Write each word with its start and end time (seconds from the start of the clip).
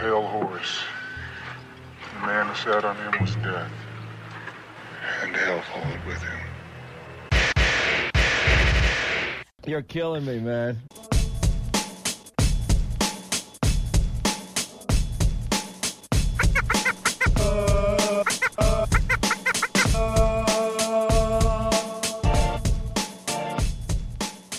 pale 0.00 0.26
horse. 0.26 0.78
The 2.14 2.26
man 2.26 2.46
who 2.46 2.54
sat 2.54 2.86
on 2.86 2.96
him 2.96 3.20
was 3.20 3.34
death. 3.36 3.70
And 5.22 5.36
hell 5.36 5.60
followed 5.60 6.04
with 6.06 6.22
him. 6.22 6.38
You're 9.66 9.82
killing 9.82 10.24
me, 10.24 10.40
man. 10.40 10.78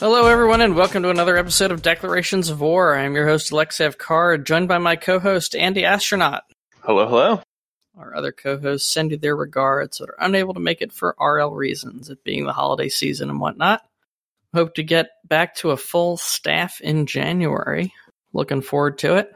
Hello, 0.01 0.25
everyone, 0.25 0.61
and 0.61 0.75
welcome 0.75 1.03
to 1.03 1.11
another 1.11 1.37
episode 1.37 1.69
of 1.69 1.83
Declarations 1.83 2.49
of 2.49 2.59
War. 2.59 2.97
I'm 2.97 3.13
your 3.13 3.27
host, 3.27 3.51
Alexev 3.51 3.99
Carr, 3.99 4.39
joined 4.39 4.67
by 4.67 4.79
my 4.79 4.95
co 4.95 5.19
host, 5.19 5.55
Andy 5.55 5.85
Astronaut. 5.85 6.41
Hello, 6.79 7.07
hello. 7.07 7.41
Our 7.95 8.15
other 8.15 8.31
co 8.31 8.57
hosts 8.57 8.91
send 8.91 9.11
you 9.11 9.17
their 9.17 9.35
regards 9.35 9.99
but 9.99 10.09
are 10.09 10.17
unable 10.17 10.55
to 10.55 10.59
make 10.59 10.81
it 10.81 10.91
for 10.91 11.15
RL 11.21 11.51
reasons, 11.51 12.09
it 12.09 12.23
being 12.23 12.47
the 12.47 12.51
holiday 12.51 12.89
season 12.89 13.29
and 13.29 13.39
whatnot. 13.39 13.83
Hope 14.55 14.73
to 14.73 14.83
get 14.83 15.09
back 15.23 15.53
to 15.57 15.69
a 15.69 15.77
full 15.77 16.17
staff 16.17 16.81
in 16.81 17.05
January. 17.05 17.93
Looking 18.33 18.63
forward 18.63 18.97
to 18.97 19.17
it. 19.17 19.31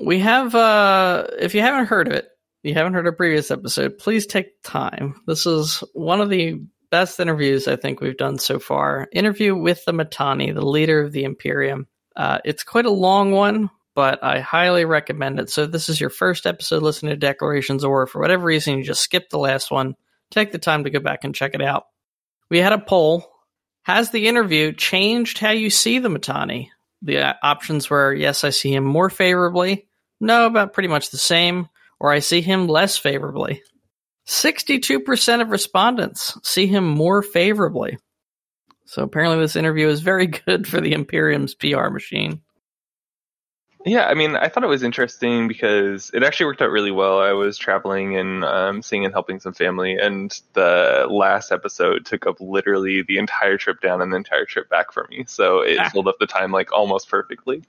We 0.00 0.18
have, 0.18 0.52
uh, 0.56 1.28
if 1.38 1.54
you 1.54 1.60
haven't 1.60 1.86
heard 1.86 2.08
of 2.08 2.14
it, 2.14 2.26
you 2.64 2.74
haven't 2.74 2.94
heard 2.94 3.06
a 3.06 3.12
previous 3.12 3.52
episode, 3.52 3.98
please 3.98 4.26
take 4.26 4.60
time. 4.64 5.20
This 5.28 5.46
is 5.46 5.84
one 5.92 6.20
of 6.20 6.28
the 6.28 6.60
best 6.90 7.20
interviews 7.20 7.68
I 7.68 7.76
think 7.76 8.00
we've 8.00 8.16
done 8.16 8.38
so 8.38 8.58
far. 8.58 9.08
Interview 9.12 9.54
with 9.56 9.84
the 9.84 9.92
Mittani, 9.92 10.54
the 10.54 10.66
leader 10.66 11.00
of 11.02 11.12
the 11.12 11.24
Imperium. 11.24 11.86
Uh, 12.16 12.38
it's 12.44 12.64
quite 12.64 12.86
a 12.86 12.90
long 12.90 13.32
one, 13.32 13.70
but 13.94 14.22
I 14.22 14.40
highly 14.40 14.84
recommend 14.84 15.40
it. 15.40 15.50
So 15.50 15.64
if 15.64 15.72
this 15.72 15.88
is 15.88 16.00
your 16.00 16.10
first 16.10 16.46
episode 16.46 16.82
listening 16.82 17.10
to 17.10 17.16
Declarations, 17.16 17.84
or 17.84 18.06
for 18.06 18.20
whatever 18.20 18.44
reason 18.44 18.78
you 18.78 18.84
just 18.84 19.02
skipped 19.02 19.30
the 19.30 19.38
last 19.38 19.70
one, 19.70 19.94
take 20.30 20.52
the 20.52 20.58
time 20.58 20.84
to 20.84 20.90
go 20.90 21.00
back 21.00 21.24
and 21.24 21.34
check 21.34 21.54
it 21.54 21.62
out. 21.62 21.84
We 22.50 22.58
had 22.58 22.72
a 22.72 22.78
poll. 22.78 23.28
Has 23.82 24.10
the 24.10 24.28
interview 24.28 24.72
changed 24.72 25.38
how 25.38 25.50
you 25.50 25.70
see 25.70 25.98
the 25.98 26.08
Mittani? 26.08 26.68
The 27.02 27.18
uh, 27.18 27.34
options 27.42 27.88
were 27.88 28.12
yes, 28.12 28.44
I 28.44 28.50
see 28.50 28.74
him 28.74 28.84
more 28.84 29.10
favorably. 29.10 29.88
No, 30.20 30.46
about 30.46 30.72
pretty 30.72 30.88
much 30.88 31.10
the 31.10 31.18
same. 31.18 31.68
Or 32.00 32.12
I 32.12 32.20
see 32.20 32.40
him 32.40 32.68
less 32.68 32.96
favorably. 32.96 33.62
62% 34.28 35.40
of 35.40 35.48
respondents 35.48 36.38
see 36.42 36.66
him 36.66 36.86
more 36.86 37.22
favorably. 37.22 37.98
So 38.84 39.02
apparently, 39.02 39.38
this 39.40 39.56
interview 39.56 39.88
is 39.88 40.00
very 40.00 40.26
good 40.46 40.66
for 40.66 40.80
the 40.80 40.92
Imperium's 40.92 41.54
PR 41.54 41.88
machine. 41.88 42.42
Yeah, 43.86 44.06
I 44.06 44.14
mean, 44.14 44.36
I 44.36 44.48
thought 44.48 44.64
it 44.64 44.68
was 44.68 44.82
interesting 44.82 45.48
because 45.48 46.10
it 46.12 46.22
actually 46.22 46.46
worked 46.46 46.60
out 46.60 46.70
really 46.70 46.90
well. 46.90 47.20
I 47.20 47.32
was 47.32 47.56
traveling 47.56 48.16
and 48.16 48.44
um, 48.44 48.82
seeing 48.82 49.04
and 49.04 49.14
helping 49.14 49.40
some 49.40 49.54
family, 49.54 49.96
and 49.96 50.30
the 50.52 51.06
last 51.08 51.52
episode 51.52 52.04
took 52.04 52.26
up 52.26 52.36
literally 52.40 53.02
the 53.02 53.18
entire 53.18 53.56
trip 53.56 53.80
down 53.80 54.02
and 54.02 54.12
the 54.12 54.16
entire 54.16 54.44
trip 54.44 54.68
back 54.68 54.92
for 54.92 55.06
me. 55.10 55.24
So 55.26 55.60
it 55.60 55.78
Ah. 55.78 55.88
filled 55.92 56.08
up 56.08 56.16
the 56.20 56.26
time 56.26 56.50
like 56.52 56.70
almost 56.72 57.08
perfectly. 57.08 57.62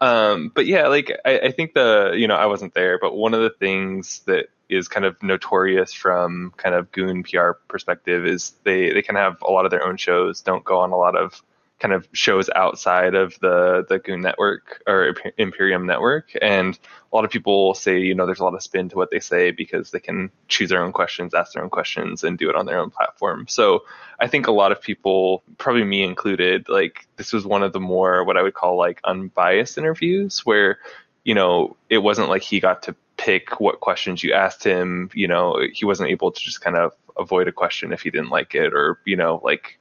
Um, 0.00 0.52
but 0.54 0.66
yeah, 0.66 0.88
like 0.88 1.10
I, 1.24 1.38
I 1.38 1.50
think 1.52 1.74
the 1.74 2.12
you 2.16 2.28
know 2.28 2.36
I 2.36 2.46
wasn't 2.46 2.74
there, 2.74 2.98
but 2.98 3.16
one 3.16 3.34
of 3.34 3.40
the 3.40 3.50
things 3.50 4.20
that 4.26 4.46
is 4.68 4.86
kind 4.86 5.06
of 5.06 5.20
notorious 5.22 5.92
from 5.92 6.52
kind 6.56 6.74
of 6.74 6.92
Goon 6.92 7.24
PR 7.24 7.52
perspective 7.68 8.26
is 8.26 8.52
they 8.64 8.92
they 8.92 9.02
can 9.02 9.16
have 9.16 9.38
a 9.42 9.50
lot 9.50 9.64
of 9.64 9.70
their 9.70 9.84
own 9.84 9.96
shows, 9.96 10.42
don't 10.42 10.64
go 10.64 10.80
on 10.80 10.92
a 10.92 10.96
lot 10.96 11.16
of 11.16 11.42
kind 11.78 11.94
of 11.94 12.08
shows 12.12 12.50
outside 12.54 13.14
of 13.14 13.38
the 13.40 13.84
the 13.88 13.98
Goon 13.98 14.20
network 14.20 14.82
or 14.86 15.14
Imperium 15.36 15.86
network, 15.86 16.32
and 16.42 16.78
a 17.12 17.16
lot 17.16 17.24
of 17.24 17.30
people 17.30 17.74
say 17.74 17.98
you 17.98 18.14
know 18.14 18.26
there's 18.26 18.40
a 18.40 18.44
lot 18.44 18.54
of 18.54 18.62
spin 18.62 18.88
to 18.88 18.96
what 18.96 19.10
they 19.10 19.20
say 19.20 19.50
because 19.50 19.90
they 19.90 20.00
can 20.00 20.30
choose 20.48 20.70
their 20.70 20.82
own 20.82 20.92
questions, 20.92 21.34
ask 21.34 21.52
their 21.52 21.62
own 21.62 21.70
questions, 21.70 22.24
and 22.24 22.38
do 22.38 22.50
it 22.50 22.56
on 22.56 22.66
their 22.66 22.78
own 22.78 22.90
platform. 22.90 23.46
So 23.48 23.84
I 24.18 24.26
think 24.26 24.46
a 24.46 24.52
lot 24.52 24.72
of 24.72 24.82
people, 24.82 25.42
probably 25.58 25.84
me 25.84 26.02
included, 26.02 26.68
like 26.68 27.06
this 27.16 27.32
was 27.32 27.44
one 27.44 27.62
of 27.62 27.72
the 27.72 27.80
more 27.80 28.24
what 28.24 28.36
I 28.36 28.42
would 28.42 28.54
call 28.54 28.76
like 28.76 29.00
unbiased 29.04 29.78
interviews 29.78 30.40
where 30.44 30.78
you 31.24 31.34
know 31.34 31.76
it 31.88 31.98
wasn't 31.98 32.28
like 32.28 32.42
he 32.42 32.60
got 32.60 32.82
to 32.84 32.96
pick 33.16 33.60
what 33.60 33.80
questions 33.80 34.22
you 34.24 34.32
asked 34.32 34.64
him. 34.64 35.10
You 35.14 35.28
know 35.28 35.60
he 35.72 35.84
wasn't 35.84 36.10
able 36.10 36.32
to 36.32 36.40
just 36.40 36.60
kind 36.60 36.76
of 36.76 36.92
avoid 37.16 37.48
a 37.48 37.52
question 37.52 37.92
if 37.92 38.02
he 38.02 38.10
didn't 38.10 38.30
like 38.30 38.54
it 38.54 38.72
or 38.72 39.00
you 39.04 39.16
know 39.16 39.40
like 39.44 39.78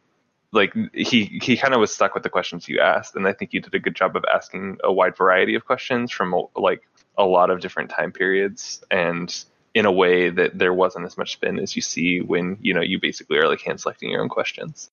like 0.53 0.73
he 0.93 1.39
he 1.41 1.57
kind 1.57 1.73
of 1.73 1.79
was 1.79 1.93
stuck 1.93 2.13
with 2.13 2.23
the 2.23 2.29
questions 2.29 2.69
you 2.69 2.79
asked 2.79 3.15
and 3.15 3.27
i 3.27 3.33
think 3.33 3.53
you 3.53 3.59
did 3.59 3.75
a 3.75 3.79
good 3.79 3.95
job 3.95 4.15
of 4.15 4.23
asking 4.33 4.77
a 4.83 4.91
wide 4.91 5.15
variety 5.17 5.55
of 5.55 5.65
questions 5.65 6.11
from 6.11 6.33
like 6.55 6.87
a 7.17 7.25
lot 7.25 7.49
of 7.49 7.59
different 7.59 7.89
time 7.89 8.11
periods 8.11 8.83
and 8.89 9.45
in 9.73 9.85
a 9.85 9.91
way 9.91 10.29
that 10.29 10.57
there 10.57 10.73
wasn't 10.73 11.05
as 11.05 11.17
much 11.17 11.33
spin 11.33 11.59
as 11.59 11.75
you 11.75 11.81
see 11.81 12.21
when 12.21 12.57
you 12.61 12.73
know 12.73 12.81
you 12.81 12.99
basically 12.99 13.37
are 13.37 13.47
like 13.47 13.61
hand 13.61 13.79
selecting 13.79 14.09
your 14.09 14.21
own 14.21 14.29
questions 14.29 14.89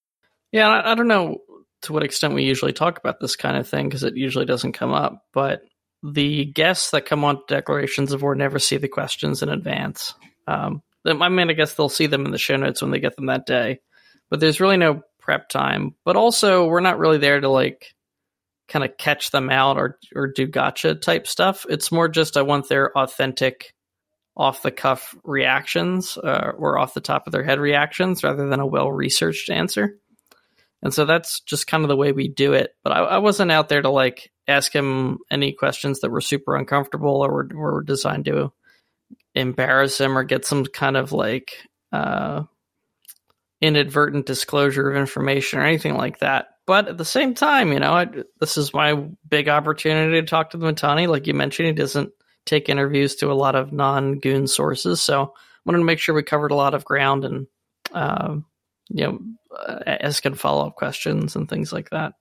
Yeah, 0.54 0.68
I, 0.68 0.92
I 0.92 0.94
don't 0.94 1.08
know 1.08 1.40
to 1.82 1.92
what 1.92 2.04
extent 2.04 2.34
we 2.34 2.44
usually 2.44 2.72
talk 2.72 2.96
about 2.96 3.18
this 3.18 3.34
kind 3.34 3.56
of 3.56 3.68
thing 3.68 3.88
because 3.88 4.04
it 4.04 4.16
usually 4.16 4.44
doesn't 4.46 4.72
come 4.72 4.92
up, 4.92 5.24
but 5.32 5.64
the 6.02 6.44
guests 6.44 6.92
that 6.92 7.06
come 7.06 7.24
on 7.24 7.40
Declarations 7.48 8.12
of 8.12 8.22
War 8.22 8.36
never 8.36 8.60
see 8.60 8.76
the 8.76 8.86
questions 8.86 9.42
in 9.42 9.48
advance. 9.48 10.14
Um, 10.46 10.82
I 11.04 11.28
mean, 11.28 11.50
I 11.50 11.54
guess 11.54 11.74
they'll 11.74 11.88
see 11.88 12.06
them 12.06 12.24
in 12.24 12.30
the 12.30 12.38
show 12.38 12.56
notes 12.56 12.80
when 12.80 12.92
they 12.92 13.00
get 13.00 13.16
them 13.16 13.26
that 13.26 13.46
day, 13.46 13.80
but 14.30 14.38
there's 14.38 14.60
really 14.60 14.76
no 14.76 15.02
prep 15.24 15.48
time. 15.48 15.94
But 16.04 16.16
also, 16.16 16.66
we're 16.66 16.80
not 16.80 16.98
really 16.98 17.18
there 17.18 17.40
to 17.40 17.48
like 17.48 17.94
kind 18.68 18.84
of 18.84 18.96
catch 18.96 19.30
them 19.30 19.50
out 19.50 19.78
or 19.78 19.98
or 20.14 20.28
do 20.28 20.46
gotcha 20.46 20.94
type 20.94 21.26
stuff. 21.26 21.64
It's 21.68 21.90
more 21.90 22.08
just 22.08 22.36
I 22.36 22.42
want 22.42 22.68
their 22.68 22.96
authentic, 22.96 23.74
off 24.36 24.62
the 24.62 24.70
cuff 24.70 25.14
reactions 25.24 26.18
uh, 26.18 26.52
or 26.56 26.78
off 26.78 26.94
the 26.94 27.00
top 27.00 27.26
of 27.26 27.32
their 27.32 27.44
head 27.44 27.60
reactions 27.60 28.24
rather 28.24 28.48
than 28.48 28.60
a 28.60 28.66
well 28.66 28.90
researched 28.90 29.50
answer. 29.50 29.96
And 30.82 30.92
so 30.92 31.06
that's 31.06 31.40
just 31.40 31.66
kind 31.66 31.82
of 31.82 31.88
the 31.88 31.96
way 31.96 32.12
we 32.12 32.28
do 32.28 32.52
it. 32.52 32.74
But 32.82 32.92
I, 32.92 32.98
I 33.00 33.18
wasn't 33.18 33.52
out 33.52 33.68
there 33.68 33.80
to 33.80 33.90
like 33.90 34.30
ask 34.46 34.74
him 34.74 35.18
any 35.30 35.52
questions 35.52 36.00
that 36.00 36.10
were 36.10 36.20
super 36.20 36.56
uncomfortable 36.56 37.24
or 37.24 37.32
were, 37.32 37.48
were 37.54 37.82
designed 37.82 38.26
to 38.26 38.52
embarrass 39.34 39.98
him 39.98 40.18
or 40.18 40.24
get 40.24 40.44
some 40.44 40.64
kind 40.66 40.96
of 40.96 41.12
like 41.12 41.52
uh, 41.92 42.42
inadvertent 43.64 44.26
disclosure 44.26 44.90
of 44.90 44.96
information 44.96 45.58
or 45.58 45.64
anything 45.64 45.94
like 45.94 46.18
that. 46.18 46.48
But 46.66 46.88
at 46.88 46.98
the 46.98 47.04
same 47.04 47.34
time, 47.34 47.72
you 47.72 47.80
know, 47.80 47.92
I, 47.92 48.06
this 48.40 48.58
is 48.58 48.74
my 48.74 48.94
big 49.28 49.48
opportunity 49.48 50.20
to 50.20 50.26
talk 50.26 50.50
to 50.50 50.58
the 50.58 50.66
Mittani. 50.66 51.08
Like 51.08 51.26
you 51.26 51.34
mentioned, 51.34 51.68
he 51.68 51.72
doesn't 51.72 52.10
take 52.44 52.68
interviews 52.68 53.16
to 53.16 53.32
a 53.32 53.34
lot 53.34 53.54
of 53.54 53.72
non 53.72 54.18
goon 54.18 54.46
sources. 54.46 55.00
So 55.00 55.22
I 55.22 55.26
wanted 55.64 55.78
to 55.78 55.84
make 55.84 55.98
sure 55.98 56.14
we 56.14 56.22
covered 56.22 56.50
a 56.50 56.56
lot 56.56 56.74
of 56.74 56.84
ground 56.84 57.24
and, 57.24 57.46
um, 57.92 58.44
you 58.88 59.04
know, 59.04 59.18
uh, 59.58 59.80
asking 59.86 60.34
follow 60.34 60.66
up 60.66 60.76
questions 60.76 61.36
and 61.36 61.48
things 61.48 61.72
like 61.72 61.90
that. 61.90 62.14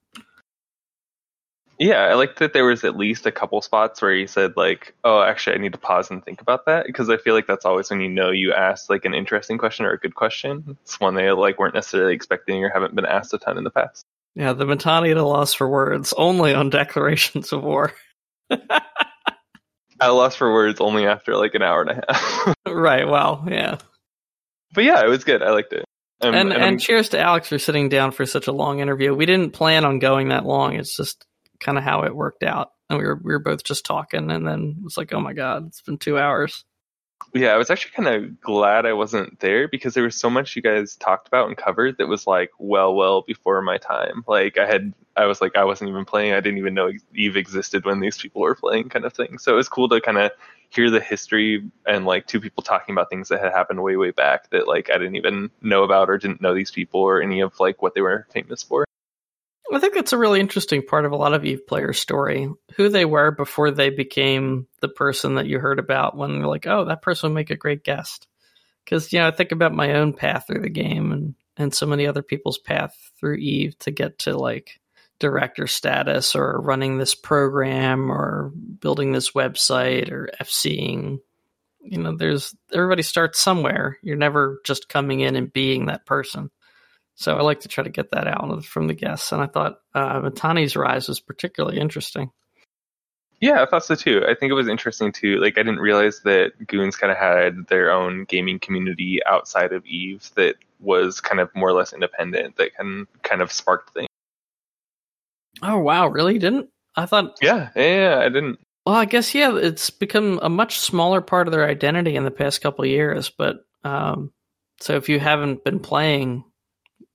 Yeah 1.79 2.01
i 2.01 2.13
like 2.13 2.37
that 2.37 2.53
there 2.53 2.65
was 2.65 2.83
at 2.83 2.97
least 2.97 3.25
a 3.25 3.31
couple 3.31 3.61
spots 3.61 4.01
where 4.01 4.13
he 4.13 4.27
said 4.27 4.53
like 4.55 4.93
oh 5.03 5.21
actually 5.21 5.55
i 5.55 5.59
need 5.59 5.73
to 5.73 5.79
pause 5.79 6.09
and 6.11 6.23
think 6.23 6.41
about 6.41 6.65
that 6.67 6.85
because 6.85 7.09
i 7.09 7.17
feel 7.17 7.33
like 7.33 7.47
that's 7.47 7.65
always 7.65 7.89
when 7.89 7.99
you 8.01 8.09
know 8.09 8.31
you 8.31 8.53
asked 8.53 8.89
like 8.89 9.05
an 9.05 9.13
interesting 9.13 9.57
question 9.57 9.85
or 9.85 9.91
a 9.91 9.99
good 9.99 10.15
question 10.15 10.77
it's 10.83 10.99
one 10.99 11.15
they 11.15 11.29
like 11.31 11.59
weren't 11.59 11.73
necessarily 11.73 12.13
expecting 12.13 12.63
or 12.63 12.69
haven't 12.69 12.95
been 12.95 13.05
asked 13.05 13.33
a 13.33 13.37
ton 13.37 13.57
in 13.57 13.63
the 13.63 13.71
past 13.71 14.05
Yeah, 14.35 14.53
the 14.53 14.65
Mittani 14.65 15.11
at 15.11 15.17
a 15.17 15.23
loss 15.23 15.53
for 15.53 15.69
words, 15.69 16.13
only 16.17 16.53
on 16.53 16.69
declarations 16.71 17.53
of 17.53 17.63
war. 17.63 17.93
I 18.49 20.07
lost 20.07 20.37
for 20.37 20.51
words 20.51 20.81
only 20.81 21.05
after 21.05 21.35
like 21.35 21.53
an 21.53 21.61
hour 21.61 21.81
and 21.81 21.91
a 21.91 22.03
half. 22.07 22.55
right, 22.67 23.07
well, 23.07 23.45
yeah. 23.47 23.77
but 24.73 24.83
yeah, 24.83 25.03
it 25.03 25.07
was 25.07 25.23
good. 25.23 25.43
I 25.43 25.51
liked 25.51 25.73
it. 25.73 25.85
Um, 26.21 26.33
and 26.33 26.53
and 26.53 26.63
and 26.63 26.81
cheers 26.81 27.09
to 27.09 27.19
Alex 27.19 27.49
for 27.49 27.59
sitting 27.59 27.89
down 27.89 28.11
for 28.11 28.25
such 28.25 28.47
a 28.47 28.51
long 28.51 28.79
interview. 28.79 29.13
We 29.13 29.25
didn't 29.25 29.51
plan 29.51 29.85
on 29.85 29.99
going 29.99 30.29
that 30.29 30.45
long. 30.45 30.75
It's 30.75 30.95
just 30.95 31.25
kind 31.63 31.77
of 31.77 31.83
how 31.83 32.03
it 32.03 32.15
worked 32.15 32.43
out. 32.43 32.71
And 32.89 32.99
we 32.99 33.05
were 33.05 33.19
we 33.23 33.33
were 33.33 33.39
both 33.39 33.63
just 33.63 33.85
talking 33.85 34.29
and 34.31 34.47
then 34.47 34.75
it 34.77 34.83
was 34.83 34.97
like, 34.97 35.13
"Oh 35.13 35.21
my 35.21 35.33
god, 35.33 35.67
it's 35.67 35.81
been 35.81 35.97
2 35.97 36.17
hours." 36.17 36.65
yeah, 37.33 37.53
I 37.53 37.57
was 37.57 37.69
actually 37.69 37.91
kind 37.91 38.09
of 38.09 38.41
glad 38.41 38.85
I 38.85 38.93
wasn't 38.93 39.39
there 39.39 39.67
because 39.67 39.93
there 39.93 40.03
was 40.03 40.15
so 40.15 40.29
much 40.29 40.55
you 40.55 40.61
guys 40.61 40.95
talked 40.95 41.27
about 41.27 41.47
and 41.47 41.57
covered 41.57 41.97
that 41.97 42.07
was 42.07 42.27
like 42.27 42.51
well, 42.59 42.93
well 42.93 43.21
before 43.21 43.61
my 43.61 43.77
time. 43.77 44.23
Like 44.27 44.57
I 44.57 44.65
had, 44.65 44.93
I 45.15 45.25
was 45.25 45.41
like, 45.41 45.55
I 45.55 45.63
wasn't 45.63 45.89
even 45.89 46.05
playing. 46.05 46.33
I 46.33 46.41
didn't 46.41 46.59
even 46.59 46.73
know 46.73 46.91
Eve 47.15 47.37
existed 47.37 47.85
when 47.85 47.99
these 47.99 48.17
people 48.17 48.41
were 48.41 48.55
playing, 48.55 48.89
kind 48.89 49.05
of 49.05 49.13
thing. 49.13 49.37
So 49.37 49.53
it 49.53 49.57
was 49.57 49.69
cool 49.69 49.89
to 49.89 50.01
kind 50.01 50.17
of 50.17 50.31
hear 50.69 50.89
the 50.89 50.99
history 50.99 51.69
and 51.85 52.05
like 52.05 52.27
two 52.27 52.41
people 52.41 52.63
talking 52.63 52.93
about 52.93 53.09
things 53.09 53.29
that 53.29 53.41
had 53.41 53.51
happened 53.51 53.83
way, 53.83 53.95
way 53.95 54.11
back 54.11 54.49
that 54.49 54.67
like 54.67 54.89
I 54.89 54.97
didn't 54.97 55.15
even 55.15 55.49
know 55.61 55.83
about 55.83 56.09
or 56.09 56.17
didn't 56.17 56.41
know 56.41 56.53
these 56.53 56.71
people 56.71 57.01
or 57.01 57.21
any 57.21 57.41
of 57.41 57.59
like 57.59 57.81
what 57.81 57.93
they 57.95 58.01
were 58.01 58.27
famous 58.31 58.63
for. 58.63 58.85
I 59.75 59.79
think 59.79 59.93
that's 59.93 60.13
a 60.13 60.17
really 60.17 60.39
interesting 60.39 60.83
part 60.85 61.05
of 61.05 61.11
a 61.11 61.17
lot 61.17 61.33
of 61.33 61.45
Eve 61.45 61.65
players' 61.67 61.99
story. 61.99 62.49
Who 62.75 62.89
they 62.89 63.05
were 63.05 63.31
before 63.31 63.71
they 63.71 63.89
became 63.89 64.67
the 64.81 64.89
person 64.89 65.35
that 65.35 65.47
you 65.47 65.59
heard 65.59 65.79
about 65.79 66.17
when 66.17 66.31
you're 66.31 66.47
like, 66.47 66.67
oh, 66.67 66.85
that 66.85 67.01
person 67.01 67.29
would 67.29 67.35
make 67.35 67.49
a 67.49 67.55
great 67.55 67.83
guest. 67.83 68.27
Because, 68.83 69.13
you 69.13 69.19
know, 69.19 69.27
I 69.27 69.31
think 69.31 69.51
about 69.51 69.73
my 69.73 69.93
own 69.93 70.13
path 70.13 70.45
through 70.47 70.61
the 70.61 70.69
game 70.69 71.11
and, 71.11 71.35
and 71.55 71.73
so 71.73 71.85
many 71.85 72.05
other 72.05 72.21
people's 72.21 72.57
path 72.57 72.95
through 73.19 73.35
Eve 73.35 73.77
to 73.79 73.91
get 73.91 74.19
to 74.19 74.37
like 74.37 74.79
director 75.19 75.67
status 75.67 76.35
or 76.35 76.59
running 76.59 76.97
this 76.97 77.15
program 77.15 78.11
or 78.11 78.51
building 78.79 79.11
this 79.11 79.31
website 79.31 80.11
or 80.11 80.29
FCing. 80.41 81.19
You 81.81 81.97
know, 81.99 82.15
there's 82.15 82.55
everybody 82.73 83.03
starts 83.03 83.39
somewhere. 83.39 83.97
You're 84.01 84.17
never 84.17 84.59
just 84.65 84.89
coming 84.89 85.21
in 85.21 85.35
and 85.35 85.51
being 85.51 85.85
that 85.85 86.05
person. 86.05 86.51
So 87.15 87.35
I 87.35 87.41
like 87.41 87.61
to 87.61 87.67
try 87.67 87.83
to 87.83 87.89
get 87.89 88.11
that 88.11 88.27
out 88.27 88.65
from 88.65 88.87
the 88.87 88.93
guests. 88.93 89.31
And 89.31 89.41
I 89.41 89.47
thought 89.47 89.79
uh, 89.93 90.21
Mittani's 90.21 90.75
rise 90.75 91.07
was 91.07 91.19
particularly 91.19 91.79
interesting. 91.79 92.31
Yeah, 93.39 93.61
I 93.61 93.65
thought 93.65 93.83
so 93.83 93.95
too. 93.95 94.23
I 94.27 94.35
think 94.35 94.51
it 94.51 94.55
was 94.55 94.67
interesting 94.67 95.11
too. 95.11 95.37
Like, 95.39 95.57
I 95.57 95.63
didn't 95.63 95.79
realize 95.79 96.21
that 96.21 96.53
Goons 96.65 96.95
kind 96.95 97.11
of 97.11 97.17
had 97.17 97.67
their 97.67 97.91
own 97.91 98.23
gaming 98.23 98.57
community 98.57 99.19
outside 99.25 99.73
of 99.73 99.85
Eve 99.85 100.31
that 100.35 100.55
was 100.79 101.19
kind 101.19 101.39
of 101.39 101.49
more 101.55 101.69
or 101.69 101.73
less 101.73 101.93
independent, 101.93 102.55
that 102.57 102.75
can 102.75 103.07
kind 103.21 103.41
of 103.41 103.51
sparked 103.51 103.93
things. 103.93 104.07
Oh 105.61 105.79
wow, 105.79 106.07
really? 106.07 106.39
Didn't 106.39 106.69
I 106.95 107.05
thought? 107.05 107.37
Yeah, 107.41 107.69
yeah, 107.75 108.19
I 108.21 108.29
didn't. 108.29 108.59
Well, 108.85 108.95
I 108.95 109.05
guess 109.05 109.33
yeah, 109.33 109.55
it's 109.55 109.89
become 109.89 110.39
a 110.41 110.49
much 110.49 110.79
smaller 110.79 111.21
part 111.21 111.47
of 111.47 111.51
their 111.53 111.67
identity 111.67 112.15
in 112.15 112.25
the 112.25 112.31
past 112.31 112.61
couple 112.61 112.85
years. 112.85 113.29
But 113.29 113.57
um, 113.83 114.31
so 114.79 114.95
if 114.95 115.09
you 115.09 115.19
haven't 115.19 115.63
been 115.63 115.79
playing 115.79 116.43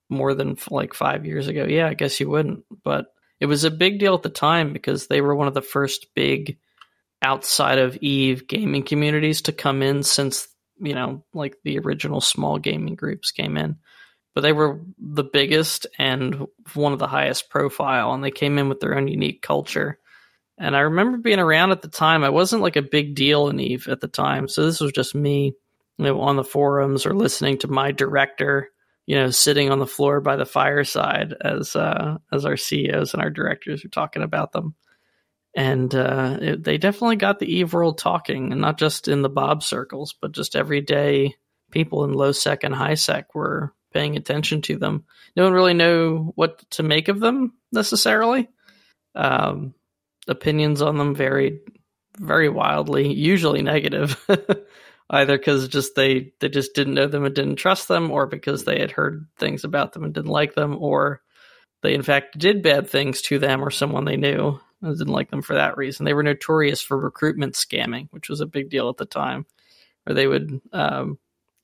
more 0.09 0.33
than 0.33 0.57
like 0.69 0.93
five 0.93 1.25
years 1.25 1.47
ago, 1.47 1.65
yeah, 1.65 1.87
I 1.87 1.93
guess 1.93 2.19
you 2.19 2.29
wouldn't. 2.29 2.65
But 2.83 3.13
it 3.39 3.45
was 3.45 3.63
a 3.63 3.71
big 3.71 3.99
deal 3.99 4.15
at 4.15 4.23
the 4.23 4.29
time 4.29 4.73
because 4.73 5.07
they 5.07 5.21
were 5.21 5.35
one 5.35 5.47
of 5.47 5.53
the 5.53 5.61
first 5.61 6.07
big 6.13 6.57
outside 7.21 7.79
of 7.79 7.97
Eve 7.97 8.47
gaming 8.47 8.83
communities 8.83 9.43
to 9.43 9.51
come 9.51 9.81
in 9.81 10.03
since 10.03 10.47
you 10.79 10.95
know 10.95 11.23
like 11.33 11.57
the 11.63 11.77
original 11.79 12.21
small 12.21 12.57
gaming 12.57 12.95
groups 12.95 13.31
came 13.31 13.57
in. 13.57 13.77
But 14.35 14.41
they 14.41 14.53
were 14.53 14.81
the 14.97 15.23
biggest 15.23 15.87
and 15.97 16.47
one 16.73 16.93
of 16.93 16.99
the 16.99 17.07
highest 17.07 17.49
profile 17.49 18.13
and 18.13 18.23
they 18.23 18.31
came 18.31 18.57
in 18.57 18.69
with 18.69 18.79
their 18.79 18.97
own 18.97 19.07
unique 19.07 19.41
culture. 19.41 19.99
And 20.57 20.75
i 20.75 20.81
remember 20.81 21.17
being 21.17 21.39
around 21.39 21.71
at 21.71 21.81
the 21.81 21.87
time. 21.87 22.23
I 22.23 22.29
wasn't 22.29 22.61
like 22.61 22.75
a 22.75 22.81
big 22.81 23.15
deal 23.15 23.47
in 23.49 23.59
eve 23.59 23.87
at 23.87 24.01
the 24.01 24.07
time 24.07 24.47
so 24.47 24.65
this 24.65 24.79
was 24.79 24.91
just 24.91 25.15
me 25.15 25.53
you 25.97 26.05
know 26.05 26.21
on 26.21 26.35
the 26.35 26.43
forums 26.43 27.05
or 27.05 27.13
listening 27.13 27.57
to 27.59 27.67
my 27.67 27.91
director 27.91 28.69
you 29.09 29.15
know 29.15 29.29
sitting 29.29 29.69
on 29.69 29.79
the 29.79 29.87
floor 29.87 30.21
by 30.21 30.35
the 30.35 30.45
fireside 30.45 31.33
as 31.41 31.75
uh 31.75 32.17
as 32.31 32.45
our 32.45 32.55
ceos 32.55 33.13
and 33.13 33.21
our 33.21 33.29
directors 33.29 33.83
are 33.83 33.89
talking 33.89 34.23
about 34.23 34.51
them 34.51 34.75
and 35.55 35.95
uh, 35.95 36.37
it, 36.39 36.63
they 36.63 36.77
definitely 36.77 37.15
got 37.15 37.39
the 37.39 37.51
eve 37.51 37.73
world 37.73 37.97
talking 37.97 38.51
and 38.51 38.61
not 38.61 38.77
just 38.77 39.07
in 39.07 39.21
the 39.21 39.29
bob 39.29 39.63
circles 39.63 40.13
but 40.21 40.31
just 40.31 40.55
everyday 40.55 41.33
people 41.71 42.03
in 42.03 42.13
low 42.13 42.31
sec 42.31 42.63
and 42.63 42.75
high 42.75 42.93
sec 42.93 43.33
were 43.33 43.73
paying 43.91 44.15
attention 44.15 44.61
to 44.63 44.77
them. 44.77 45.05
No 45.35 45.43
one 45.43 45.53
really 45.53 45.73
know 45.73 46.31
what 46.35 46.69
to 46.71 46.83
make 46.83 47.07
of 47.07 47.19
them 47.19 47.53
necessarily. 47.71 48.49
Um, 49.15 49.73
opinions 50.27 50.81
on 50.81 50.97
them 50.97 51.15
varied 51.15 51.59
very 52.17 52.49
wildly, 52.49 53.13
usually 53.13 53.61
negative, 53.61 54.23
either 55.09 55.37
because 55.37 55.67
just 55.67 55.95
they 55.95 56.33
they 56.39 56.49
just 56.49 56.73
didn't 56.73 56.93
know 56.93 57.07
them 57.07 57.25
and 57.25 57.35
didn't 57.35 57.55
trust 57.57 57.87
them, 57.87 58.11
or 58.11 58.27
because 58.27 58.63
they 58.63 58.79
had 58.79 58.91
heard 58.91 59.27
things 59.37 59.63
about 59.63 59.93
them 59.93 60.03
and 60.03 60.13
didn't 60.13 60.31
like 60.31 60.55
them, 60.55 60.77
or 60.79 61.21
they 61.81 61.93
in 61.93 62.03
fact 62.03 62.37
did 62.37 62.61
bad 62.61 62.89
things 62.89 63.21
to 63.23 63.39
them 63.39 63.63
or 63.63 63.71
someone 63.71 64.05
they 64.05 64.17
knew 64.17 64.59
and 64.81 64.97
didn't 64.97 65.13
like 65.13 65.29
them 65.29 65.41
for 65.41 65.55
that 65.55 65.77
reason. 65.77 66.05
They 66.05 66.13
were 66.13 66.23
notorious 66.23 66.81
for 66.81 66.97
recruitment 66.97 67.53
scamming, 67.53 68.07
which 68.11 68.29
was 68.29 68.41
a 68.41 68.45
big 68.45 68.69
deal 68.69 68.89
at 68.89 68.97
the 68.97 69.05
time, 69.05 69.45
where 70.03 70.13
they 70.13 70.27
would 70.27 70.61
um, 70.71 71.17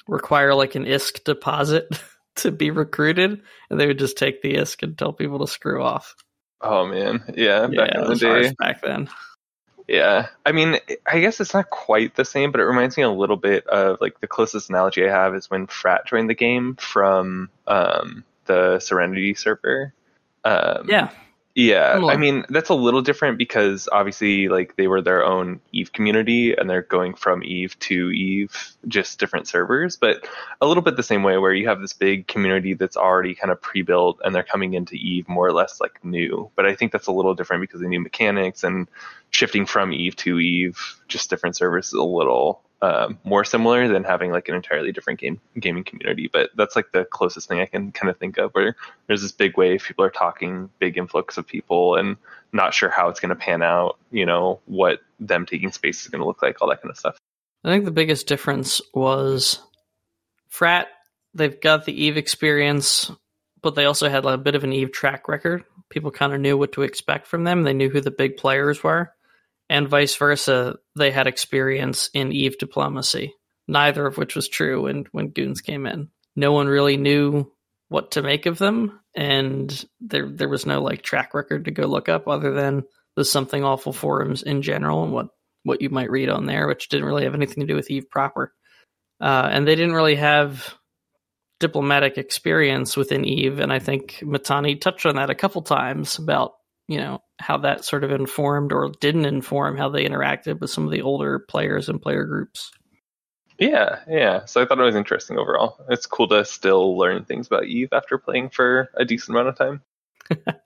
require 0.07 0.53
like 0.53 0.75
an 0.75 0.85
ISK 0.85 1.23
deposit 1.23 1.87
to 2.37 2.51
be 2.51 2.71
recruited, 2.71 3.41
and 3.69 3.79
they 3.79 3.87
would 3.87 3.99
just 3.99 4.17
take 4.17 4.41
the 4.41 4.55
ISK 4.55 4.83
and 4.83 4.97
tell 4.97 5.13
people 5.13 5.39
to 5.39 5.47
screw 5.47 5.81
off. 5.83 6.15
Oh 6.61 6.85
man, 6.87 7.23
yeah, 7.35 7.67
Yeah, 7.69 7.85
back 7.85 7.89
it 7.95 8.01
in 8.01 8.07
the 8.09 8.15
day. 8.15 8.53
back 8.59 8.81
then. 8.81 9.09
Yeah, 9.87 10.29
I 10.45 10.51
mean, 10.51 10.79
I 11.05 11.19
guess 11.19 11.39
it's 11.39 11.53
not 11.53 11.69
quite 11.69 12.15
the 12.15 12.25
same, 12.25 12.51
but 12.51 12.59
it 12.59 12.65
reminds 12.65 12.97
me 12.97 13.03
a 13.03 13.09
little 13.09 13.37
bit 13.37 13.67
of 13.67 14.01
like 14.01 14.19
the 14.19 14.27
closest 14.27 14.69
analogy 14.69 15.07
I 15.07 15.11
have 15.11 15.35
is 15.35 15.49
when 15.49 15.67
Frat 15.67 16.07
joined 16.07 16.29
the 16.29 16.35
game 16.35 16.75
from 16.75 17.49
um, 17.67 18.23
the 18.45 18.79
Serenity 18.79 19.35
server. 19.35 19.93
Um, 20.43 20.89
Yeah, 20.89 21.11
Yeah. 21.55 22.01
I 22.05 22.17
mean 22.17 22.43
that's 22.49 22.69
a 22.69 22.73
little 22.73 23.01
different 23.01 23.37
because 23.37 23.87
obviously 23.89 24.49
like 24.49 24.75
they 24.75 24.87
were 24.87 25.01
their 25.01 25.23
own 25.23 25.61
Eve 25.71 25.93
community 25.93 26.53
and 26.53 26.69
they're 26.69 26.81
going 26.81 27.13
from 27.13 27.43
Eve 27.43 27.79
to 27.79 28.11
Eve, 28.11 28.75
just 28.89 29.19
different 29.19 29.47
servers, 29.47 29.95
but 29.95 30.27
a 30.59 30.67
little 30.67 30.83
bit 30.83 30.97
the 30.97 31.03
same 31.03 31.23
way 31.23 31.37
where 31.37 31.53
you 31.53 31.69
have 31.69 31.79
this 31.79 31.93
big 31.93 32.27
community 32.27 32.73
that's 32.73 32.97
already 32.97 33.35
kind 33.35 33.51
of 33.51 33.61
pre-built 33.61 34.19
and 34.25 34.35
they're 34.35 34.43
coming 34.43 34.73
into 34.73 34.95
Eve 34.95 35.29
more 35.29 35.47
or 35.47 35.53
less 35.53 35.79
like 35.79 36.03
new. 36.03 36.51
But 36.57 36.65
I 36.65 36.75
think 36.75 36.91
that's 36.91 37.07
a 37.07 37.13
little 37.13 37.35
different 37.35 37.61
because 37.61 37.81
of 37.81 37.87
new 37.87 38.01
mechanics 38.01 38.65
and 38.65 38.89
shifting 39.29 39.65
from 39.65 39.93
Eve 39.93 40.17
to 40.17 40.39
Eve, 40.39 40.77
just 41.07 41.29
different 41.29 41.55
servers 41.55 41.87
is 41.87 41.93
a 41.93 42.03
little 42.03 42.61
um, 42.81 43.17
more 43.23 43.43
similar 43.43 43.87
than 43.87 44.03
having 44.03 44.31
like 44.31 44.49
an 44.49 44.55
entirely 44.55 44.91
different 44.91 45.19
game 45.19 45.39
gaming 45.59 45.83
community. 45.83 46.29
But 46.31 46.51
that's 46.55 46.75
like 46.75 46.91
the 46.91 47.05
closest 47.05 47.47
thing 47.47 47.59
I 47.59 47.65
can 47.65 47.91
kind 47.91 48.09
of 48.09 48.17
think 48.17 48.37
of 48.37 48.51
where 48.51 48.75
there's 49.07 49.21
this 49.21 49.31
big 49.31 49.57
wave, 49.57 49.83
people 49.83 50.05
are 50.05 50.11
talking, 50.11 50.69
big 50.79 50.97
influx 50.97 51.37
of 51.37 51.47
people, 51.47 51.95
and 51.95 52.17
not 52.51 52.73
sure 52.73 52.89
how 52.89 53.09
it's 53.09 53.19
going 53.19 53.29
to 53.29 53.35
pan 53.35 53.63
out. 53.63 53.97
You 54.11 54.25
know 54.25 54.59
what 54.65 54.99
them 55.19 55.45
taking 55.45 55.71
space 55.71 56.01
is 56.01 56.09
going 56.09 56.21
to 56.21 56.27
look 56.27 56.41
like, 56.41 56.61
all 56.61 56.69
that 56.69 56.81
kind 56.81 56.91
of 56.91 56.97
stuff. 56.97 57.17
I 57.63 57.69
think 57.69 57.85
the 57.85 57.91
biggest 57.91 58.27
difference 58.27 58.81
was 58.93 59.59
Frat. 60.49 60.87
They've 61.33 61.59
got 61.59 61.85
the 61.85 62.03
Eve 62.03 62.17
experience, 62.17 63.11
but 63.61 63.75
they 63.75 63.85
also 63.85 64.09
had 64.09 64.23
like 64.25 64.35
a 64.35 64.43
bit 64.43 64.55
of 64.55 64.63
an 64.63 64.73
Eve 64.73 64.91
track 64.91 65.27
record. 65.27 65.63
People 65.89 66.11
kind 66.11 66.33
of 66.33 66.39
knew 66.39 66.57
what 66.57 66.73
to 66.73 66.83
expect 66.83 67.25
from 67.25 67.43
them. 67.43 67.63
They 67.63 67.73
knew 67.73 67.89
who 67.89 68.01
the 68.01 68.11
big 68.11 68.37
players 68.37 68.83
were, 68.83 69.14
and 69.69 69.87
vice 69.87 70.15
versa. 70.15 70.75
They 70.95 71.11
had 71.11 71.27
experience 71.27 72.09
in 72.13 72.31
Eve 72.31 72.57
diplomacy, 72.57 73.33
neither 73.67 74.05
of 74.05 74.17
which 74.17 74.35
was 74.35 74.47
true 74.47 74.83
when 74.83 75.05
when 75.11 75.29
Goons 75.29 75.61
came 75.61 75.85
in. 75.85 76.09
No 76.35 76.51
one 76.51 76.67
really 76.67 76.97
knew 76.97 77.51
what 77.89 78.11
to 78.11 78.21
make 78.21 78.45
of 78.45 78.57
them, 78.57 78.99
and 79.15 79.85
there 79.99 80.29
there 80.29 80.49
was 80.49 80.65
no 80.65 80.81
like 80.81 81.01
track 81.01 81.33
record 81.33 81.65
to 81.65 81.71
go 81.71 81.85
look 81.85 82.09
up 82.09 82.27
other 82.27 82.51
than 82.51 82.83
the 83.15 83.25
something 83.25 83.63
awful 83.63 83.93
forums 83.93 84.43
in 84.43 84.61
general 84.61 85.03
and 85.03 85.13
what 85.13 85.27
what 85.63 85.81
you 85.81 85.89
might 85.89 86.11
read 86.11 86.29
on 86.29 86.45
there, 86.45 86.67
which 86.67 86.89
didn't 86.89 87.07
really 87.07 87.23
have 87.23 87.35
anything 87.35 87.61
to 87.61 87.67
do 87.67 87.75
with 87.75 87.89
Eve 87.89 88.09
proper. 88.09 88.53
Uh, 89.19 89.49
and 89.51 89.67
they 89.67 89.75
didn't 89.75 89.95
really 89.95 90.15
have 90.15 90.75
diplomatic 91.59 92.17
experience 92.17 92.97
within 92.97 93.25
Eve, 93.25 93.59
and 93.59 93.71
I 93.71 93.79
think 93.79 94.19
Mittani 94.21 94.79
touched 94.79 95.05
on 95.05 95.15
that 95.15 95.29
a 95.29 95.35
couple 95.35 95.61
times 95.61 96.19
about 96.19 96.53
you 96.87 96.97
know 96.97 97.21
how 97.39 97.57
that 97.57 97.85
sort 97.85 98.03
of 98.03 98.11
informed 98.11 98.71
or 98.71 98.91
didn't 99.01 99.25
inform 99.25 99.77
how 99.77 99.89
they 99.89 100.05
interacted 100.05 100.59
with 100.59 100.69
some 100.69 100.85
of 100.85 100.91
the 100.91 101.01
older 101.01 101.39
players 101.39 101.89
and 101.89 102.01
player 102.01 102.25
groups. 102.25 102.71
Yeah, 103.57 103.99
yeah. 104.09 104.45
So 104.45 104.61
I 104.61 104.65
thought 104.65 104.79
it 104.79 104.83
was 104.83 104.95
interesting 104.95 105.37
overall. 105.37 105.77
It's 105.89 106.05
cool 106.05 106.27
to 106.29 106.43
still 106.45 106.97
learn 106.97 107.25
things 107.25 107.47
about 107.47 107.65
Eve 107.65 107.89
after 107.93 108.17
playing 108.17 108.49
for 108.49 108.89
a 108.95 109.05
decent 109.05 109.37
amount 109.37 109.49
of 109.49 109.57
time. 109.57 109.81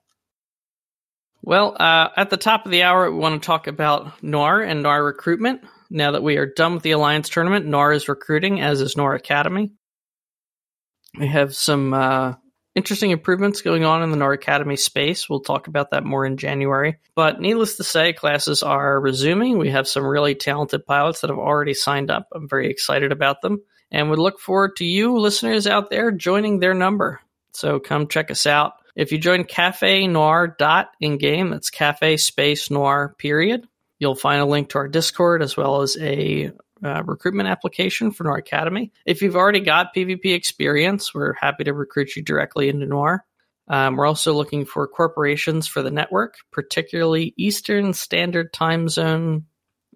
Well, 1.42 1.74
uh, 1.80 2.08
at 2.16 2.30
the 2.30 2.36
top 2.36 2.66
of 2.66 2.70
the 2.70 2.82
hour, 2.82 3.10
we 3.10 3.16
want 3.16 3.42
to 3.42 3.46
talk 3.46 3.66
about 3.66 4.22
Noir 4.22 4.60
and 4.60 4.82
Noir 4.82 5.02
recruitment. 5.02 5.62
Now 5.88 6.12
that 6.12 6.22
we 6.22 6.36
are 6.36 6.46
done 6.46 6.74
with 6.74 6.82
the 6.82 6.90
Alliance 6.90 7.28
tournament, 7.28 7.66
Noir 7.66 7.92
is 7.92 8.08
recruiting, 8.08 8.60
as 8.60 8.80
is 8.80 8.96
Noir 8.96 9.14
Academy. 9.14 9.72
We 11.18 11.26
have 11.28 11.56
some 11.56 11.94
uh, 11.94 12.34
interesting 12.74 13.10
improvements 13.10 13.62
going 13.62 13.84
on 13.84 14.02
in 14.02 14.10
the 14.10 14.16
Noir 14.16 14.32
Academy 14.32 14.76
space. 14.76 15.28
We'll 15.28 15.40
talk 15.40 15.66
about 15.66 15.90
that 15.90 16.04
more 16.04 16.24
in 16.24 16.36
January. 16.36 16.98
But 17.14 17.40
needless 17.40 17.76
to 17.76 17.84
say, 17.84 18.12
classes 18.12 18.62
are 18.62 19.00
resuming. 19.00 19.58
We 19.58 19.70
have 19.70 19.88
some 19.88 20.04
really 20.04 20.34
talented 20.34 20.86
pilots 20.86 21.20
that 21.20 21.30
have 21.30 21.38
already 21.38 21.74
signed 21.74 22.10
up. 22.10 22.28
I'm 22.34 22.48
very 22.48 22.70
excited 22.70 23.12
about 23.12 23.42
them 23.42 23.62
and 23.90 24.08
would 24.10 24.18
look 24.18 24.38
forward 24.38 24.76
to 24.76 24.84
you, 24.84 25.18
listeners 25.18 25.66
out 25.66 25.90
there, 25.90 26.12
joining 26.12 26.60
their 26.60 26.74
number. 26.74 27.20
So 27.52 27.80
come 27.80 28.06
check 28.06 28.30
us 28.30 28.46
out. 28.46 28.74
If 28.94 29.12
you 29.12 29.18
join 29.18 29.44
Cafe 29.44 30.06
Noir 30.06 30.54
dot 30.58 30.90
in 31.00 31.18
game, 31.18 31.50
that's 31.50 31.70
Cafe 31.70 32.16
Space 32.18 32.70
Noir 32.70 33.14
period. 33.18 33.66
You'll 33.98 34.14
find 34.14 34.40
a 34.40 34.46
link 34.46 34.70
to 34.70 34.78
our 34.78 34.88
Discord 34.88 35.42
as 35.42 35.56
well 35.56 35.82
as 35.82 35.96
a 35.98 36.52
uh, 36.84 37.02
recruitment 37.04 37.48
application 37.48 38.10
for 38.10 38.24
Noir 38.24 38.36
Academy. 38.36 38.92
If 39.06 39.22
you've 39.22 39.36
already 39.36 39.60
got 39.60 39.94
PvP 39.94 40.34
experience, 40.34 41.14
we're 41.14 41.34
happy 41.34 41.64
to 41.64 41.72
recruit 41.72 42.16
you 42.16 42.22
directly 42.22 42.68
into 42.68 42.86
Noir. 42.86 43.24
Um, 43.68 43.96
we're 43.96 44.06
also 44.06 44.34
looking 44.34 44.64
for 44.64 44.86
corporations 44.88 45.66
for 45.68 45.80
the 45.82 45.92
network, 45.92 46.38
particularly 46.50 47.34
Eastern 47.36 47.92
Standard 47.92 48.52
Time 48.52 48.88
Zone, 48.88 49.46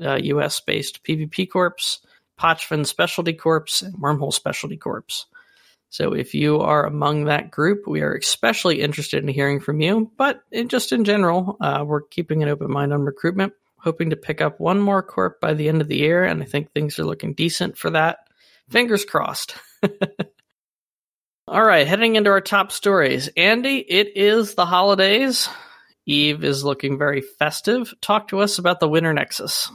uh, 0.00 0.14
US 0.16 0.60
based 0.60 1.02
PvP 1.02 1.50
Corps, 1.50 2.00
Pochven 2.38 2.86
Specialty 2.86 3.32
Corps, 3.32 3.82
and 3.82 3.94
Wormhole 3.94 4.32
Specialty 4.32 4.76
Corps. 4.76 5.26
So 5.88 6.12
if 6.12 6.34
you 6.34 6.60
are 6.60 6.86
among 6.86 7.26
that 7.26 7.52
group, 7.52 7.86
we 7.86 8.00
are 8.00 8.14
especially 8.14 8.80
interested 8.80 9.22
in 9.22 9.28
hearing 9.28 9.60
from 9.60 9.80
you. 9.80 10.10
But 10.16 10.42
in, 10.50 10.68
just 10.68 10.90
in 10.90 11.04
general, 11.04 11.56
uh, 11.60 11.84
we're 11.86 12.02
keeping 12.02 12.42
an 12.42 12.48
open 12.48 12.70
mind 12.70 12.92
on 12.92 13.02
recruitment, 13.02 13.52
hoping 13.84 14.10
to 14.10 14.16
pick 14.16 14.40
up 14.40 14.58
one 14.58 14.80
more 14.80 15.02
corp 15.02 15.40
by 15.40 15.54
the 15.54 15.68
end 15.68 15.80
of 15.80 15.88
the 15.88 15.98
year, 15.98 16.24
and 16.24 16.42
I 16.42 16.46
think 16.46 16.72
things 16.72 16.98
are 16.98 17.04
looking 17.04 17.34
decent 17.34 17.76
for 17.76 17.90
that. 17.90 18.18
Fingers 18.70 19.04
crossed. 19.04 19.54
All 21.46 21.62
right, 21.62 21.86
heading 21.86 22.16
into 22.16 22.30
our 22.30 22.40
top 22.40 22.72
stories. 22.72 23.28
Andy, 23.36 23.78
it 23.78 24.16
is 24.16 24.54
the 24.54 24.64
holidays. 24.64 25.48
Eve 26.06 26.42
is 26.42 26.64
looking 26.64 26.98
very 26.98 27.20
festive. 27.20 27.92
Talk 28.00 28.28
to 28.28 28.40
us 28.40 28.58
about 28.58 28.80
the 28.80 28.88
Winter 28.88 29.12
Nexus. 29.12 29.70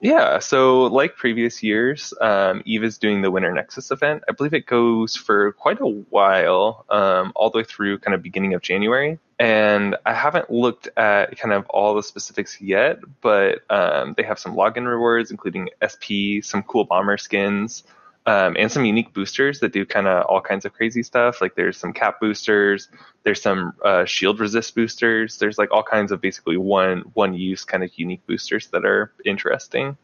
Yeah, 0.00 0.38
so 0.38 0.82
like 0.82 1.16
previous 1.16 1.62
years, 1.62 2.12
um, 2.20 2.62
Eve 2.66 2.84
is 2.84 2.98
doing 2.98 3.22
the 3.22 3.30
Winter 3.30 3.50
Nexus 3.50 3.90
event. 3.90 4.22
I 4.28 4.32
believe 4.32 4.52
it 4.52 4.66
goes 4.66 5.16
for 5.16 5.52
quite 5.52 5.80
a 5.80 5.86
while, 5.86 6.84
um, 6.90 7.32
all 7.34 7.48
the 7.48 7.58
way 7.58 7.64
through 7.64 8.00
kind 8.00 8.14
of 8.14 8.22
beginning 8.22 8.52
of 8.52 8.60
January. 8.60 9.18
And 9.38 9.96
I 10.06 10.14
haven't 10.14 10.50
looked 10.50 10.88
at 10.96 11.36
kind 11.38 11.52
of 11.52 11.66
all 11.68 11.94
the 11.94 12.02
specifics 12.02 12.60
yet, 12.60 13.00
but 13.20 13.62
um, 13.68 14.14
they 14.16 14.22
have 14.22 14.38
some 14.38 14.54
login 14.54 14.86
rewards, 14.86 15.30
including 15.30 15.70
SP, 15.82 16.38
some 16.42 16.62
cool 16.62 16.84
bomber 16.84 17.16
skins, 17.16 17.82
um, 18.26 18.56
and 18.58 18.70
some 18.70 18.84
unique 18.84 19.12
boosters 19.12 19.60
that 19.60 19.72
do 19.72 19.84
kind 19.84 20.06
of 20.06 20.24
all 20.26 20.40
kinds 20.40 20.64
of 20.64 20.72
crazy 20.72 21.02
stuff. 21.02 21.40
Like 21.40 21.56
there's 21.56 21.76
some 21.76 21.92
cap 21.92 22.20
boosters, 22.20 22.88
there's 23.24 23.42
some 23.42 23.74
uh, 23.84 24.04
shield 24.04 24.38
resist 24.38 24.74
boosters. 24.74 25.38
There's 25.38 25.58
like 25.58 25.72
all 25.72 25.82
kinds 25.82 26.12
of 26.12 26.20
basically 26.20 26.56
one 26.56 27.00
one 27.14 27.34
use 27.34 27.64
kind 27.64 27.82
of 27.82 27.90
unique 27.96 28.24
boosters 28.26 28.68
that 28.68 28.84
are 28.84 29.12
interesting. 29.24 29.96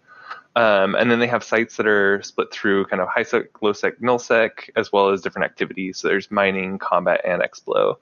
Um, 0.57 0.97
and 0.97 1.11
then 1.11 1.21
they 1.21 1.29
have 1.29 1.45
sites 1.45 1.77
that 1.77 1.87
are 1.87 2.21
split 2.23 2.51
through 2.53 2.87
kind 2.87 3.01
of 3.01 3.09
high 3.09 3.23
sec, 3.23 3.63
low 3.63 3.73
sec, 3.73 4.01
null 4.01 4.19
sec, 4.19 4.71
as 4.75 4.93
well 4.93 5.11
as 5.11 5.23
different 5.23 5.45
activities. 5.45 5.99
So 5.99 6.09
there's 6.09 6.31
mining, 6.31 6.79
combat, 6.79 7.21
and 7.25 7.41
explo. 7.41 7.97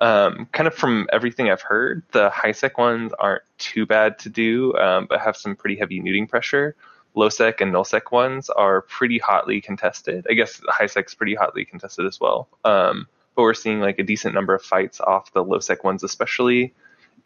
Um, 0.00 0.46
kind 0.52 0.66
of 0.68 0.74
from 0.74 1.08
everything 1.12 1.50
I've 1.50 1.62
heard, 1.62 2.02
the 2.12 2.30
high 2.30 2.52
sec 2.52 2.78
ones 2.78 3.12
aren't 3.18 3.42
too 3.58 3.84
bad 3.84 4.18
to 4.20 4.28
do, 4.28 4.74
um, 4.76 5.06
but 5.08 5.20
have 5.20 5.36
some 5.36 5.56
pretty 5.56 5.76
heavy 5.76 6.00
neuting 6.00 6.26
pressure 6.26 6.76
low 7.18 7.28
sec 7.28 7.60
and 7.60 7.72
null 7.72 7.84
sec 7.84 8.12
ones 8.12 8.48
are 8.48 8.82
pretty 8.82 9.18
hotly 9.18 9.60
contested. 9.60 10.26
I 10.30 10.34
guess 10.34 10.60
high 10.68 10.86
sec's 10.86 11.14
pretty 11.14 11.34
hotly 11.34 11.64
contested 11.64 12.06
as 12.06 12.20
well. 12.20 12.48
Um, 12.64 13.08
but 13.34 13.42
we're 13.42 13.54
seeing 13.54 13.80
like 13.80 13.98
a 13.98 14.04
decent 14.04 14.34
number 14.34 14.54
of 14.54 14.62
fights 14.62 15.00
off 15.00 15.32
the 15.32 15.42
low 15.42 15.58
sec 15.58 15.84
ones, 15.84 16.02
especially. 16.02 16.74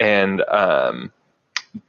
And 0.01 0.43
um, 0.43 1.13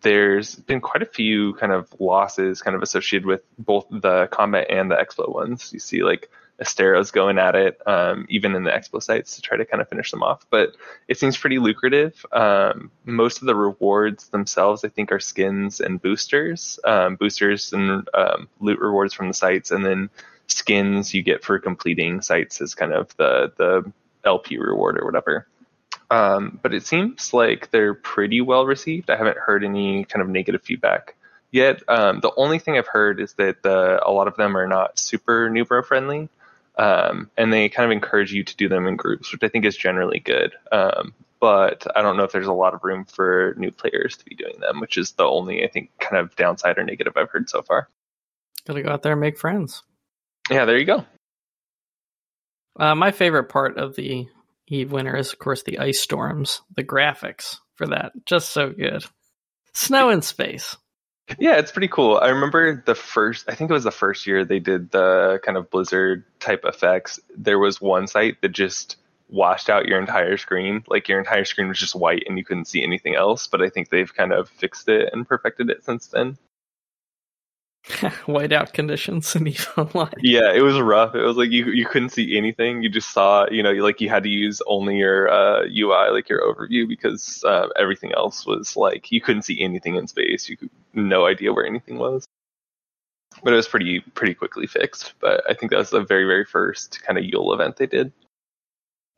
there's 0.01 0.55
been 0.55 0.81
quite 0.81 1.01
a 1.01 1.07
few 1.07 1.53
kind 1.55 1.71
of 1.71 1.89
losses 1.99 2.61
kind 2.61 2.75
of 2.75 2.83
associated 2.83 3.25
with 3.25 3.41
both 3.57 3.87
the 3.89 4.27
combat 4.31 4.67
and 4.69 4.91
the 4.91 4.95
explo 4.95 5.33
ones. 5.33 5.71
You 5.73 5.79
see 5.79 6.03
like 6.03 6.29
Astero's 6.63 7.11
going 7.11 7.37
at 7.37 7.55
it, 7.55 7.81
um, 7.85 8.25
even 8.29 8.55
in 8.55 8.63
the 8.63 8.71
expo 8.71 9.01
sites 9.01 9.35
to 9.35 9.41
try 9.41 9.57
to 9.57 9.65
kind 9.65 9.81
of 9.81 9.89
finish 9.89 10.11
them 10.11 10.23
off. 10.23 10.45
But 10.49 10.75
it 11.07 11.17
seems 11.17 11.37
pretty 11.37 11.59
lucrative. 11.59 12.25
Um, 12.31 12.91
most 13.05 13.41
of 13.41 13.47
the 13.47 13.55
rewards 13.55 14.29
themselves, 14.29 14.83
I 14.85 14.89
think, 14.89 15.11
are 15.11 15.19
skins 15.19 15.81
and 15.81 16.01
boosters, 16.01 16.79
um, 16.83 17.15
boosters 17.15 17.73
and 17.73 18.07
um, 18.13 18.47
loot 18.59 18.79
rewards 18.79 19.13
from 19.13 19.27
the 19.27 19.33
sites, 19.33 19.71
and 19.71 19.85
then 19.85 20.09
skins 20.47 21.13
you 21.13 21.21
get 21.21 21.43
for 21.43 21.59
completing 21.59 22.21
sites 22.21 22.61
is 22.61 22.75
kind 22.75 22.93
of 22.93 23.15
the 23.17 23.51
the 23.57 23.91
LP 24.25 24.57
reward 24.57 24.99
or 24.99 25.05
whatever. 25.05 25.47
Um, 26.09 26.59
but 26.61 26.73
it 26.73 26.85
seems 26.85 27.33
like 27.33 27.71
they're 27.71 27.93
pretty 27.93 28.41
well 28.41 28.65
received. 28.65 29.09
I 29.09 29.17
haven't 29.17 29.37
heard 29.37 29.63
any 29.63 30.05
kind 30.05 30.21
of 30.21 30.29
negative 30.29 30.61
feedback 30.61 31.15
yet. 31.51 31.81
Um, 31.87 32.19
the 32.19 32.31
only 32.37 32.59
thing 32.59 32.77
I've 32.77 32.87
heard 32.87 33.19
is 33.19 33.33
that 33.33 33.63
the, 33.63 33.99
a 34.05 34.11
lot 34.11 34.27
of 34.27 34.35
them 34.35 34.57
are 34.57 34.67
not 34.67 34.99
super 34.99 35.49
newbro 35.49 35.83
friendly. 35.85 36.29
Um, 36.77 37.29
and 37.37 37.53
they 37.53 37.69
kind 37.69 37.85
of 37.85 37.91
encourage 37.91 38.33
you 38.33 38.43
to 38.43 38.55
do 38.55 38.67
them 38.67 38.87
in 38.87 38.95
groups, 38.95 39.31
which 39.31 39.43
I 39.43 39.47
think 39.47 39.65
is 39.65 39.77
generally 39.77 40.19
good. 40.19 40.53
Um, 40.71 41.13
but 41.39 41.85
I 41.95 42.01
don't 42.01 42.17
know 42.17 42.23
if 42.23 42.31
there's 42.31 42.47
a 42.47 42.53
lot 42.53 42.73
of 42.73 42.83
room 42.83 43.05
for 43.05 43.53
new 43.57 43.69
players 43.69 44.17
to 44.17 44.25
be 44.25 44.35
doing 44.35 44.59
them, 44.59 44.79
which 44.79 44.97
is 44.97 45.11
the 45.11 45.25
only, 45.25 45.63
I 45.63 45.67
think, 45.67 45.91
kind 45.99 46.17
of 46.17 46.35
downside 46.35 46.77
or 46.77 46.83
negative 46.83 47.13
I've 47.17 47.29
heard 47.29 47.49
so 47.49 47.61
far. 47.61 47.89
Gotta 48.65 48.81
go 48.81 48.89
out 48.89 49.03
there 49.03 49.11
and 49.11 49.21
make 49.21 49.37
friends. 49.37 49.83
Yeah, 50.49 50.65
there 50.65 50.77
you 50.77 50.85
go. 50.85 51.05
Uh, 52.79 52.95
my 52.95 53.11
favorite 53.11 53.49
part 53.49 53.77
of 53.77 53.95
the 53.95 54.27
Eve 54.67 54.91
winter 54.91 55.15
is, 55.15 55.33
of 55.33 55.39
course, 55.39 55.63
the 55.63 55.79
ice 55.79 55.99
storms. 55.99 56.61
The 56.75 56.83
graphics 56.83 57.57
for 57.75 57.87
that, 57.87 58.13
just 58.25 58.49
so 58.49 58.69
good. 58.69 59.05
Snow 59.73 60.09
in 60.09 60.21
space. 60.21 60.77
Yeah, 61.39 61.57
it's 61.57 61.71
pretty 61.71 61.87
cool. 61.87 62.17
I 62.17 62.29
remember 62.29 62.83
the 62.85 62.95
first, 62.95 63.49
I 63.49 63.55
think 63.55 63.69
it 63.71 63.73
was 63.73 63.85
the 63.85 63.91
first 63.91 64.27
year 64.27 64.43
they 64.43 64.59
did 64.59 64.91
the 64.91 65.39
kind 65.43 65.57
of 65.57 65.69
blizzard 65.69 66.25
type 66.39 66.65
effects. 66.65 67.19
There 67.35 67.59
was 67.59 67.79
one 67.79 68.07
site 68.07 68.41
that 68.41 68.49
just 68.49 68.97
washed 69.29 69.69
out 69.69 69.87
your 69.87 69.99
entire 69.99 70.37
screen. 70.37 70.83
Like 70.87 71.07
your 71.07 71.19
entire 71.19 71.45
screen 71.45 71.69
was 71.69 71.79
just 71.79 71.95
white 71.95 72.23
and 72.27 72.37
you 72.37 72.43
couldn't 72.43 72.65
see 72.65 72.83
anything 72.83 73.15
else. 73.15 73.47
But 73.47 73.61
I 73.61 73.69
think 73.69 73.89
they've 73.89 74.13
kind 74.13 74.33
of 74.33 74.49
fixed 74.49 74.89
it 74.89 75.09
and 75.13 75.27
perfected 75.27 75.69
it 75.69 75.83
since 75.85 76.07
then. 76.07 76.37
whiteout 78.27 78.71
conditions 78.71 79.35
in 79.35 79.47
EVE 79.47 79.67
Online. 79.77 80.13
Yeah, 80.21 80.53
it 80.53 80.61
was 80.61 80.79
rough. 80.79 81.15
It 81.15 81.23
was 81.23 81.35
like 81.35 81.51
you 81.51 81.65
you 81.65 81.85
couldn't 81.85 82.09
see 82.09 82.37
anything. 82.37 82.81
You 82.81 82.89
just 82.89 83.11
saw, 83.11 83.45
you 83.51 83.61
know, 83.61 83.71
like 83.71 83.99
you 83.99 84.09
had 84.09 84.23
to 84.23 84.29
use 84.29 84.61
only 84.67 84.97
your 84.97 85.29
uh, 85.29 85.63
UI, 85.63 86.11
like 86.11 86.29
your 86.29 86.41
overview, 86.41 86.87
because 86.87 87.43
uh, 87.45 87.67
everything 87.77 88.13
else 88.13 88.45
was 88.45 88.77
like 88.77 89.11
you 89.11 89.19
couldn't 89.19 89.41
see 89.41 89.61
anything 89.61 89.95
in 89.95 90.07
space. 90.07 90.47
You 90.47 90.55
could 90.55 90.69
no 90.93 91.25
idea 91.25 91.51
where 91.51 91.65
anything 91.65 91.97
was. 91.97 92.25
But 93.43 93.51
it 93.51 93.57
was 93.57 93.67
pretty 93.67 93.99
pretty 93.99 94.33
quickly 94.33 94.65
fixed. 94.65 95.13
But 95.19 95.43
I 95.49 95.53
think 95.53 95.71
that 95.71 95.79
was 95.79 95.89
the 95.89 96.03
very 96.03 96.25
very 96.25 96.45
first 96.45 97.03
kind 97.03 97.17
of 97.17 97.25
Yule 97.25 97.53
event 97.53 97.75
they 97.75 97.87
did. 97.87 98.13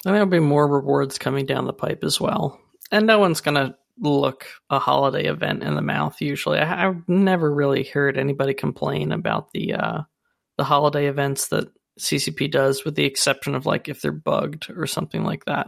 And 0.05 0.15
there'll 0.15 0.27
be 0.27 0.39
more 0.39 0.67
rewards 0.67 1.19
coming 1.19 1.45
down 1.45 1.65
the 1.65 1.73
pipe 1.73 2.03
as 2.03 2.19
well. 2.19 2.59
And 2.91 3.05
no 3.05 3.19
one's 3.19 3.41
gonna 3.41 3.77
look 3.99 4.45
a 4.69 4.79
holiday 4.79 5.25
event 5.25 5.63
in 5.63 5.75
the 5.75 5.81
mouth 5.81 6.19
usually. 6.21 6.59
I, 6.59 6.65
have 6.65 7.07
never 7.07 7.53
really 7.53 7.83
heard 7.83 8.17
anybody 8.17 8.53
complain 8.53 9.11
about 9.11 9.51
the 9.51 9.73
uh, 9.73 10.01
the 10.57 10.63
holiday 10.63 11.07
events 11.07 11.49
that 11.49 11.67
CCP 11.99 12.51
does, 12.51 12.83
with 12.83 12.95
the 12.95 13.05
exception 13.05 13.55
of 13.55 13.65
like 13.65 13.87
if 13.87 14.01
they're 14.01 14.11
bugged 14.11 14.69
or 14.75 14.87
something 14.87 15.23
like 15.23 15.45
that. 15.45 15.67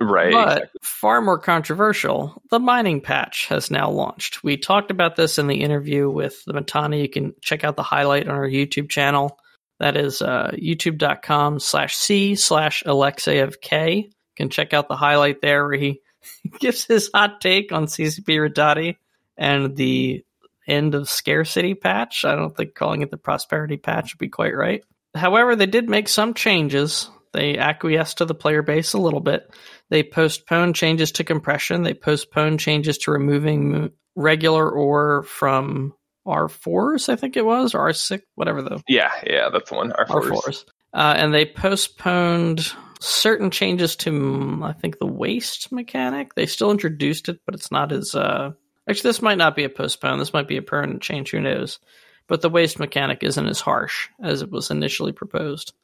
Right. 0.00 0.32
But 0.32 0.48
exactly. 0.48 0.80
far 0.82 1.20
more 1.20 1.38
controversial, 1.38 2.42
the 2.50 2.58
mining 2.58 3.00
patch 3.00 3.46
has 3.46 3.70
now 3.70 3.90
launched. 3.90 4.42
We 4.42 4.56
talked 4.56 4.90
about 4.90 5.16
this 5.16 5.38
in 5.38 5.46
the 5.46 5.62
interview 5.62 6.10
with 6.10 6.44
the 6.44 6.52
Mittani. 6.52 7.00
You 7.00 7.08
can 7.08 7.34
check 7.40 7.64
out 7.64 7.76
the 7.76 7.82
highlight 7.84 8.28
on 8.28 8.34
our 8.34 8.48
YouTube 8.48 8.88
channel. 8.88 9.38
That 9.78 9.96
is 9.96 10.22
uh, 10.22 10.52
youtube.com 10.54 11.60
slash 11.60 11.94
C 11.94 12.34
slash 12.34 12.82
Alexei 12.86 13.48
K. 13.60 13.96
You 13.96 14.12
can 14.36 14.50
check 14.50 14.72
out 14.72 14.88
the 14.88 14.96
highlight 14.96 15.40
there 15.40 15.66
where 15.66 15.78
he 15.78 16.00
gives 16.60 16.84
his 16.84 17.10
hot 17.14 17.40
take 17.40 17.72
on 17.72 17.86
CCP 17.86 18.24
Rattati 18.26 18.96
and 19.36 19.76
the 19.76 20.24
end 20.66 20.94
of 20.94 21.08
scarcity 21.08 21.74
patch. 21.74 22.24
I 22.24 22.34
don't 22.34 22.56
think 22.56 22.74
calling 22.74 23.02
it 23.02 23.10
the 23.10 23.16
prosperity 23.16 23.76
patch 23.76 24.14
would 24.14 24.18
be 24.18 24.28
quite 24.28 24.56
right. 24.56 24.82
However, 25.14 25.54
they 25.54 25.66
did 25.66 25.88
make 25.88 26.08
some 26.08 26.34
changes. 26.34 27.08
They 27.32 27.58
acquiesced 27.58 28.18
to 28.18 28.24
the 28.24 28.34
player 28.34 28.62
base 28.62 28.92
a 28.92 28.98
little 28.98 29.20
bit. 29.20 29.50
They 29.90 30.02
postponed 30.02 30.76
changes 30.76 31.12
to 31.12 31.24
compression. 31.24 31.82
They 31.82 31.94
postponed 31.94 32.60
changes 32.60 32.98
to 32.98 33.10
removing 33.10 33.90
regular 34.14 34.70
ore 34.70 35.24
from 35.24 35.94
R4s, 36.26 37.08
I 37.08 37.16
think 37.16 37.36
it 37.36 37.44
was, 37.44 37.74
or 37.74 37.88
R6, 37.88 38.22
whatever 38.34 38.62
the. 38.62 38.82
Yeah, 38.88 39.10
yeah, 39.26 39.50
that's 39.50 39.70
the 39.70 39.76
one. 39.76 39.92
R4s. 39.92 40.30
R4s. 40.30 40.64
Uh, 40.92 41.14
and 41.16 41.34
they 41.34 41.44
postponed 41.44 42.72
certain 43.04 43.50
changes 43.50 43.96
to 43.96 44.10
mm, 44.10 44.64
I 44.64 44.72
think 44.72 44.98
the 44.98 45.06
waste 45.06 45.72
mechanic. 45.72 46.34
They 46.34 46.46
still 46.46 46.70
introduced 46.70 47.28
it, 47.28 47.40
but 47.46 47.54
it's 47.54 47.70
not 47.70 47.92
as 47.92 48.14
uh 48.14 48.52
actually 48.88 49.08
this 49.08 49.22
might 49.22 49.38
not 49.38 49.56
be 49.56 49.64
a 49.64 49.68
postpone. 49.68 50.18
This 50.18 50.32
might 50.32 50.48
be 50.48 50.56
a 50.56 50.62
permanent 50.62 51.02
change, 51.02 51.30
who 51.30 51.40
knows. 51.40 51.78
But 52.26 52.40
the 52.40 52.50
waste 52.50 52.78
mechanic 52.78 53.22
isn't 53.22 53.46
as 53.46 53.60
harsh 53.60 54.08
as 54.22 54.40
it 54.40 54.50
was 54.50 54.70
initially 54.70 55.12
proposed. 55.12 55.74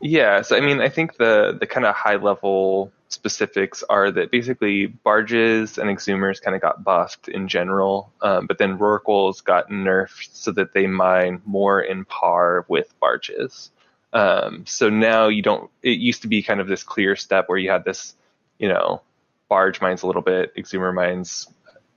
Yeah, 0.00 0.42
so 0.42 0.56
I 0.56 0.60
mean 0.60 0.80
I 0.80 0.88
think 0.88 1.16
the 1.16 1.56
the 1.58 1.66
kind 1.66 1.86
of 1.86 1.94
high 1.94 2.16
level 2.16 2.92
specifics 3.08 3.82
are 3.88 4.10
that 4.10 4.30
basically 4.30 4.86
barges 4.86 5.78
and 5.78 5.88
exhumers 5.88 6.42
kind 6.42 6.54
of 6.54 6.60
got 6.60 6.84
buffed 6.84 7.28
in 7.28 7.48
general, 7.48 8.12
um, 8.20 8.46
but 8.46 8.58
then 8.58 8.78
rorquals 8.78 9.42
got 9.42 9.70
nerfed 9.70 10.28
so 10.32 10.52
that 10.52 10.72
they 10.74 10.86
mine 10.86 11.40
more 11.44 11.80
in 11.80 12.04
par 12.04 12.66
with 12.68 12.92
barges. 13.00 13.70
Um, 14.12 14.64
so 14.66 14.88
now 14.88 15.28
you 15.28 15.42
don't. 15.42 15.70
It 15.82 15.98
used 15.98 16.22
to 16.22 16.28
be 16.28 16.42
kind 16.42 16.60
of 16.60 16.68
this 16.68 16.82
clear 16.82 17.16
step 17.16 17.48
where 17.48 17.58
you 17.58 17.70
had 17.70 17.84
this, 17.84 18.14
you 18.58 18.68
know, 18.68 19.02
barge 19.48 19.80
mines 19.80 20.02
a 20.02 20.06
little 20.06 20.22
bit, 20.22 20.54
exhumer 20.56 20.94
mines 20.94 21.48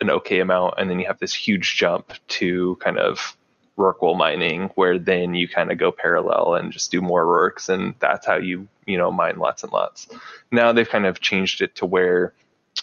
an 0.01 0.09
okay 0.09 0.39
amount, 0.39 0.75
and 0.77 0.89
then 0.89 0.99
you 0.99 1.07
have 1.07 1.19
this 1.19 1.33
huge 1.33 1.75
jump 1.75 2.13
to 2.27 2.77
kind 2.77 2.97
of 2.97 3.35
Rorqual 3.77 4.17
mining, 4.17 4.69
where 4.75 4.99
then 4.99 5.33
you 5.33 5.47
kind 5.47 5.71
of 5.71 5.77
go 5.77 5.91
parallel 5.91 6.55
and 6.55 6.71
just 6.71 6.91
do 6.91 7.01
more 7.01 7.23
Rorks, 7.25 7.69
and 7.69 7.95
that's 7.99 8.25
how 8.25 8.37
you 8.37 8.67
you 8.85 8.97
know 8.97 9.11
mine 9.11 9.37
lots 9.37 9.63
and 9.63 9.71
lots. 9.71 10.07
Now 10.51 10.73
they've 10.73 10.89
kind 10.89 11.05
of 11.05 11.21
changed 11.21 11.61
it 11.61 11.75
to 11.75 11.85
where 11.85 12.33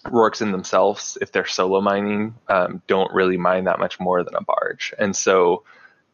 Rorks 0.06 0.40
in 0.40 0.52
themselves, 0.52 1.18
if 1.20 1.32
they're 1.32 1.46
solo 1.46 1.80
mining, 1.80 2.34
um, 2.48 2.82
don't 2.86 3.12
really 3.12 3.36
mine 3.36 3.64
that 3.64 3.78
much 3.78 4.00
more 4.00 4.24
than 4.24 4.34
a 4.34 4.40
barge, 4.42 4.94
and 4.98 5.14
so 5.14 5.64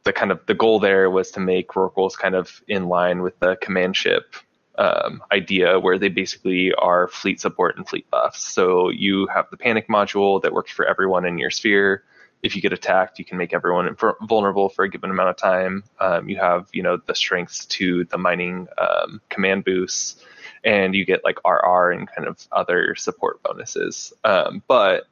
the 0.04 0.12
kind 0.12 0.30
of 0.32 0.40
the 0.46 0.54
goal 0.54 0.80
there 0.80 1.10
was 1.10 1.30
to 1.32 1.40
make 1.40 1.68
Rorquals 1.68 2.16
kind 2.16 2.34
of 2.34 2.62
in 2.66 2.88
line 2.88 3.22
with 3.22 3.38
the 3.38 3.56
command 3.56 3.96
ship 3.96 4.34
um, 4.78 5.22
idea, 5.30 5.78
where 5.78 5.98
they 5.98 6.08
basically 6.08 6.72
are 6.74 7.08
fleet 7.08 7.40
support 7.40 7.76
and 7.76 7.88
fleet 7.88 8.10
buffs. 8.10 8.42
So 8.42 8.88
you 8.88 9.26
have 9.28 9.46
the 9.50 9.56
panic 9.56 9.88
module 9.88 10.42
that 10.42 10.52
works 10.52 10.72
for 10.72 10.86
everyone 10.86 11.24
in 11.24 11.38
your 11.38 11.50
sphere. 11.50 12.04
If 12.42 12.56
you 12.56 12.62
get 12.62 12.72
attacked, 12.72 13.18
you 13.20 13.24
can 13.24 13.38
make 13.38 13.52
everyone 13.52 13.96
vulnerable 14.22 14.68
for 14.68 14.84
a 14.84 14.90
given 14.90 15.10
amount 15.10 15.28
of 15.28 15.36
time. 15.36 15.84
Um, 16.00 16.28
you 16.28 16.38
have, 16.38 16.68
you 16.72 16.82
know, 16.82 16.96
the 16.96 17.14
strengths 17.14 17.66
to 17.66 18.04
the 18.06 18.18
mining 18.18 18.66
um, 18.78 19.20
command 19.28 19.64
boosts, 19.64 20.16
and 20.64 20.94
you 20.94 21.04
get 21.04 21.22
like 21.24 21.38
RR 21.44 21.92
and 21.92 22.08
kind 22.10 22.26
of 22.26 22.44
other 22.50 22.96
support 22.96 23.40
bonuses. 23.44 24.12
Um, 24.24 24.62
but 24.66 25.04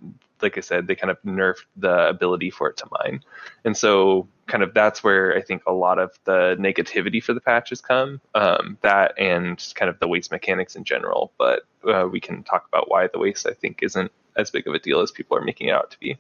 like 0.43 0.59
I 0.59 0.61
said, 0.61 0.87
they 0.87 0.95
kind 0.95 1.11
of 1.11 1.23
nerfed 1.23 1.65
the 1.77 2.09
ability 2.09 2.51
for 2.51 2.69
it 2.69 2.77
to 2.79 2.89
mine. 2.91 3.23
And 3.65 3.77
so 3.77 4.29
kind 4.47 4.63
of 4.63 4.75
that's 4.75 5.05
where 5.05 5.37
I 5.37 5.43
think 5.43 5.63
a 5.67 5.73
lot 5.73 5.99
of 5.99 6.19
the 6.25 6.57
negativity 6.59 7.23
for 7.23 7.33
the 7.33 7.41
patches 7.41 7.81
come. 7.81 8.21
Um, 8.35 8.79
that 8.83 9.19
and 9.19 9.63
kind 9.75 9.89
of 9.89 9.99
the 10.01 10.09
waste 10.09 10.31
mechanics 10.31 10.77
in 10.77 10.85
general. 10.85 11.33
But 11.39 11.63
uh, 11.87 12.09
we 12.11 12.21
can 12.21 12.43
talk 12.43 12.67
about 12.69 12.91
why 12.91 13.07
the 13.07 13.19
waste 13.19 13.47
I 13.47 13.55
think 13.55 13.83
isn't 13.83 14.11
as 14.37 14.51
big 14.51 14.67
of 14.67 14.75
a 14.75 14.79
deal 14.79 15.01
as 15.01 15.11
people 15.11 15.37
are 15.37 15.45
making 15.45 15.69
it 15.69 15.75
out 15.75 15.91
to 15.93 15.99
be. 15.99 16.19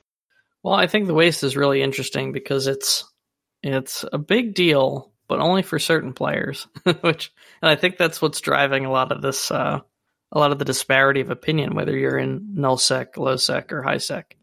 Well, 0.63 0.75
I 0.75 0.87
think 0.87 1.07
the 1.07 1.15
waste 1.15 1.43
is 1.43 1.57
really 1.57 1.83
interesting 1.83 2.33
because 2.33 2.67
it's 2.67 3.05
it's 3.63 4.05
a 4.13 4.19
big 4.19 4.55
deal, 4.55 5.13
but 5.29 5.41
only 5.41 5.63
for 5.63 5.79
certain 5.79 6.13
players. 6.13 6.67
Which, 7.01 7.33
and 7.63 7.71
I 7.71 7.77
think 7.77 7.97
that's 7.97 8.21
what's 8.23 8.41
driving 8.41 8.85
a 8.85 8.91
lot 8.91 9.13
of 9.13 9.23
this, 9.23 9.51
uh, 9.51 9.81
a 10.33 10.39
lot 10.39 10.53
of 10.53 10.59
the 10.59 10.65
disparity 10.65 11.21
of 11.21 11.31
opinion, 11.31 11.75
whether 11.75 11.97
you're 11.97 12.19
in 12.19 12.55
null 12.55 12.77
sec, 12.77 13.17
low 13.17 13.37
sec, 13.37 13.73
or 13.73 13.83
high 13.83 13.99
sec. 13.99 14.37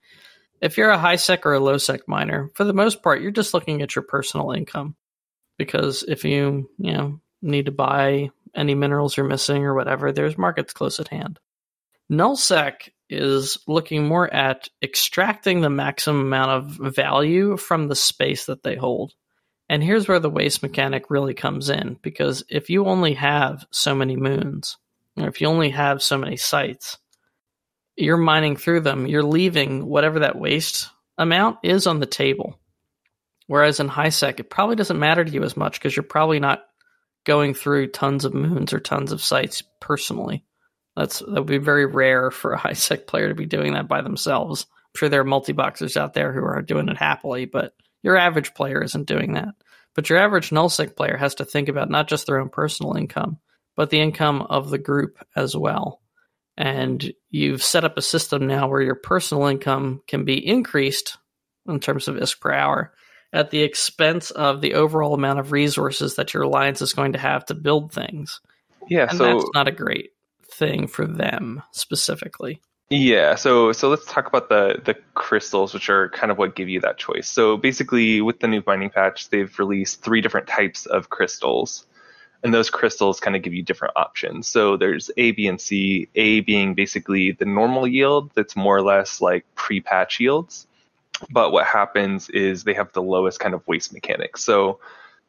If 0.61 0.77
you're 0.77 0.89
a 0.89 0.97
high 0.97 1.15
sec 1.15 1.45
or 1.45 1.53
a 1.53 1.59
low 1.59 1.77
sec 1.77 2.01
miner, 2.07 2.49
for 2.55 2.63
the 2.63 2.73
most 2.73 3.03
part, 3.03 3.21
you're 3.21 3.31
just 3.31 3.53
looking 3.53 3.81
at 3.81 3.95
your 3.95 4.03
personal 4.03 4.51
income. 4.51 4.95
Because 5.57 6.03
if 6.03 6.23
you, 6.23 6.69
you 6.77 6.93
know, 6.93 7.21
need 7.41 7.65
to 7.65 7.71
buy 7.71 8.29
any 8.55 8.75
minerals 8.75 9.15
you're 9.15 9.25
missing 9.25 9.63
or 9.63 9.73
whatever, 9.73 10.11
there's 10.11 10.37
markets 10.37 10.73
close 10.73 10.99
at 10.99 11.07
hand. 11.07 11.39
Nullsec 12.11 12.89
is 13.09 13.57
looking 13.67 14.07
more 14.07 14.31
at 14.33 14.69
extracting 14.81 15.61
the 15.61 15.69
maximum 15.69 16.21
amount 16.21 16.51
of 16.51 16.93
value 16.93 17.57
from 17.57 17.87
the 17.87 17.95
space 17.95 18.45
that 18.45 18.63
they 18.63 18.75
hold. 18.75 19.13
And 19.69 19.83
here's 19.83 20.07
where 20.07 20.19
the 20.19 20.29
waste 20.29 20.63
mechanic 20.63 21.09
really 21.09 21.33
comes 21.33 21.69
in 21.69 21.97
because 22.01 22.43
if 22.49 22.69
you 22.69 22.85
only 22.85 23.13
have 23.15 23.65
so 23.71 23.93
many 23.93 24.15
moons, 24.15 24.77
if 25.25 25.41
you 25.41 25.47
only 25.47 25.69
have 25.71 26.03
so 26.03 26.17
many 26.17 26.37
sites, 26.37 26.97
you're 27.95 28.17
mining 28.17 28.55
through 28.55 28.81
them, 28.81 29.07
you're 29.07 29.23
leaving 29.23 29.85
whatever 29.87 30.19
that 30.19 30.37
waste 30.37 30.89
amount 31.17 31.59
is 31.63 31.87
on 31.87 31.99
the 31.99 32.05
table. 32.05 32.59
Whereas 33.47 33.79
in 33.79 33.87
high 33.87 34.09
sec, 34.09 34.39
it 34.39 34.49
probably 34.49 34.75
doesn't 34.75 34.99
matter 34.99 35.23
to 35.23 35.31
you 35.31 35.43
as 35.43 35.57
much 35.57 35.79
because 35.79 35.95
you're 35.95 36.03
probably 36.03 36.39
not 36.39 36.65
going 37.25 37.53
through 37.53 37.87
tons 37.87 38.25
of 38.25 38.33
moons 38.33 38.73
or 38.73 38.79
tons 38.79 39.11
of 39.11 39.23
sites 39.23 39.63
personally. 39.79 40.43
That's 40.95 41.19
that 41.19 41.31
would 41.31 41.45
be 41.45 41.57
very 41.57 41.85
rare 41.85 42.31
for 42.31 42.53
a 42.53 42.57
high 42.59 42.73
sec 42.73 43.07
player 43.07 43.29
to 43.29 43.35
be 43.35 43.45
doing 43.45 43.73
that 43.73 43.87
by 43.87 44.01
themselves. 44.01 44.65
I'm 44.69 44.99
sure 44.99 45.09
there 45.09 45.21
are 45.21 45.25
multi 45.25 45.53
boxers 45.53 45.97
out 45.97 46.13
there 46.13 46.33
who 46.33 46.43
are 46.43 46.61
doing 46.61 46.89
it 46.89 46.97
happily, 46.97 47.45
but 47.45 47.73
your 48.03 48.17
average 48.17 48.53
player 48.53 48.83
isn't 48.83 49.07
doing 49.07 49.33
that. 49.33 49.55
But 49.95 50.09
your 50.09 50.19
average 50.19 50.51
nullsec 50.51 50.95
player 50.95 51.17
has 51.17 51.35
to 51.35 51.45
think 51.45 51.69
about 51.69 51.89
not 51.89 52.07
just 52.07 52.27
their 52.27 52.39
own 52.39 52.49
personal 52.49 52.95
income, 52.95 53.39
but 53.77 53.91
the 53.91 54.01
income 54.01 54.41
of 54.41 54.69
the 54.69 54.77
group 54.77 55.23
as 55.37 55.55
well. 55.55 56.01
And 56.57 57.13
you've 57.29 57.63
set 57.63 57.85
up 57.85 57.97
a 57.97 58.01
system 58.01 58.47
now 58.47 58.67
where 58.67 58.81
your 58.81 58.95
personal 58.95 59.45
income 59.45 60.01
can 60.07 60.25
be 60.25 60.45
increased 60.45 61.17
in 61.67 61.79
terms 61.79 62.07
of 62.07 62.15
ISK 62.15 62.39
per 62.41 62.51
hour 62.51 62.93
at 63.31 63.51
the 63.51 63.61
expense 63.61 64.31
of 64.31 64.61
the 64.61 64.73
overall 64.73 65.13
amount 65.13 65.39
of 65.39 65.51
resources 65.51 66.15
that 66.15 66.33
your 66.33 66.43
alliance 66.43 66.81
is 66.81 66.93
going 66.93 67.13
to 67.13 67.19
have 67.19 67.45
to 67.45 67.53
build 67.53 67.93
things. 67.93 68.41
Yeah, 68.89 69.07
and 69.09 69.17
so 69.17 69.25
that's 69.25 69.49
not 69.53 69.67
a 69.67 69.71
great 69.71 70.11
thing 70.51 70.87
for 70.87 71.05
them 71.05 71.61
specifically. 71.71 72.61
Yeah, 72.89 73.35
so 73.35 73.73
so 73.73 73.89
let's 73.89 74.05
talk 74.11 74.27
about 74.27 74.47
the 74.47 74.81
the 74.83 74.95
crystals, 75.13 75.73
which 75.73 75.89
are 75.89 76.09
kind 76.09 76.31
of 76.31 76.37
what 76.37 76.55
give 76.55 76.69
you 76.69 76.79
that 76.81 76.97
choice. 76.97 77.27
So 77.27 77.57
basically, 77.57 78.21
with 78.21 78.39
the 78.39 78.47
new 78.47 78.63
mining 78.65 78.89
patch, 78.89 79.29
they've 79.29 79.59
released 79.59 80.01
three 80.01 80.21
different 80.21 80.47
types 80.47 80.85
of 80.85 81.09
crystals, 81.09 81.85
and 82.43 82.53
those 82.53 82.69
crystals 82.69 83.19
kind 83.19 83.35
of 83.35 83.41
give 83.41 83.53
you 83.53 83.63
different 83.63 83.95
options. 83.95 84.47
So 84.47 84.77
there's 84.77 85.09
A, 85.17 85.31
B, 85.31 85.47
and 85.47 85.59
C. 85.59 86.07
A 86.15 86.41
being 86.41 86.75
basically 86.75 87.31
the 87.31 87.45
normal 87.45 87.87
yield, 87.87 88.31
that's 88.35 88.55
more 88.55 88.77
or 88.77 88.81
less 88.81 89.21
like 89.21 89.45
pre-patch 89.55 90.19
yields. 90.19 90.67
But 91.29 91.51
what 91.51 91.65
happens 91.65 92.29
is 92.29 92.63
they 92.63 92.75
have 92.75 92.93
the 92.93 93.01
lowest 93.01 93.39
kind 93.39 93.55
of 93.55 93.67
waste 93.67 93.91
mechanics. 93.93 94.43
So 94.43 94.79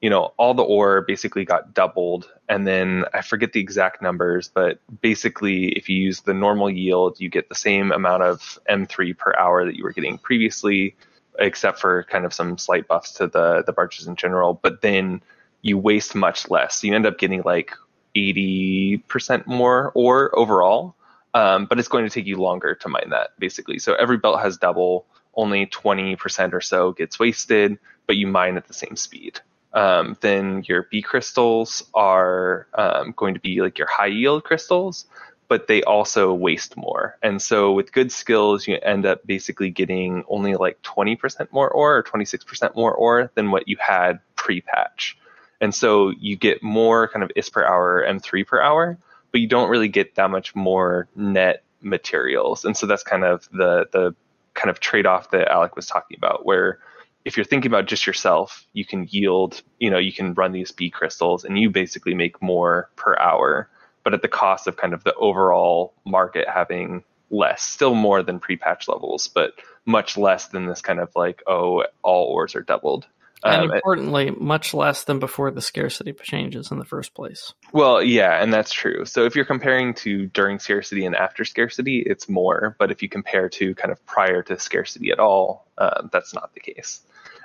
you 0.00 0.10
know, 0.10 0.32
all 0.36 0.54
the 0.54 0.62
ore 0.62 1.00
basically 1.02 1.44
got 1.44 1.74
doubled. 1.74 2.30
And 2.48 2.66
then 2.66 3.04
I 3.12 3.20
forget 3.20 3.52
the 3.52 3.60
exact 3.60 4.00
numbers, 4.00 4.48
but 4.48 4.78
basically, 5.00 5.70
if 5.70 5.88
you 5.88 5.96
use 5.96 6.20
the 6.20 6.34
normal 6.34 6.70
yield, 6.70 7.20
you 7.20 7.28
get 7.28 7.48
the 7.48 7.54
same 7.54 7.90
amount 7.90 8.22
of 8.22 8.58
M3 8.70 9.16
per 9.16 9.34
hour 9.36 9.64
that 9.64 9.76
you 9.76 9.82
were 9.82 9.92
getting 9.92 10.18
previously, 10.18 10.94
except 11.38 11.80
for 11.80 12.04
kind 12.04 12.24
of 12.24 12.32
some 12.32 12.58
slight 12.58 12.86
buffs 12.86 13.14
to 13.14 13.26
the, 13.26 13.64
the 13.66 13.72
barges 13.72 14.06
in 14.06 14.14
general. 14.14 14.54
But 14.54 14.82
then 14.82 15.20
you 15.62 15.78
waste 15.78 16.14
much 16.14 16.50
less. 16.50 16.82
You 16.84 16.94
end 16.94 17.06
up 17.06 17.18
getting 17.18 17.42
like 17.42 17.72
80% 18.14 19.46
more 19.46 19.92
ore 19.94 20.36
overall. 20.38 20.94
Um, 21.34 21.66
but 21.66 21.78
it's 21.78 21.88
going 21.88 22.04
to 22.04 22.10
take 22.10 22.26
you 22.26 22.38
longer 22.38 22.74
to 22.74 22.88
mine 22.88 23.10
that, 23.10 23.38
basically. 23.38 23.78
So 23.78 23.94
every 23.94 24.16
belt 24.16 24.40
has 24.40 24.56
double, 24.56 25.06
only 25.34 25.66
20% 25.66 26.52
or 26.54 26.60
so 26.60 26.92
gets 26.92 27.18
wasted, 27.18 27.78
but 28.06 28.16
you 28.16 28.26
mine 28.26 28.56
at 28.56 28.66
the 28.66 28.74
same 28.74 28.96
speed 28.96 29.40
um, 29.72 30.16
then 30.20 30.64
your 30.66 30.88
B 30.90 31.02
crystals 31.02 31.84
are 31.94 32.66
um, 32.74 33.12
going 33.16 33.34
to 33.34 33.40
be 33.40 33.60
like 33.60 33.78
your 33.78 33.88
high 33.88 34.06
yield 34.06 34.44
crystals, 34.44 35.06
but 35.48 35.66
they 35.66 35.82
also 35.82 36.32
waste 36.32 36.76
more. 36.76 37.16
And 37.22 37.40
so 37.40 37.72
with 37.72 37.92
good 37.92 38.10
skills, 38.10 38.66
you 38.66 38.78
end 38.82 39.06
up 39.06 39.26
basically 39.26 39.70
getting 39.70 40.24
only 40.28 40.54
like 40.54 40.80
20% 40.82 41.52
more 41.52 41.70
ore 41.70 41.96
or 41.96 42.02
26% 42.02 42.74
more 42.76 42.94
ore 42.94 43.30
than 43.34 43.50
what 43.50 43.68
you 43.68 43.76
had 43.78 44.20
pre 44.36 44.60
patch. 44.60 45.18
And 45.60 45.74
so 45.74 46.10
you 46.10 46.36
get 46.36 46.62
more 46.62 47.08
kind 47.08 47.22
of 47.22 47.30
ISK 47.36 47.52
per 47.52 47.64
hour, 47.64 48.04
M3 48.08 48.46
per 48.46 48.60
hour, 48.60 48.98
but 49.32 49.40
you 49.40 49.46
don't 49.46 49.68
really 49.68 49.88
get 49.88 50.14
that 50.14 50.30
much 50.30 50.54
more 50.54 51.08
net 51.16 51.64
materials. 51.80 52.64
And 52.64 52.76
so 52.76 52.86
that's 52.86 53.02
kind 53.02 53.24
of 53.24 53.48
the, 53.52 53.86
the 53.92 54.14
kind 54.54 54.70
of 54.70 54.80
trade 54.80 55.06
off 55.06 55.30
that 55.30 55.48
Alec 55.48 55.76
was 55.76 55.86
talking 55.86 56.16
about, 56.16 56.46
where 56.46 56.78
if 57.24 57.36
you're 57.36 57.44
thinking 57.44 57.70
about 57.70 57.86
just 57.86 58.06
yourself, 58.06 58.66
you 58.72 58.84
can 58.84 59.06
yield, 59.10 59.62
you 59.78 59.90
know, 59.90 59.98
you 59.98 60.12
can 60.12 60.34
run 60.34 60.52
these 60.52 60.72
B 60.72 60.90
crystals 60.90 61.44
and 61.44 61.58
you 61.58 61.70
basically 61.70 62.14
make 62.14 62.40
more 62.40 62.88
per 62.96 63.16
hour, 63.18 63.68
but 64.04 64.14
at 64.14 64.22
the 64.22 64.28
cost 64.28 64.66
of 64.66 64.76
kind 64.76 64.94
of 64.94 65.04
the 65.04 65.14
overall 65.14 65.92
market 66.06 66.48
having 66.48 67.04
less, 67.30 67.62
still 67.62 67.94
more 67.94 68.22
than 68.22 68.40
pre-patch 68.40 68.88
levels, 68.88 69.28
but 69.28 69.52
much 69.84 70.16
less 70.16 70.48
than 70.48 70.66
this 70.66 70.80
kind 70.80 71.00
of 71.00 71.10
like, 71.14 71.42
oh, 71.46 71.84
all 72.02 72.24
ores 72.26 72.54
are 72.54 72.62
doubled. 72.62 73.06
And 73.44 73.70
um, 73.70 73.72
importantly, 73.72 74.30
much 74.30 74.74
less 74.74 75.04
than 75.04 75.18
before 75.18 75.50
the 75.50 75.60
scarcity 75.62 76.12
changes 76.12 76.70
in 76.70 76.78
the 76.78 76.84
first 76.84 77.14
place. 77.14 77.54
Well, 77.72 78.02
yeah, 78.02 78.42
and 78.42 78.52
that's 78.52 78.72
true. 78.72 79.04
So 79.04 79.24
if 79.24 79.36
you're 79.36 79.44
comparing 79.44 79.94
to 79.94 80.26
during 80.26 80.58
scarcity 80.58 81.04
and 81.04 81.14
after 81.14 81.44
scarcity, 81.44 82.02
it's 82.04 82.28
more. 82.28 82.74
But 82.78 82.90
if 82.90 83.02
you 83.02 83.08
compare 83.08 83.48
to 83.50 83.74
kind 83.74 83.92
of 83.92 84.04
prior 84.06 84.42
to 84.44 84.58
scarcity 84.58 85.10
at 85.10 85.20
all, 85.20 85.66
uh, 85.76 86.08
that's 86.10 86.34
not 86.34 86.52
the 86.54 86.60
case. 86.60 87.00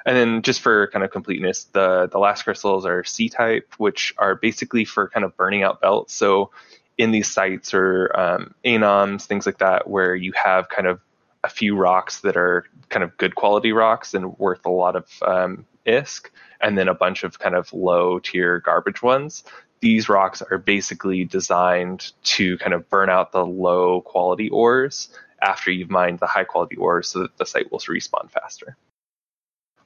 And 0.05 0.17
then 0.17 0.41
just 0.41 0.61
for 0.61 0.87
kind 0.87 1.05
of 1.05 1.11
completeness, 1.11 1.65
the 1.65 2.09
the 2.11 2.19
last 2.19 2.43
crystals 2.43 2.85
are 2.85 3.03
C 3.03 3.29
type, 3.29 3.73
which 3.77 4.13
are 4.17 4.35
basically 4.35 4.85
for 4.85 5.07
kind 5.07 5.23
of 5.23 5.37
burning 5.37 5.63
out 5.63 5.79
belts. 5.79 6.13
So 6.13 6.51
in 6.97 7.11
these 7.11 7.31
sites 7.31 7.73
or 7.73 8.11
um, 8.19 8.53
anoms, 8.65 9.25
things 9.25 9.45
like 9.45 9.59
that, 9.59 9.89
where 9.89 10.13
you 10.15 10.33
have 10.33 10.69
kind 10.69 10.87
of 10.87 10.99
a 11.43 11.49
few 11.49 11.75
rocks 11.75 12.21
that 12.21 12.37
are 12.37 12.65
kind 12.89 13.03
of 13.03 13.15
good 13.17 13.35
quality 13.35 13.71
rocks 13.71 14.13
and 14.13 14.37
worth 14.37 14.65
a 14.65 14.69
lot 14.69 14.95
of 14.95 15.07
um, 15.25 15.65
ISK, 15.85 16.29
and 16.61 16.77
then 16.77 16.87
a 16.87 16.93
bunch 16.93 17.23
of 17.23 17.39
kind 17.39 17.55
of 17.55 17.71
low 17.73 18.19
tier 18.19 18.59
garbage 18.59 19.01
ones. 19.01 19.43
These 19.81 20.07
rocks 20.07 20.41
are 20.41 20.57
basically 20.57 21.25
designed 21.25 22.13
to 22.23 22.57
kind 22.59 22.73
of 22.73 22.89
burn 22.89 23.09
out 23.09 23.33
the 23.33 23.45
low 23.45 24.01
quality 24.01 24.49
ores 24.49 25.09
after 25.41 25.71
you've 25.71 25.89
mined 25.89 26.19
the 26.19 26.27
high 26.27 26.45
quality 26.45 26.77
ores 26.77 27.09
so 27.09 27.19
that 27.19 27.37
the 27.37 27.45
site 27.45 27.69
will 27.71 27.79
respawn 27.79 28.31
faster. 28.31 28.77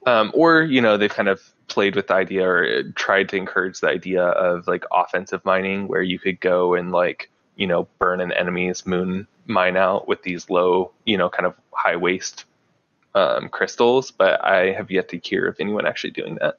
Um, 0.06 0.30
or 0.32 0.62
you 0.62 0.80
know 0.80 0.96
they've 0.96 1.12
kind 1.12 1.28
of 1.28 1.42
played 1.66 1.96
with 1.96 2.06
the 2.06 2.14
idea 2.14 2.48
or 2.48 2.82
tried 2.94 3.28
to 3.30 3.36
encourage 3.36 3.80
the 3.80 3.88
idea 3.88 4.24
of 4.24 4.68
like 4.68 4.84
offensive 4.92 5.44
mining 5.44 5.88
where 5.88 6.02
you 6.02 6.18
could 6.18 6.40
go 6.40 6.74
and 6.74 6.92
like 6.92 7.30
you 7.58 7.66
know 7.66 7.86
burn 7.98 8.22
an 8.22 8.32
enemy's 8.32 8.86
moon 8.86 9.26
mine 9.46 9.76
out 9.76 10.08
with 10.08 10.22
these 10.22 10.48
low 10.48 10.90
you 11.04 11.18
know 11.18 11.28
kind 11.28 11.44
of 11.44 11.54
high 11.72 11.96
waste 11.96 12.46
um, 13.14 13.48
crystals 13.48 14.10
but 14.10 14.42
i 14.44 14.72
have 14.72 14.90
yet 14.90 15.08
to 15.08 15.18
hear 15.18 15.46
of 15.46 15.56
anyone 15.60 15.86
actually 15.86 16.10
doing 16.10 16.36
that 16.40 16.58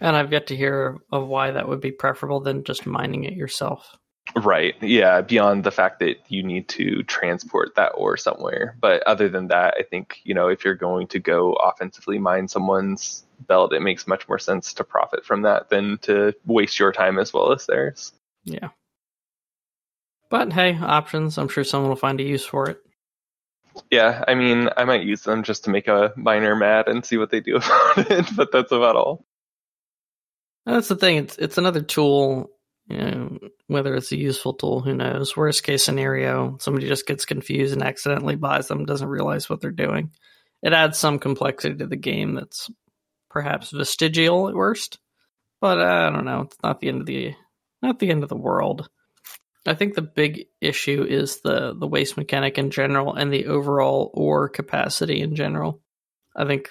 and 0.00 0.14
i've 0.14 0.32
yet 0.32 0.46
to 0.46 0.56
hear 0.56 0.98
of 1.10 1.26
why 1.26 1.50
that 1.50 1.68
would 1.68 1.80
be 1.80 1.90
preferable 1.90 2.40
than 2.40 2.62
just 2.62 2.86
mining 2.86 3.24
it 3.24 3.32
yourself 3.32 3.96
Right. 4.36 4.74
Yeah. 4.82 5.20
Beyond 5.20 5.64
the 5.64 5.70
fact 5.70 6.00
that 6.00 6.16
you 6.28 6.42
need 6.42 6.68
to 6.70 7.02
transport 7.04 7.74
that 7.76 7.92
ore 7.94 8.16
somewhere. 8.16 8.76
But 8.80 9.02
other 9.04 9.28
than 9.28 9.48
that, 9.48 9.74
I 9.78 9.82
think, 9.82 10.20
you 10.24 10.34
know, 10.34 10.48
if 10.48 10.64
you're 10.64 10.74
going 10.74 11.06
to 11.08 11.20
go 11.20 11.52
offensively 11.52 12.18
mine 12.18 12.48
someone's 12.48 13.24
belt, 13.46 13.72
it 13.72 13.82
makes 13.82 14.06
much 14.06 14.26
more 14.28 14.38
sense 14.38 14.72
to 14.74 14.84
profit 14.84 15.24
from 15.24 15.42
that 15.42 15.68
than 15.68 15.98
to 16.02 16.34
waste 16.46 16.78
your 16.78 16.90
time 16.90 17.18
as 17.18 17.32
well 17.32 17.52
as 17.52 17.66
theirs. 17.66 18.12
Yeah. 18.44 18.70
But 20.34 20.52
hey, 20.52 20.76
options. 20.76 21.38
I'm 21.38 21.46
sure 21.46 21.62
someone 21.62 21.90
will 21.90 21.96
find 21.96 22.18
a 22.18 22.24
use 22.24 22.44
for 22.44 22.68
it. 22.68 22.78
Yeah. 23.88 24.24
I 24.26 24.34
mean, 24.34 24.68
I 24.76 24.82
might 24.84 25.04
use 25.04 25.22
them 25.22 25.44
just 25.44 25.62
to 25.62 25.70
make 25.70 25.86
a 25.86 26.12
miner 26.16 26.56
mad 26.56 26.88
and 26.88 27.06
see 27.06 27.18
what 27.18 27.30
they 27.30 27.38
do 27.38 27.54
about 27.58 28.10
it, 28.10 28.26
but 28.34 28.50
that's 28.50 28.72
about 28.72 28.96
all. 28.96 29.24
That's 30.66 30.88
the 30.88 30.96
thing. 30.96 31.18
It's 31.18 31.38
it's 31.38 31.56
another 31.56 31.82
tool 31.82 32.50
You 32.88 32.96
know, 32.96 33.38
whether 33.68 33.94
it's 33.94 34.10
a 34.10 34.16
useful 34.16 34.54
tool, 34.54 34.80
who 34.80 34.92
knows? 34.92 35.36
Worst 35.36 35.62
case 35.62 35.84
scenario, 35.84 36.58
somebody 36.58 36.88
just 36.88 37.06
gets 37.06 37.26
confused 37.26 37.72
and 37.72 37.84
accidentally 37.84 38.34
buys 38.34 38.66
them, 38.66 38.86
doesn't 38.86 39.06
realize 39.06 39.48
what 39.48 39.60
they're 39.60 39.70
doing. 39.70 40.10
It 40.64 40.72
adds 40.72 40.98
some 40.98 41.20
complexity 41.20 41.76
to 41.76 41.86
the 41.86 41.94
game 41.94 42.34
that's 42.34 42.68
perhaps 43.30 43.70
vestigial 43.70 44.48
at 44.48 44.56
worst. 44.56 44.98
But 45.60 45.78
uh, 45.78 46.08
I 46.08 46.10
don't 46.10 46.24
know. 46.24 46.40
It's 46.40 46.56
not 46.60 46.80
the 46.80 46.88
end 46.88 47.02
of 47.02 47.06
the 47.06 47.36
not 47.82 48.00
the 48.00 48.10
end 48.10 48.24
of 48.24 48.28
the 48.28 48.34
world. 48.34 48.88
I 49.66 49.74
think 49.74 49.94
the 49.94 50.02
big 50.02 50.46
issue 50.60 51.04
is 51.08 51.40
the 51.40 51.74
the 51.74 51.86
waste 51.86 52.16
mechanic 52.16 52.58
in 52.58 52.70
general 52.70 53.14
and 53.14 53.32
the 53.32 53.46
overall 53.46 54.10
ore 54.12 54.48
capacity 54.48 55.20
in 55.20 55.34
general. 55.34 55.80
I 56.36 56.44
think 56.44 56.70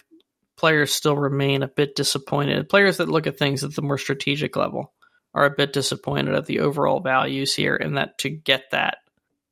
players 0.58 0.94
still 0.94 1.18
remain 1.18 1.64
a 1.64 1.68
bit 1.68 1.96
disappointed. 1.96 2.70
Players 2.70 2.98
that 2.98 3.10
look 3.10 3.28
at 3.28 3.38
things 3.38 3.64
at 3.64 3.74
the 3.76 3.82
more 3.82 3.98
strategic 3.98 4.56
level 4.56 4.94
are 5.34 5.46
a 5.46 5.56
bit 5.56 5.74
disappointed 5.74 6.36
at 6.36 6.46
the 6.46 6.60
overall 6.60 7.00
values 7.00 7.56
here, 7.56 7.76
and 7.76 7.98
that 7.98 8.20
to 8.20 8.30
get 8.30 8.66
that, 8.72 8.98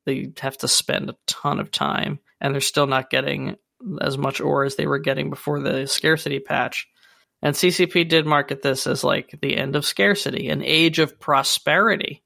they 0.05 0.31
have 0.39 0.57
to 0.59 0.67
spend 0.67 1.09
a 1.09 1.17
ton 1.25 1.59
of 1.59 1.71
time, 1.71 2.19
and 2.39 2.53
they're 2.53 2.61
still 2.61 2.87
not 2.87 3.09
getting 3.09 3.57
as 3.99 4.17
much 4.17 4.39
ore 4.39 4.63
as 4.63 4.75
they 4.75 4.85
were 4.85 4.99
getting 4.99 5.29
before 5.31 5.59
the 5.59 5.87
scarcity 5.87 6.39
patch. 6.39 6.87
And 7.41 7.55
CCP 7.55 8.07
did 8.07 8.27
market 8.27 8.61
this 8.61 8.85
as 8.85 9.03
like 9.03 9.33
the 9.41 9.57
end 9.57 9.75
of 9.75 9.85
scarcity, 9.85 10.49
an 10.49 10.61
age 10.63 10.99
of 10.99 11.19
prosperity. 11.19 12.23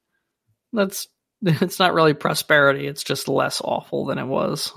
That's 0.75 1.07
it's 1.41 1.79
not 1.79 1.93
really 1.93 2.13
prosperity, 2.13 2.87
it's 2.87 3.03
just 3.03 3.27
less 3.27 3.61
awful 3.61 4.05
than 4.05 4.17
it 4.17 4.25
was. 4.25 4.71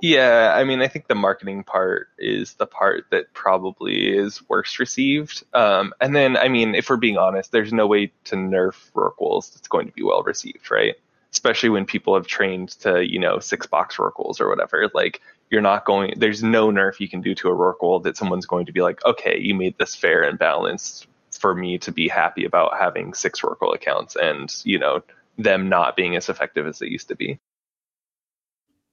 Yeah, 0.00 0.52
I 0.54 0.62
mean, 0.62 0.80
I 0.80 0.86
think 0.86 1.08
the 1.08 1.16
marketing 1.16 1.64
part 1.64 2.08
is 2.18 2.54
the 2.54 2.66
part 2.66 3.06
that 3.10 3.32
probably 3.32 4.16
is 4.16 4.48
worst 4.48 4.78
received. 4.78 5.42
Um, 5.54 5.92
and 6.00 6.14
then, 6.14 6.36
I 6.36 6.48
mean, 6.48 6.76
if 6.76 6.88
we're 6.88 6.98
being 6.98 7.18
honest, 7.18 7.50
there's 7.50 7.72
no 7.72 7.86
way 7.86 8.12
to 8.24 8.36
nerf 8.36 8.92
Rorquals 8.92 9.52
that's 9.52 9.66
going 9.66 9.88
to 9.88 9.92
be 9.92 10.04
well 10.04 10.22
received, 10.22 10.70
right? 10.70 10.94
Especially 11.32 11.68
when 11.68 11.84
people 11.84 12.14
have 12.14 12.28
trained 12.28 12.70
to, 12.80 13.04
you 13.04 13.18
know, 13.18 13.40
six 13.40 13.66
box 13.66 13.96
Rorquals 13.96 14.40
or 14.40 14.48
whatever. 14.48 14.88
Like, 14.94 15.20
you're 15.50 15.62
not 15.62 15.84
going, 15.84 16.14
there's 16.16 16.44
no 16.44 16.68
nerf 16.68 17.00
you 17.00 17.08
can 17.08 17.20
do 17.20 17.34
to 17.34 17.48
a 17.48 17.54
Rorqual 17.56 18.02
that 18.04 18.16
someone's 18.16 18.46
going 18.46 18.66
to 18.66 18.72
be 18.72 18.82
like, 18.82 19.04
okay, 19.04 19.36
you 19.40 19.54
made 19.54 19.76
this 19.78 19.96
fair 19.96 20.22
and 20.22 20.38
balanced 20.38 21.08
for 21.40 21.54
me 21.54 21.78
to 21.78 21.92
be 21.92 22.08
happy 22.08 22.44
about 22.44 22.78
having 22.78 23.14
six 23.14 23.40
Rorqual 23.40 23.74
accounts 23.74 24.16
and, 24.16 24.54
you 24.64 24.78
know, 24.78 25.02
them 25.36 25.68
not 25.68 25.96
being 25.96 26.16
as 26.16 26.28
effective 26.28 26.66
as 26.66 26.78
they 26.78 26.86
used 26.86 27.08
to 27.08 27.16
be. 27.16 27.38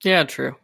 Yeah, 0.03 0.23
true 0.23 0.55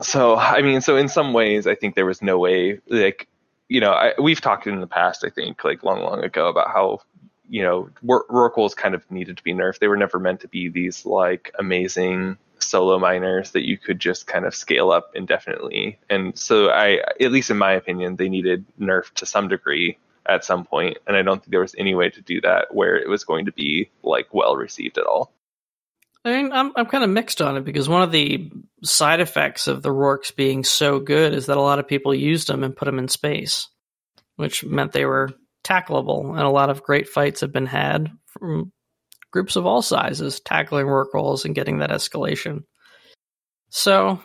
so 0.00 0.36
I 0.36 0.62
mean, 0.62 0.80
so 0.80 0.96
in 0.96 1.08
some 1.08 1.32
ways, 1.32 1.66
I 1.66 1.74
think 1.74 1.94
there 1.94 2.06
was 2.06 2.22
no 2.22 2.38
way, 2.38 2.80
like, 2.88 3.28
you 3.68 3.80
know, 3.80 3.92
I, 3.92 4.14
we've 4.20 4.40
talked 4.40 4.66
in 4.66 4.80
the 4.80 4.86
past, 4.86 5.24
I 5.24 5.30
think, 5.30 5.62
like 5.64 5.84
long, 5.84 6.00
long 6.00 6.24
ago, 6.24 6.48
about 6.48 6.68
how 6.68 7.00
you 7.48 7.62
know 7.62 7.90
Rorquals 8.04 8.76
kind 8.76 8.94
of 8.94 9.08
needed 9.10 9.36
to 9.36 9.42
be 9.42 9.52
nerfed. 9.52 9.78
They 9.78 9.88
were 9.88 9.96
never 9.96 10.18
meant 10.18 10.40
to 10.40 10.48
be 10.48 10.68
these 10.68 11.04
like 11.04 11.52
amazing 11.58 12.38
solo 12.58 12.98
miners 12.98 13.52
that 13.52 13.66
you 13.66 13.78
could 13.78 13.98
just 13.98 14.26
kind 14.26 14.44
of 14.44 14.54
scale 14.54 14.90
up 14.90 15.12
indefinitely. 15.14 15.98
And 16.08 16.38
so 16.38 16.70
I, 16.70 17.00
at 17.20 17.32
least 17.32 17.50
in 17.50 17.56
my 17.56 17.72
opinion, 17.72 18.16
they 18.16 18.28
needed 18.28 18.64
nerf 18.78 19.12
to 19.14 19.26
some 19.26 19.48
degree 19.48 19.98
at 20.26 20.44
some 20.44 20.64
point, 20.64 20.98
and 21.06 21.16
I 21.16 21.22
don't 21.22 21.40
think 21.40 21.50
there 21.50 21.60
was 21.60 21.74
any 21.78 21.94
way 21.94 22.10
to 22.10 22.20
do 22.20 22.40
that 22.42 22.74
where 22.74 22.96
it 22.96 23.08
was 23.08 23.24
going 23.24 23.46
to 23.46 23.52
be 23.52 23.90
like 24.02 24.32
well 24.32 24.56
received 24.56 24.98
at 24.98 25.06
all. 25.06 25.32
I 26.24 26.30
mean, 26.32 26.52
I'm 26.52 26.72
I'm 26.76 26.86
kind 26.86 27.04
of 27.04 27.10
mixed 27.10 27.40
on 27.40 27.56
it 27.56 27.64
because 27.64 27.88
one 27.88 28.02
of 28.02 28.12
the 28.12 28.50
side 28.84 29.20
effects 29.20 29.68
of 29.68 29.82
the 29.82 29.90
Rorks 29.90 30.34
being 30.34 30.64
so 30.64 31.00
good 31.00 31.32
is 31.34 31.46
that 31.46 31.56
a 31.56 31.62
lot 31.62 31.78
of 31.78 31.88
people 31.88 32.14
used 32.14 32.48
them 32.48 32.62
and 32.62 32.76
put 32.76 32.84
them 32.84 32.98
in 32.98 33.08
space, 33.08 33.68
which 34.36 34.64
meant 34.64 34.92
they 34.92 35.06
were 35.06 35.30
tackleable, 35.64 36.30
and 36.30 36.40
a 36.40 36.50
lot 36.50 36.70
of 36.70 36.82
great 36.82 37.08
fights 37.08 37.40
have 37.40 37.52
been 37.52 37.66
had 37.66 38.10
from 38.26 38.72
groups 39.30 39.56
of 39.56 39.66
all 39.66 39.82
sizes 39.82 40.40
tackling 40.40 40.86
Rorquals 40.86 41.44
and 41.44 41.54
getting 41.54 41.78
that 41.78 41.90
escalation. 41.90 42.64
So, 43.70 44.20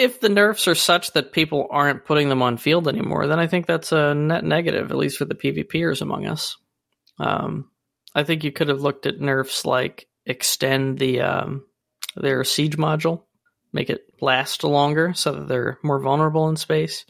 if 0.00 0.18
the 0.18 0.30
nerfs 0.30 0.66
are 0.66 0.74
such 0.74 1.12
that 1.12 1.32
people 1.32 1.68
aren't 1.70 2.06
putting 2.06 2.30
them 2.30 2.40
on 2.40 2.56
field 2.56 2.88
anymore, 2.88 3.26
then 3.26 3.38
I 3.38 3.46
think 3.46 3.66
that's 3.66 3.92
a 3.92 4.14
net 4.14 4.44
negative, 4.44 4.90
at 4.90 4.96
least 4.96 5.18
for 5.18 5.26
the 5.26 5.34
PvPers 5.34 6.00
among 6.00 6.26
us. 6.26 6.56
Um, 7.18 7.70
I 8.14 8.24
think 8.24 8.42
you 8.42 8.50
could 8.50 8.68
have 8.68 8.80
looked 8.80 9.04
at 9.04 9.20
nerfs 9.20 9.66
like 9.66 10.08
extend 10.24 10.98
the 10.98 11.20
um, 11.20 11.66
their 12.16 12.42
siege 12.44 12.78
module, 12.78 13.24
make 13.74 13.90
it 13.90 14.06
last 14.22 14.64
longer 14.64 15.12
so 15.12 15.32
that 15.32 15.48
they're 15.48 15.78
more 15.82 16.00
vulnerable 16.00 16.48
in 16.48 16.56
space. 16.56 17.04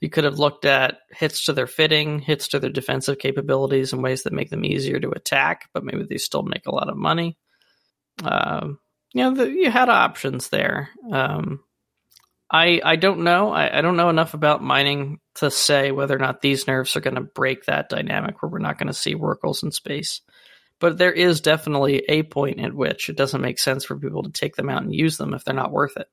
You 0.00 0.08
could 0.08 0.24
have 0.24 0.38
looked 0.38 0.64
at 0.64 1.00
hits 1.10 1.44
to 1.44 1.52
their 1.52 1.66
fitting, 1.66 2.20
hits 2.20 2.48
to 2.48 2.58
their 2.58 2.70
defensive 2.70 3.18
capabilities 3.18 3.92
and 3.92 4.02
ways 4.02 4.22
that 4.22 4.32
make 4.32 4.48
them 4.48 4.64
easier 4.64 4.98
to 4.98 5.10
attack, 5.10 5.68
but 5.74 5.84
maybe 5.84 6.06
they 6.08 6.16
still 6.16 6.42
make 6.42 6.66
a 6.66 6.74
lot 6.74 6.88
of 6.88 6.96
money. 6.96 7.36
Um, 8.24 8.78
you 9.12 9.24
know, 9.24 9.34
the, 9.34 9.50
you 9.50 9.70
had 9.70 9.90
options 9.90 10.48
there. 10.48 10.88
Um, 11.12 11.60
I 12.50 12.80
I 12.84 12.96
don't 12.96 13.20
know. 13.20 13.52
I, 13.52 13.78
I, 13.78 13.80
don't 13.80 13.96
know 13.96 14.08
enough 14.08 14.34
about 14.34 14.62
mining 14.62 15.20
to 15.36 15.50
say 15.50 15.92
whether 15.92 16.16
or 16.16 16.18
not 16.18 16.40
these 16.40 16.66
nerfs 16.66 16.96
are 16.96 17.00
going 17.00 17.14
to 17.14 17.20
break 17.20 17.66
that 17.66 17.88
dynamic 17.88 18.42
where 18.42 18.50
we're 18.50 18.58
not 18.58 18.76
going 18.76 18.88
to 18.88 18.92
see 18.92 19.14
Rorquals 19.14 19.62
in 19.62 19.70
space 19.70 20.20
but 20.80 20.96
there 20.96 21.12
is 21.12 21.40
definitely 21.40 21.98
a 22.08 22.24
point 22.24 22.58
at 22.58 22.74
which 22.74 23.08
it 23.08 23.16
doesn't 23.16 23.42
make 23.42 23.58
sense 23.58 23.84
for 23.84 23.96
people 23.96 24.24
to 24.24 24.30
take 24.30 24.56
them 24.56 24.68
out 24.68 24.82
and 24.82 24.94
use 24.94 25.18
them 25.18 25.34
if 25.34 25.44
they're 25.44 25.54
not 25.54 25.70
worth 25.70 25.96
it. 25.96 26.08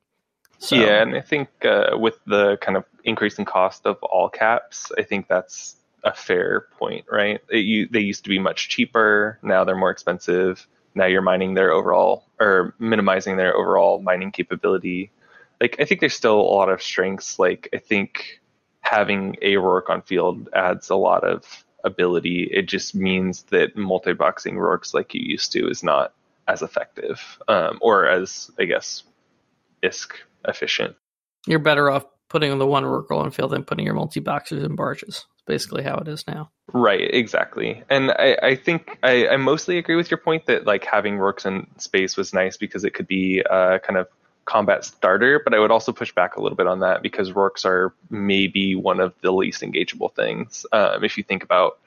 So, 0.59 0.75
yeah, 0.75 1.01
and 1.01 1.15
I 1.15 1.21
think 1.21 1.49
uh, 1.63 1.91
with 1.93 2.19
the 2.25 2.57
kind 2.57 2.77
of 2.77 2.83
increasing 3.03 3.45
cost 3.45 3.85
of 3.85 3.97
all 4.03 4.27
caps, 4.29 4.91
I 4.97 5.03
think 5.03 5.27
that's 5.27 5.75
a 6.03 6.13
fair 6.13 6.67
point, 6.77 7.05
right? 7.09 7.39
It, 7.49 7.59
you, 7.59 7.87
they 7.89 7.99
used 8.01 8.23
to 8.25 8.29
be 8.29 8.39
much 8.39 8.67
cheaper. 8.67 9.39
Now 9.41 9.63
they're 9.63 9.75
more 9.75 9.91
expensive. 9.91 10.67
Now 10.95 11.05
you're 11.05 11.21
mining 11.21 11.53
their 11.53 11.71
overall 11.71 12.25
or 12.39 12.75
minimizing 12.79 13.37
their 13.37 13.55
overall 13.55 14.01
mining 14.01 14.31
capability. 14.31 15.11
Like 15.59 15.77
I 15.79 15.85
think 15.85 16.01
there's 16.01 16.15
still 16.15 16.39
a 16.39 16.41
lot 16.41 16.69
of 16.69 16.81
strengths. 16.81 17.39
Like 17.39 17.69
I 17.73 17.77
think 17.77 18.39
having 18.81 19.35
a 19.41 19.55
Rork 19.55 19.89
on 19.89 20.01
field 20.01 20.49
adds 20.53 20.89
a 20.89 20.95
lot 20.95 21.23
of 21.23 21.65
ability. 21.83 22.49
It 22.51 22.67
just 22.67 22.95
means 22.95 23.43
that 23.43 23.75
multi-boxing 23.75 24.55
Rorks 24.55 24.93
like 24.93 25.13
you 25.13 25.21
used 25.21 25.51
to 25.53 25.67
is 25.69 25.83
not 25.83 26.13
as 26.47 26.61
effective 26.61 27.21
um, 27.47 27.79
or 27.81 28.07
as, 28.07 28.49
I 28.59 28.65
guess, 28.65 29.03
ISK 29.83 30.11
efficient. 30.47 30.95
You're 31.45 31.59
better 31.59 31.89
off 31.89 32.05
putting 32.29 32.57
the 32.57 32.67
one 32.67 32.83
Rorqual 32.83 33.19
on 33.19 33.31
field 33.31 33.51
than 33.51 33.63
putting 33.63 33.85
your 33.85 33.95
multi-boxers 33.95 34.63
in 34.63 34.75
barges. 34.75 35.25
It's 35.33 35.43
basically 35.45 35.83
how 35.83 35.95
it 35.95 36.07
is 36.07 36.25
now. 36.27 36.51
Right, 36.73 37.13
exactly. 37.13 37.83
And 37.89 38.11
I, 38.11 38.37
I 38.41 38.55
think 38.55 38.99
I, 39.01 39.27
I, 39.29 39.37
mostly 39.37 39.77
agree 39.77 39.95
with 39.95 40.11
your 40.11 40.17
point 40.17 40.47
that 40.47 40.65
like 40.65 40.83
having 40.83 41.17
Rorks 41.17 41.45
in 41.45 41.67
space 41.77 42.17
was 42.17 42.33
nice 42.33 42.57
because 42.57 42.83
it 42.83 42.93
could 42.93 43.07
be 43.07 43.41
uh, 43.49 43.79
kind 43.79 43.97
of 43.97 44.07
combat 44.47 44.83
starter, 44.83 45.39
but 45.43 45.53
I 45.53 45.59
would 45.59 45.69
also 45.69 45.91
push 45.91 46.11
back 46.11 46.35
a 46.35 46.41
little 46.41 46.55
bit 46.55 46.65
on 46.65 46.79
that 46.79 47.03
because 47.03 47.31
Rorks 47.31 47.65
are 47.65 47.93
maybe 48.09 48.73
one 48.73 48.99
of 48.99 49.13
the 49.21 49.31
least 49.31 49.61
engageable 49.61 50.15
things. 50.15 50.65
Um, 50.71 51.03
if 51.03 51.17
you 51.17 51.23
think 51.23 51.43
about, 51.43 51.77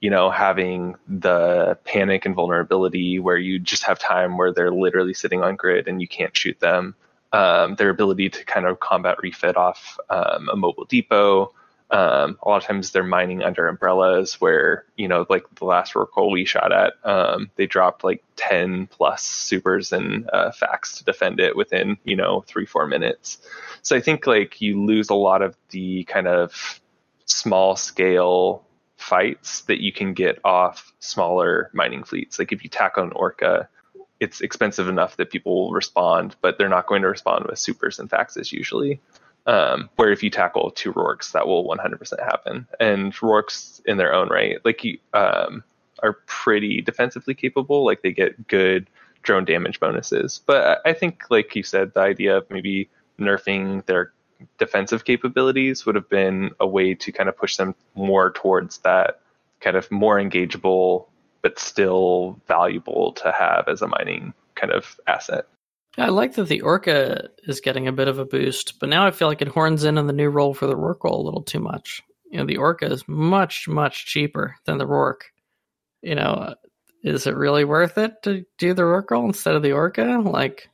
you 0.00 0.10
know, 0.10 0.30
having 0.30 0.94
the 1.08 1.78
panic 1.84 2.26
and 2.26 2.34
vulnerability 2.34 3.18
where 3.18 3.38
you 3.38 3.58
just 3.58 3.82
have 3.84 3.98
time 3.98 4.36
where 4.36 4.52
they're 4.52 4.72
literally 4.72 5.14
sitting 5.14 5.42
on 5.42 5.56
grid 5.56 5.88
and 5.88 6.00
you 6.00 6.06
can't 6.06 6.36
shoot 6.36 6.60
them, 6.60 6.94
um, 7.32 7.76
their 7.76 7.88
ability 7.88 8.28
to 8.28 8.44
kind 8.44 8.66
of 8.66 8.78
combat 8.78 9.16
refit 9.22 9.56
off 9.56 9.98
um, 10.10 10.50
a 10.50 10.56
mobile 10.56 10.84
depot, 10.84 11.52
um, 11.92 12.38
a 12.42 12.48
lot 12.48 12.56
of 12.56 12.64
times 12.64 12.90
they're 12.90 13.04
mining 13.04 13.42
under 13.42 13.68
umbrellas 13.68 14.40
where, 14.40 14.86
you 14.96 15.08
know, 15.08 15.26
like 15.28 15.44
the 15.56 15.66
last 15.66 15.92
Rorqual 15.92 16.32
we 16.32 16.46
shot 16.46 16.72
at, 16.72 16.94
um, 17.04 17.50
they 17.56 17.66
dropped 17.66 18.02
like 18.02 18.24
10 18.36 18.86
plus 18.86 19.22
supers 19.22 19.92
and 19.92 20.28
uh, 20.32 20.52
faxes 20.52 20.98
to 20.98 21.04
defend 21.04 21.38
it 21.38 21.54
within, 21.54 21.98
you 22.04 22.16
know, 22.16 22.44
three, 22.46 22.64
four 22.64 22.86
minutes. 22.86 23.38
So 23.82 23.94
I 23.94 24.00
think 24.00 24.26
like 24.26 24.62
you 24.62 24.82
lose 24.82 25.10
a 25.10 25.14
lot 25.14 25.42
of 25.42 25.54
the 25.68 26.04
kind 26.04 26.26
of 26.26 26.80
small 27.26 27.76
scale 27.76 28.64
fights 28.96 29.60
that 29.62 29.82
you 29.82 29.92
can 29.92 30.14
get 30.14 30.38
off 30.44 30.94
smaller 30.98 31.70
mining 31.74 32.04
fleets. 32.04 32.38
Like 32.38 32.52
if 32.52 32.64
you 32.64 32.70
tackle 32.70 33.04
an 33.04 33.12
Orca, 33.12 33.68
it's 34.18 34.40
expensive 34.40 34.88
enough 34.88 35.18
that 35.18 35.30
people 35.30 35.64
will 35.64 35.72
respond, 35.72 36.36
but 36.40 36.56
they're 36.56 36.70
not 36.70 36.86
going 36.86 37.02
to 37.02 37.08
respond 37.08 37.44
with 37.46 37.58
supers 37.58 37.98
and 37.98 38.08
faxes 38.08 38.50
usually. 38.50 38.98
Um, 39.44 39.90
where 39.96 40.12
if 40.12 40.22
you 40.22 40.30
tackle 40.30 40.70
two 40.70 40.92
Rorks, 40.92 41.32
that 41.32 41.48
will 41.48 41.66
100% 41.66 42.22
happen. 42.22 42.68
And 42.78 43.12
Rorks 43.14 43.80
in 43.86 43.96
their 43.96 44.14
own 44.14 44.28
right, 44.28 44.58
like 44.64 44.84
you, 44.84 44.98
um, 45.14 45.64
are 46.02 46.18
pretty 46.26 46.80
defensively 46.80 47.34
capable. 47.34 47.84
Like 47.84 48.02
they 48.02 48.12
get 48.12 48.46
good 48.46 48.88
drone 49.22 49.44
damage 49.44 49.80
bonuses. 49.80 50.40
But 50.46 50.80
I 50.84 50.92
think, 50.92 51.24
like 51.30 51.54
you 51.56 51.62
said, 51.62 51.94
the 51.94 52.00
idea 52.00 52.36
of 52.38 52.50
maybe 52.50 52.90
nerfing 53.18 53.84
their 53.86 54.12
defensive 54.58 55.04
capabilities 55.04 55.86
would 55.86 55.94
have 55.94 56.08
been 56.08 56.50
a 56.60 56.66
way 56.66 56.94
to 56.94 57.12
kind 57.12 57.28
of 57.28 57.36
push 57.36 57.56
them 57.56 57.74
more 57.94 58.32
towards 58.32 58.78
that 58.78 59.20
kind 59.60 59.76
of 59.76 59.90
more 59.90 60.18
engageable, 60.18 61.06
but 61.40 61.58
still 61.58 62.40
valuable 62.48 63.12
to 63.12 63.32
have 63.32 63.68
as 63.68 63.80
a 63.82 63.86
mining 63.86 64.34
kind 64.54 64.72
of 64.72 64.98
asset. 65.06 65.46
I 65.98 66.08
like 66.08 66.34
that 66.34 66.48
the 66.48 66.62
Orca 66.62 67.28
is 67.44 67.60
getting 67.60 67.86
a 67.86 67.92
bit 67.92 68.08
of 68.08 68.18
a 68.18 68.24
boost, 68.24 68.78
but 68.80 68.88
now 68.88 69.06
I 69.06 69.10
feel 69.10 69.28
like 69.28 69.42
it 69.42 69.48
horns 69.48 69.84
in 69.84 69.98
on 69.98 70.06
the 70.06 70.12
new 70.12 70.30
role 70.30 70.54
for 70.54 70.66
the 70.66 70.76
Rorqual 70.76 71.18
a 71.18 71.22
little 71.22 71.42
too 71.42 71.60
much. 71.60 72.02
You 72.30 72.38
know, 72.38 72.46
the 72.46 72.56
Orca 72.56 72.90
is 72.90 73.06
much, 73.06 73.68
much 73.68 74.06
cheaper 74.06 74.56
than 74.64 74.78
the 74.78 74.86
Rork. 74.86 75.22
You 76.00 76.14
know, 76.14 76.54
is 77.02 77.26
it 77.26 77.36
really 77.36 77.64
worth 77.64 77.98
it 77.98 78.22
to 78.22 78.44
do 78.56 78.72
the 78.72 78.82
Rorqual 78.82 79.26
instead 79.26 79.54
of 79.54 79.62
the 79.62 79.72
Orca? 79.72 80.22
Like, 80.24 80.70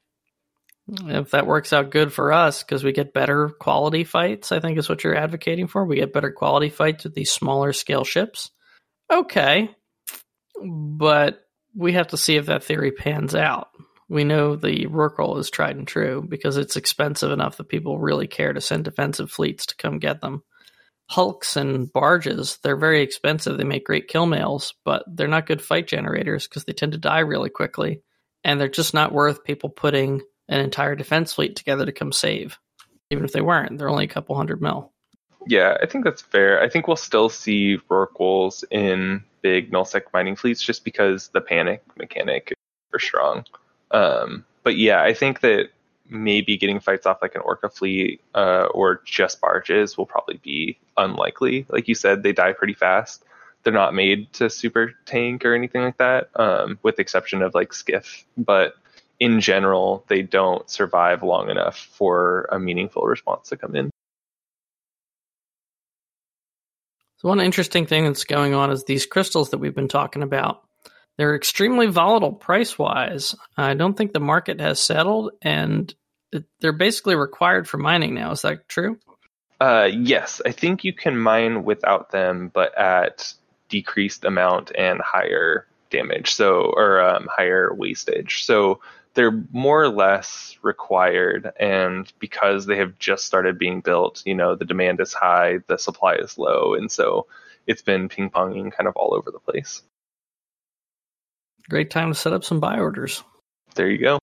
if 0.88 1.32
that 1.32 1.46
works 1.46 1.72
out 1.72 1.90
good 1.90 2.12
for 2.12 2.32
us 2.32 2.62
because 2.62 2.84
we 2.84 2.92
get 2.92 3.12
better 3.12 3.48
quality 3.48 4.04
fights, 4.04 4.52
I 4.52 4.60
think 4.60 4.78
is 4.78 4.88
what 4.88 5.02
you're 5.02 5.16
advocating 5.16 5.66
for. 5.66 5.84
We 5.84 5.96
get 5.96 6.12
better 6.12 6.30
quality 6.30 6.70
fights 6.70 7.04
with 7.04 7.14
these 7.14 7.32
smaller 7.32 7.72
scale 7.72 8.04
ships. 8.04 8.50
Okay, 9.10 9.70
but 10.62 11.44
we 11.74 11.94
have 11.94 12.08
to 12.08 12.16
see 12.16 12.36
if 12.36 12.46
that 12.46 12.64
theory 12.64 12.92
pans 12.92 13.34
out. 13.34 13.68
We 14.08 14.24
know 14.24 14.56
the 14.56 14.86
Rorqual 14.86 15.38
is 15.38 15.50
tried 15.50 15.76
and 15.76 15.86
true 15.86 16.24
because 16.26 16.56
it's 16.56 16.76
expensive 16.76 17.30
enough 17.30 17.58
that 17.58 17.68
people 17.68 17.98
really 17.98 18.26
care 18.26 18.52
to 18.52 18.60
send 18.60 18.84
defensive 18.84 19.30
fleets 19.30 19.66
to 19.66 19.76
come 19.76 19.98
get 19.98 20.20
them. 20.20 20.42
Hulks 21.10 21.56
and 21.56 21.92
barges, 21.92 22.58
they're 22.62 22.76
very 22.76 23.02
expensive. 23.02 23.56
They 23.56 23.64
make 23.64 23.84
great 23.84 24.08
kill 24.08 24.26
mails, 24.26 24.74
but 24.84 25.04
they're 25.06 25.28
not 25.28 25.46
good 25.46 25.62
fight 25.62 25.86
generators 25.86 26.46
because 26.46 26.64
they 26.64 26.72
tend 26.72 26.92
to 26.92 26.98
die 26.98 27.20
really 27.20 27.50
quickly. 27.50 28.02
And 28.44 28.60
they're 28.60 28.68
just 28.68 28.94
not 28.94 29.12
worth 29.12 29.44
people 29.44 29.68
putting 29.68 30.22
an 30.48 30.60
entire 30.60 30.94
defense 30.94 31.34
fleet 31.34 31.56
together 31.56 31.84
to 31.84 31.92
come 31.92 32.12
save. 32.12 32.58
Even 33.10 33.24
if 33.24 33.32
they 33.32 33.40
weren't, 33.40 33.78
they're 33.78 33.88
only 33.88 34.04
a 34.04 34.08
couple 34.08 34.36
hundred 34.36 34.60
mil. 34.62 34.92
Yeah, 35.46 35.76
I 35.82 35.86
think 35.86 36.04
that's 36.04 36.22
fair. 36.22 36.62
I 36.62 36.68
think 36.68 36.86
we'll 36.86 36.96
still 36.96 37.28
see 37.28 37.78
Rorquals 37.90 38.64
in 38.70 39.24
big 39.40 39.70
nullsec 39.70 40.02
mining 40.12 40.36
fleets 40.36 40.62
just 40.62 40.84
because 40.84 41.28
the 41.28 41.40
panic 41.40 41.82
mechanic 41.96 42.52
is 42.52 42.56
super 42.86 42.98
strong. 42.98 43.44
Um, 43.90 44.44
but 44.62 44.76
yeah, 44.76 45.02
I 45.02 45.14
think 45.14 45.40
that 45.40 45.70
maybe 46.10 46.56
getting 46.56 46.80
fights 46.80 47.06
off 47.06 47.18
like 47.20 47.34
an 47.34 47.42
orca 47.42 47.68
fleet 47.68 48.20
uh, 48.34 48.66
or 48.72 49.02
just 49.04 49.40
barges 49.40 49.96
will 49.96 50.06
probably 50.06 50.40
be 50.42 50.78
unlikely. 50.96 51.66
Like 51.68 51.88
you 51.88 51.94
said, 51.94 52.22
they 52.22 52.32
die 52.32 52.52
pretty 52.52 52.74
fast. 52.74 53.24
They're 53.62 53.72
not 53.72 53.94
made 53.94 54.32
to 54.34 54.48
super 54.48 54.94
tank 55.04 55.44
or 55.44 55.54
anything 55.54 55.82
like 55.82 55.98
that, 55.98 56.30
um, 56.36 56.78
with 56.82 56.96
the 56.96 57.02
exception 57.02 57.42
of 57.42 57.54
like 57.54 57.72
skiff. 57.72 58.24
But 58.36 58.74
in 59.20 59.40
general, 59.40 60.04
they 60.08 60.22
don't 60.22 60.68
survive 60.70 61.22
long 61.22 61.50
enough 61.50 61.76
for 61.76 62.48
a 62.52 62.58
meaningful 62.58 63.02
response 63.02 63.48
to 63.48 63.56
come 63.56 63.74
in. 63.74 63.90
So 67.16 67.28
one 67.28 67.40
interesting 67.40 67.84
thing 67.84 68.04
that's 68.04 68.22
going 68.24 68.54
on 68.54 68.70
is 68.70 68.84
these 68.84 69.04
crystals 69.04 69.50
that 69.50 69.58
we've 69.58 69.74
been 69.74 69.88
talking 69.88 70.22
about. 70.22 70.62
They're 71.18 71.34
extremely 71.34 71.88
volatile 71.88 72.32
price 72.32 72.78
wise. 72.78 73.34
I 73.56 73.74
don't 73.74 73.94
think 73.94 74.12
the 74.12 74.20
market 74.20 74.60
has 74.60 74.80
settled, 74.80 75.32
and 75.42 75.92
they're 76.60 76.72
basically 76.72 77.16
required 77.16 77.68
for 77.68 77.76
mining 77.76 78.14
now. 78.14 78.30
Is 78.30 78.42
that 78.42 78.68
true? 78.68 78.98
Uh, 79.60 79.88
yes, 79.92 80.40
I 80.46 80.52
think 80.52 80.84
you 80.84 80.92
can 80.92 81.18
mine 81.18 81.64
without 81.64 82.12
them, 82.12 82.50
but 82.54 82.78
at 82.78 83.34
decreased 83.68 84.24
amount 84.24 84.70
and 84.76 85.00
higher 85.00 85.66
damage, 85.90 86.34
so 86.34 86.72
or 86.76 87.00
um, 87.00 87.28
higher 87.28 87.74
wastage. 87.74 88.44
So 88.44 88.80
they're 89.14 89.44
more 89.50 89.82
or 89.82 89.88
less 89.88 90.56
required, 90.62 91.50
and 91.58 92.10
because 92.20 92.66
they 92.66 92.76
have 92.76 92.96
just 93.00 93.24
started 93.24 93.58
being 93.58 93.80
built, 93.80 94.22
you 94.24 94.36
know, 94.36 94.54
the 94.54 94.64
demand 94.64 95.00
is 95.00 95.12
high, 95.12 95.58
the 95.66 95.78
supply 95.78 96.14
is 96.14 96.38
low, 96.38 96.74
and 96.74 96.92
so 96.92 97.26
it's 97.66 97.82
been 97.82 98.08
ping 98.08 98.30
ponging 98.30 98.70
kind 98.70 98.86
of 98.86 98.94
all 98.94 99.14
over 99.14 99.32
the 99.32 99.40
place. 99.40 99.82
Great 101.68 101.90
time 101.90 102.12
to 102.12 102.18
set 102.18 102.32
up 102.32 102.44
some 102.44 102.60
buy 102.60 102.78
orders. 102.78 103.22
There 103.74 103.88
you 103.88 103.98
go. 103.98 104.18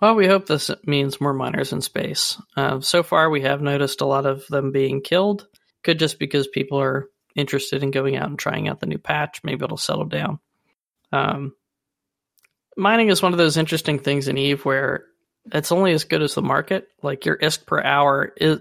well, 0.00 0.14
we 0.14 0.28
hope 0.28 0.46
this 0.46 0.70
means 0.84 1.20
more 1.20 1.32
miners 1.32 1.72
in 1.72 1.80
space. 1.80 2.40
Uh, 2.56 2.80
so 2.80 3.02
far, 3.02 3.28
we 3.28 3.40
have 3.40 3.60
noticed 3.60 4.02
a 4.02 4.06
lot 4.06 4.24
of 4.24 4.46
them 4.46 4.70
being 4.70 5.00
killed. 5.00 5.48
Could 5.82 5.98
just 5.98 6.20
because 6.20 6.46
people 6.46 6.80
are 6.80 7.08
interested 7.34 7.82
in 7.82 7.90
going 7.90 8.16
out 8.16 8.28
and 8.28 8.38
trying 8.38 8.68
out 8.68 8.78
the 8.78 8.86
new 8.86 8.98
patch. 8.98 9.40
Maybe 9.42 9.64
it'll 9.64 9.76
settle 9.78 10.04
down. 10.04 10.38
Um, 11.10 11.54
mining 12.76 13.08
is 13.08 13.22
one 13.22 13.32
of 13.32 13.38
those 13.38 13.56
interesting 13.56 13.98
things 13.98 14.28
in 14.28 14.38
Eve 14.38 14.64
where 14.64 15.04
it's 15.52 15.72
only 15.72 15.92
as 15.92 16.04
good 16.04 16.22
as 16.22 16.34
the 16.34 16.42
market. 16.42 16.88
Like 17.02 17.24
your 17.24 17.36
ISK 17.36 17.66
per 17.66 17.82
hour 17.82 18.32
is 18.36 18.60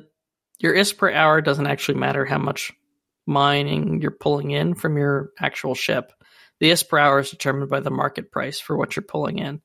your 0.60 0.74
ISK 0.74 0.98
per 0.98 1.12
hour 1.12 1.42
doesn't 1.42 1.68
actually 1.68 2.00
matter 2.00 2.26
how 2.26 2.38
much 2.40 2.74
mining 3.28 4.02
you're 4.02 4.12
pulling 4.12 4.52
in 4.52 4.74
from 4.74 4.98
your 4.98 5.32
actual 5.40 5.76
ship. 5.76 6.12
The 6.60 6.72
ISK 6.72 6.90
per 6.90 6.98
hour 6.98 7.20
is 7.20 7.30
determined 7.30 7.70
by 7.70 7.82
the 7.82 7.92
market 7.92 8.32
price 8.32 8.60
for 8.60 8.76
what 8.76 8.96
you're 8.96 9.04
pulling 9.04 9.40
in. 9.40 9.62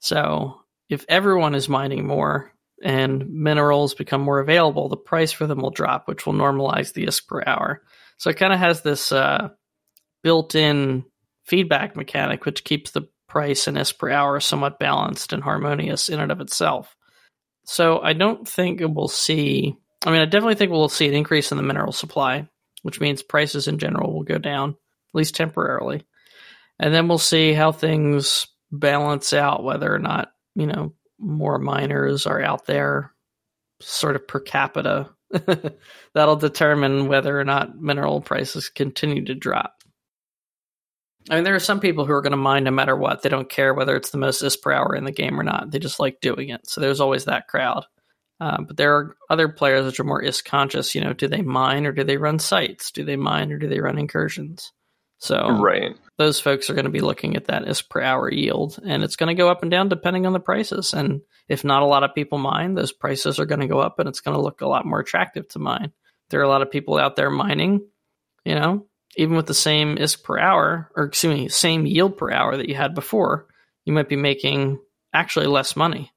So 0.00 0.60
if 0.88 1.04
everyone 1.08 1.54
is 1.54 1.68
mining 1.68 2.06
more 2.06 2.52
and 2.82 3.28
minerals 3.28 3.94
become 3.94 4.22
more 4.22 4.40
available, 4.40 4.88
the 4.88 4.96
price 4.96 5.30
for 5.30 5.46
them 5.46 5.60
will 5.60 5.70
drop, 5.70 6.08
which 6.08 6.26
will 6.26 6.32
normalize 6.32 6.92
the 6.92 7.06
ISK 7.06 7.28
per 7.28 7.42
hour. 7.46 7.82
So 8.16 8.30
it 8.30 8.36
kind 8.36 8.52
of 8.52 8.58
has 8.58 8.82
this 8.82 9.12
uh, 9.12 9.50
built-in 10.22 11.04
feedback 11.44 11.94
mechanic, 11.94 12.44
which 12.44 12.64
keeps 12.64 12.90
the 12.90 13.08
price 13.28 13.66
and 13.66 13.76
ISK 13.76 13.98
per 13.98 14.10
hour 14.10 14.40
somewhat 14.40 14.78
balanced 14.78 15.32
and 15.32 15.42
harmonious 15.42 16.08
in 16.08 16.18
and 16.18 16.32
of 16.32 16.40
itself. 16.40 16.96
So 17.64 18.00
I 18.00 18.12
don't 18.12 18.48
think 18.48 18.80
we'll 18.82 19.08
see. 19.08 19.76
I 20.04 20.10
mean, 20.10 20.20
I 20.20 20.24
definitely 20.24 20.56
think 20.56 20.72
we'll 20.72 20.88
see 20.88 21.06
an 21.06 21.14
increase 21.14 21.52
in 21.52 21.56
the 21.56 21.62
mineral 21.62 21.92
supply 21.92 22.48
which 22.82 23.00
means 23.00 23.22
prices 23.22 23.68
in 23.68 23.78
general 23.78 24.12
will 24.12 24.24
go 24.24 24.38
down, 24.38 24.70
at 24.70 25.14
least 25.14 25.34
temporarily. 25.34 26.04
And 26.78 26.92
then 26.92 27.08
we'll 27.08 27.18
see 27.18 27.52
how 27.52 27.72
things 27.72 28.46
balance 28.70 29.32
out, 29.32 29.64
whether 29.64 29.92
or 29.92 29.98
not, 29.98 30.32
you 30.54 30.66
know, 30.66 30.94
more 31.18 31.58
miners 31.58 32.26
are 32.26 32.42
out 32.42 32.66
there 32.66 33.12
sort 33.80 34.16
of 34.16 34.26
per 34.26 34.40
capita. 34.40 35.10
That'll 36.14 36.36
determine 36.36 37.08
whether 37.08 37.38
or 37.38 37.44
not 37.44 37.80
mineral 37.80 38.20
prices 38.20 38.68
continue 38.68 39.24
to 39.26 39.34
drop. 39.34 39.82
I 41.30 41.36
mean, 41.36 41.44
there 41.44 41.54
are 41.54 41.60
some 41.60 41.80
people 41.80 42.04
who 42.04 42.12
are 42.12 42.22
going 42.22 42.32
to 42.32 42.36
mine 42.36 42.64
no 42.64 42.72
matter 42.72 42.96
what. 42.96 43.22
They 43.22 43.28
don't 43.28 43.48
care 43.48 43.72
whether 43.74 43.94
it's 43.94 44.10
the 44.10 44.18
most 44.18 44.42
is 44.42 44.56
per 44.56 44.72
hour 44.72 44.94
in 44.94 45.04
the 45.04 45.12
game 45.12 45.38
or 45.38 45.44
not. 45.44 45.70
They 45.70 45.78
just 45.78 46.00
like 46.00 46.20
doing 46.20 46.48
it. 46.48 46.68
So 46.68 46.80
there's 46.80 47.00
always 47.00 47.26
that 47.26 47.46
crowd. 47.46 47.86
Uh, 48.42 48.60
but 48.60 48.76
there 48.76 48.96
are 48.96 49.16
other 49.30 49.48
players 49.48 49.84
which 49.84 50.00
are 50.00 50.04
more 50.04 50.20
ISK 50.20 50.44
conscious. 50.44 50.96
You 50.96 51.00
know, 51.00 51.12
do 51.12 51.28
they 51.28 51.42
mine 51.42 51.86
or 51.86 51.92
do 51.92 52.02
they 52.02 52.16
run 52.16 52.40
sites? 52.40 52.90
Do 52.90 53.04
they 53.04 53.14
mine 53.14 53.52
or 53.52 53.58
do 53.58 53.68
they 53.68 53.78
run 53.78 53.98
incursions? 53.98 54.72
So 55.18 55.60
right. 55.60 55.96
those 56.18 56.40
folks 56.40 56.68
are 56.68 56.74
going 56.74 56.86
to 56.86 56.90
be 56.90 57.02
looking 57.02 57.36
at 57.36 57.44
that 57.44 57.62
ISK 57.62 57.88
per 57.88 58.02
hour 58.02 58.28
yield, 58.28 58.80
and 58.84 59.04
it's 59.04 59.14
going 59.14 59.28
to 59.28 59.40
go 59.40 59.48
up 59.48 59.62
and 59.62 59.70
down 59.70 59.88
depending 59.88 60.26
on 60.26 60.32
the 60.32 60.40
prices. 60.40 60.92
And 60.92 61.20
if 61.46 61.62
not 61.62 61.82
a 61.84 61.86
lot 61.86 62.02
of 62.02 62.16
people 62.16 62.38
mine, 62.38 62.74
those 62.74 62.90
prices 62.90 63.38
are 63.38 63.46
going 63.46 63.60
to 63.60 63.68
go 63.68 63.78
up, 63.78 64.00
and 64.00 64.08
it's 64.08 64.20
going 64.20 64.36
to 64.36 64.42
look 64.42 64.60
a 64.60 64.66
lot 64.66 64.86
more 64.86 64.98
attractive 64.98 65.46
to 65.50 65.60
mine. 65.60 65.92
There 66.30 66.40
are 66.40 66.44
a 66.44 66.48
lot 66.48 66.62
of 66.62 66.70
people 66.72 66.98
out 66.98 67.14
there 67.14 67.30
mining. 67.30 67.86
You 68.44 68.56
know, 68.56 68.86
even 69.16 69.36
with 69.36 69.46
the 69.46 69.54
same 69.54 69.98
ISK 69.98 70.24
per 70.24 70.36
hour, 70.36 70.90
or 70.96 71.04
excuse 71.04 71.32
me, 71.32 71.48
same 71.48 71.86
yield 71.86 72.16
per 72.16 72.32
hour 72.32 72.56
that 72.56 72.68
you 72.68 72.74
had 72.74 72.96
before, 72.96 73.46
you 73.84 73.92
might 73.92 74.08
be 74.08 74.16
making 74.16 74.80
actually 75.14 75.46
less 75.46 75.76
money 75.76 76.11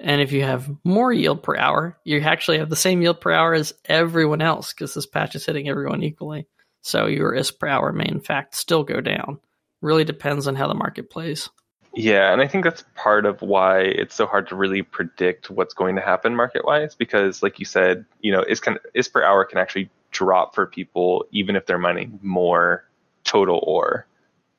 and 0.00 0.20
if 0.20 0.32
you 0.32 0.42
have 0.42 0.70
more 0.82 1.12
yield 1.12 1.42
per 1.42 1.56
hour, 1.56 1.98
you 2.04 2.20
actually 2.20 2.58
have 2.58 2.70
the 2.70 2.76
same 2.76 3.02
yield 3.02 3.20
per 3.20 3.32
hour 3.32 3.54
as 3.54 3.74
everyone 3.84 4.40
else 4.40 4.72
because 4.72 4.94
this 4.94 5.06
patch 5.06 5.34
is 5.34 5.44
hitting 5.44 5.68
everyone 5.68 6.02
equally. 6.02 6.46
So 6.82 7.06
your 7.06 7.32
ISK 7.32 7.58
per 7.58 7.68
hour 7.68 7.92
may 7.92 8.06
in 8.06 8.20
fact 8.20 8.54
still 8.54 8.82
go 8.82 9.00
down. 9.00 9.38
Really 9.82 10.04
depends 10.04 10.46
on 10.46 10.56
how 10.56 10.68
the 10.68 10.74
market 10.74 11.10
plays. 11.10 11.50
Yeah, 11.94 12.32
and 12.32 12.40
I 12.40 12.46
think 12.46 12.64
that's 12.64 12.84
part 12.94 13.26
of 13.26 13.42
why 13.42 13.80
it's 13.80 14.14
so 14.14 14.26
hard 14.26 14.48
to 14.48 14.56
really 14.56 14.82
predict 14.82 15.50
what's 15.50 15.74
going 15.74 15.96
to 15.96 16.02
happen 16.02 16.36
market 16.36 16.64
wise 16.64 16.94
because, 16.94 17.42
like 17.42 17.58
you 17.58 17.64
said, 17.64 18.04
you 18.20 18.30
know, 18.30 18.42
ISK, 18.42 18.62
can, 18.62 18.78
ISK 18.94 19.12
per 19.12 19.24
hour 19.24 19.44
can 19.44 19.58
actually 19.58 19.90
drop 20.12 20.54
for 20.54 20.66
people 20.66 21.26
even 21.32 21.56
if 21.56 21.66
they're 21.66 21.78
mining 21.78 22.18
more 22.22 22.84
total 23.24 23.62
ore 23.66 24.06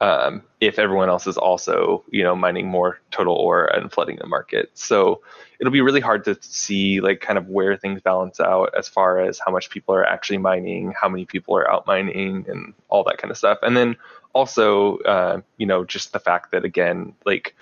um, 0.01 0.41
if 0.59 0.77
everyone 0.77 1.07
else 1.07 1.27
is 1.27 1.37
also 1.37 2.03
you 2.11 2.23
know 2.23 2.35
mining 2.35 2.67
more 2.67 2.99
total 3.11 3.35
ore 3.35 3.65
and 3.65 3.91
flooding 3.91 4.17
the 4.17 4.27
market. 4.27 4.69
So 4.73 5.21
it'll 5.59 5.71
be 5.71 5.81
really 5.81 6.01
hard 6.01 6.25
to 6.25 6.37
see 6.41 6.99
like 6.99 7.21
kind 7.21 7.37
of 7.37 7.47
where 7.47 7.77
things 7.77 8.01
balance 8.01 8.39
out 8.41 8.73
as 8.77 8.89
far 8.89 9.21
as 9.21 9.39
how 9.39 9.51
much 9.51 9.69
people 9.69 9.95
are 9.95 10.05
actually 10.05 10.39
mining 10.39 10.93
how 10.99 11.07
many 11.07 11.25
people 11.25 11.55
are 11.55 11.71
out 11.71 11.87
mining 11.87 12.45
and 12.49 12.73
all 12.89 13.03
that 13.05 13.17
kind 13.17 13.31
of 13.31 13.37
stuff. 13.37 13.59
And 13.61 13.77
then 13.77 13.95
also 14.33 14.97
uh, 14.99 15.41
you 15.57 15.65
know 15.65 15.85
just 15.85 16.11
the 16.11 16.19
fact 16.19 16.51
that 16.51 16.65
again 16.65 17.13
like 17.25 17.55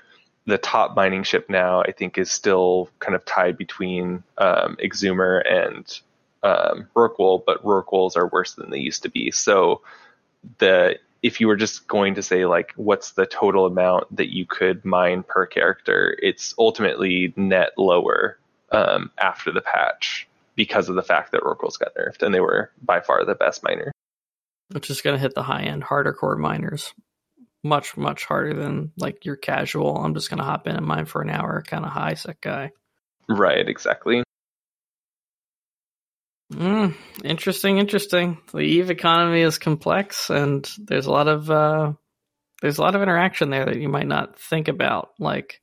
the 0.45 0.57
top 0.57 0.95
mining 0.95 1.21
ship 1.21 1.47
now 1.47 1.81
i 1.81 1.91
think 1.91 2.17
is 2.17 2.31
still 2.31 2.89
kind 2.97 3.13
of 3.13 3.23
tied 3.25 3.55
between 3.55 4.23
um, 4.39 4.77
and 4.79 5.99
um, 6.41 6.87
Rorqual, 6.95 7.43
but 7.45 7.63
Rorquals 7.63 8.15
are 8.15 8.27
worse 8.27 8.53
than 8.53 8.69
they 8.69 8.79
used 8.79 9.03
to 9.03 9.09
be. 9.09 9.31
So 9.31 9.81
the 10.59 10.97
if 11.21 11.41
you 11.41 11.47
were 11.47 11.55
just 11.55 11.87
going 11.87 12.15
to 12.15 12.23
say 12.23 12.45
like 12.45 12.73
what's 12.75 13.11
the 13.11 13.25
total 13.25 13.65
amount 13.65 14.15
that 14.15 14.33
you 14.33 14.45
could 14.45 14.85
mine 14.85 15.23
per 15.23 15.45
character, 15.45 16.17
it's 16.21 16.53
ultimately 16.57 17.33
net 17.35 17.71
lower 17.77 18.37
um, 18.71 19.11
after 19.19 19.51
the 19.51 19.61
patch 19.61 20.27
because 20.55 20.89
of 20.89 20.95
the 20.95 21.03
fact 21.03 21.31
that 21.31 21.41
Rorquals 21.41 21.79
got 21.79 21.95
nerfed 21.95 22.21
and 22.21 22.33
they 22.33 22.39
were 22.39 22.71
by 22.81 22.99
far 22.99 23.25
the 23.25 23.35
best 23.35 23.63
miner. 23.63 23.91
Which 24.71 24.89
is 24.89 25.01
going 25.01 25.15
to 25.15 25.21
hit 25.21 25.33
the 25.33 25.43
high 25.43 25.63
end, 25.63 25.83
harder 25.83 26.13
core 26.13 26.35
miners. 26.35 26.93
Much, 27.63 27.97
much 27.97 28.23
harder 28.23 28.53
than 28.53 28.91
like 28.97 29.25
your 29.25 29.35
casual. 29.35 29.97
I'm 29.97 30.13
just 30.13 30.29
going 30.29 30.37
to 30.37 30.45
hop 30.45 30.67
in 30.67 30.75
and 30.75 30.85
mine 30.85 31.05
for 31.05 31.21
an 31.21 31.29
hour 31.29 31.61
kind 31.65 31.83
of 31.83 31.91
high 31.91 32.13
sec 32.13 32.39
guy. 32.39 32.71
Right, 33.27 33.67
exactly. 33.67 34.23
Mm, 36.53 36.95
interesting, 37.23 37.77
interesting. 37.77 38.39
The 38.51 38.59
Eve 38.59 38.89
economy 38.89 39.41
is 39.41 39.59
complex, 39.59 40.29
and 40.29 40.67
there's 40.79 41.05
a 41.05 41.11
lot 41.11 41.27
of 41.27 41.49
uh, 41.51 41.93
there's 42.61 42.79
a 42.79 42.81
lot 42.81 42.95
of 42.95 43.01
interaction 43.01 43.49
there 43.49 43.65
that 43.65 43.79
you 43.79 43.89
might 43.89 44.07
not 44.07 44.39
think 44.39 44.67
about. 44.67 45.11
Like 45.19 45.61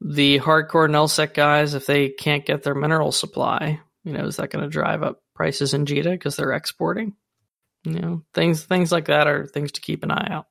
the 0.00 0.38
hardcore 0.38 0.88
nullsec 0.88 1.34
guys, 1.34 1.74
if 1.74 1.86
they 1.86 2.10
can't 2.10 2.46
get 2.46 2.62
their 2.62 2.74
mineral 2.74 3.10
supply, 3.10 3.80
you 4.04 4.12
know, 4.12 4.24
is 4.26 4.36
that 4.36 4.50
going 4.50 4.64
to 4.64 4.70
drive 4.70 5.02
up 5.02 5.20
prices 5.34 5.74
in 5.74 5.84
JITA 5.84 6.12
because 6.12 6.36
they're 6.36 6.52
exporting? 6.52 7.14
You 7.84 8.00
know, 8.00 8.22
things 8.34 8.62
things 8.62 8.92
like 8.92 9.06
that 9.06 9.26
are 9.26 9.46
things 9.46 9.72
to 9.72 9.80
keep 9.80 10.04
an 10.04 10.12
eye 10.12 10.28
out. 10.30 10.46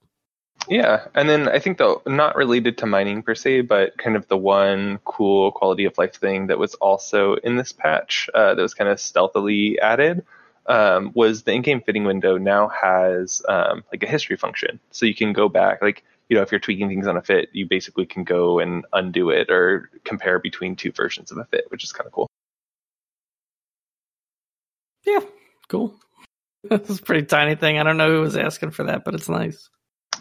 Yeah, 0.69 1.07
and 1.15 1.29
then 1.29 1.47
I 1.47 1.59
think 1.59 1.77
though 1.77 2.01
not 2.05 2.35
related 2.35 2.77
to 2.79 2.85
mining 2.85 3.23
per 3.23 3.35
se, 3.35 3.61
but 3.61 3.97
kind 3.97 4.15
of 4.15 4.27
the 4.27 4.37
one 4.37 4.99
cool 5.05 5.51
quality 5.51 5.85
of 5.85 5.97
life 5.97 6.15
thing 6.15 6.47
that 6.47 6.59
was 6.59 6.73
also 6.75 7.35
in 7.35 7.55
this 7.55 7.71
patch 7.71 8.29
uh, 8.33 8.53
that 8.55 8.61
was 8.61 8.73
kind 8.73 8.89
of 8.89 8.99
stealthily 8.99 9.79
added 9.79 10.25
um, 10.65 11.11
was 11.13 11.43
the 11.43 11.53
in-game 11.53 11.81
fitting 11.81 12.03
window 12.03 12.37
now 12.37 12.67
has 12.69 13.41
um, 13.47 13.83
like 13.91 14.03
a 14.03 14.07
history 14.07 14.35
function, 14.35 14.79
so 14.91 15.05
you 15.05 15.15
can 15.15 15.31
go 15.31 15.47
back 15.47 15.81
like 15.81 16.03
you 16.29 16.35
know 16.35 16.43
if 16.43 16.51
you're 16.51 16.59
tweaking 16.59 16.89
things 16.89 17.07
on 17.07 17.15
a 17.15 17.21
fit, 17.21 17.49
you 17.53 17.65
basically 17.65 18.05
can 18.05 18.25
go 18.25 18.59
and 18.59 18.85
undo 18.91 19.29
it 19.29 19.49
or 19.49 19.89
compare 20.03 20.39
between 20.39 20.75
two 20.75 20.91
versions 20.91 21.31
of 21.31 21.37
a 21.37 21.45
fit, 21.45 21.65
which 21.69 21.85
is 21.85 21.93
kind 21.93 22.07
of 22.07 22.11
cool. 22.11 22.27
Yeah, 25.05 25.21
cool. 25.69 25.95
this 26.69 26.89
is 26.89 26.99
a 26.99 27.03
pretty 27.03 27.25
tiny 27.25 27.55
thing. 27.55 27.79
I 27.79 27.83
don't 27.83 27.97
know 27.97 28.11
who 28.11 28.21
was 28.21 28.35
asking 28.35 28.71
for 28.71 28.83
that, 28.85 29.05
but 29.05 29.15
it's 29.15 29.29
nice. 29.29 29.69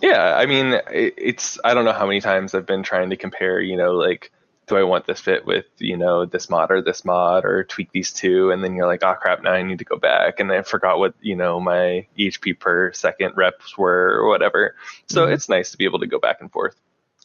Yeah, 0.02 0.34
I 0.36 0.46
mean, 0.46 0.80
it's 0.90 1.58
I 1.64 1.74
don't 1.74 1.84
know 1.84 1.92
how 1.92 2.06
many 2.06 2.20
times 2.20 2.54
I've 2.54 2.66
been 2.66 2.82
trying 2.82 3.10
to 3.10 3.16
compare, 3.16 3.60
you 3.60 3.76
know, 3.76 3.92
like 3.92 4.30
do 4.66 4.76
I 4.76 4.82
want 4.82 5.06
this 5.06 5.20
fit 5.20 5.46
with, 5.46 5.66
you 5.78 5.96
know, 5.96 6.24
this 6.26 6.50
mod 6.50 6.72
or 6.72 6.82
this 6.82 7.04
mod 7.04 7.44
or 7.44 7.62
tweak 7.64 7.92
these 7.92 8.12
two 8.12 8.50
and 8.50 8.64
then 8.64 8.74
you're 8.74 8.86
like, 8.86 9.04
"Oh 9.04 9.14
crap, 9.14 9.42
now 9.42 9.52
I 9.52 9.62
need 9.62 9.78
to 9.78 9.84
go 9.84 9.96
back." 9.96 10.40
And 10.40 10.50
I 10.50 10.62
forgot 10.62 10.98
what, 10.98 11.14
you 11.20 11.36
know, 11.36 11.60
my 11.60 12.06
EHP 12.18 12.58
per 12.58 12.92
second 12.92 13.34
reps 13.36 13.78
were 13.78 14.18
or 14.20 14.28
whatever. 14.28 14.74
So 15.08 15.24
mm-hmm. 15.24 15.34
it's 15.34 15.48
nice 15.48 15.70
to 15.70 15.78
be 15.78 15.84
able 15.84 16.00
to 16.00 16.06
go 16.06 16.18
back 16.18 16.40
and 16.40 16.50
forth. 16.50 16.74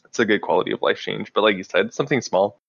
It's 0.04 0.18
a 0.18 0.24
good 0.24 0.42
quality 0.42 0.72
of 0.72 0.82
life 0.82 1.00
change, 1.00 1.32
but 1.32 1.42
like 1.42 1.56
you 1.56 1.64
said, 1.64 1.92
something 1.92 2.20
small. 2.20 2.60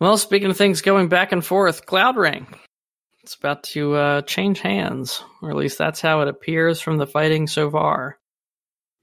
Well, 0.00 0.16
speaking 0.16 0.50
of 0.50 0.56
things 0.56 0.82
going 0.82 1.08
back 1.08 1.32
and 1.32 1.44
forth, 1.44 1.86
Cloud 1.86 2.16
Ring. 2.16 2.46
It's 3.22 3.34
about 3.34 3.62
to 3.64 3.94
uh, 3.94 4.22
change 4.22 4.60
hands, 4.60 5.22
or 5.40 5.50
at 5.50 5.56
least 5.56 5.78
that's 5.78 6.00
how 6.00 6.20
it 6.20 6.28
appears 6.28 6.80
from 6.80 6.98
the 6.98 7.06
fighting 7.06 7.46
so 7.46 7.70
far. 7.70 8.18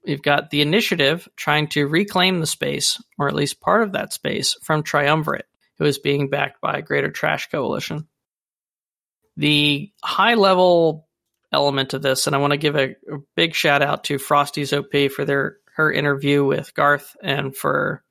We've 0.04 0.22
got 0.22 0.50
the 0.50 0.62
initiative 0.62 1.28
trying 1.36 1.68
to 1.68 1.86
reclaim 1.86 2.40
the 2.40 2.46
space, 2.46 3.00
or 3.18 3.28
at 3.28 3.34
least 3.34 3.60
part 3.60 3.82
of 3.82 3.92
that 3.92 4.12
space, 4.12 4.56
from 4.62 4.82
Triumvirate, 4.82 5.46
who 5.78 5.84
is 5.84 5.98
being 5.98 6.28
backed 6.28 6.60
by 6.60 6.80
Greater 6.80 7.10
Trash 7.10 7.48
Coalition. 7.50 8.08
The 9.36 9.92
high 10.02 10.34
level 10.34 11.08
element 11.52 11.94
of 11.94 12.02
this, 12.02 12.26
and 12.26 12.34
I 12.34 12.40
want 12.40 12.52
to 12.52 12.58
give 12.58 12.76
a, 12.76 12.96
a 13.10 13.18
big 13.36 13.54
shout 13.54 13.82
out 13.82 14.04
to 14.04 14.18
Frosty's 14.18 14.72
OP 14.72 14.92
for 15.14 15.24
their 15.24 15.58
her 15.74 15.90
interview 15.90 16.44
with 16.44 16.74
Garth 16.74 17.16
and 17.22 17.56
for 17.56 18.02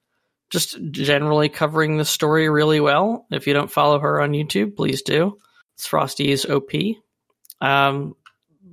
just 0.50 0.78
generally 0.92 1.48
covering 1.48 1.98
the 1.98 2.06
story 2.06 2.50
really 2.50 2.80
well. 2.80 3.26
If 3.32 3.48
you 3.48 3.54
don't 3.54 3.72
follow 3.72 4.00
her 4.00 4.22
on 4.22 4.32
YouTube, 4.32 4.76
please 4.76 5.02
do. 5.02 5.38
It's 5.76 5.88
Frosty's 5.88 6.46
OP. 6.46 6.72
Um, 7.62 8.16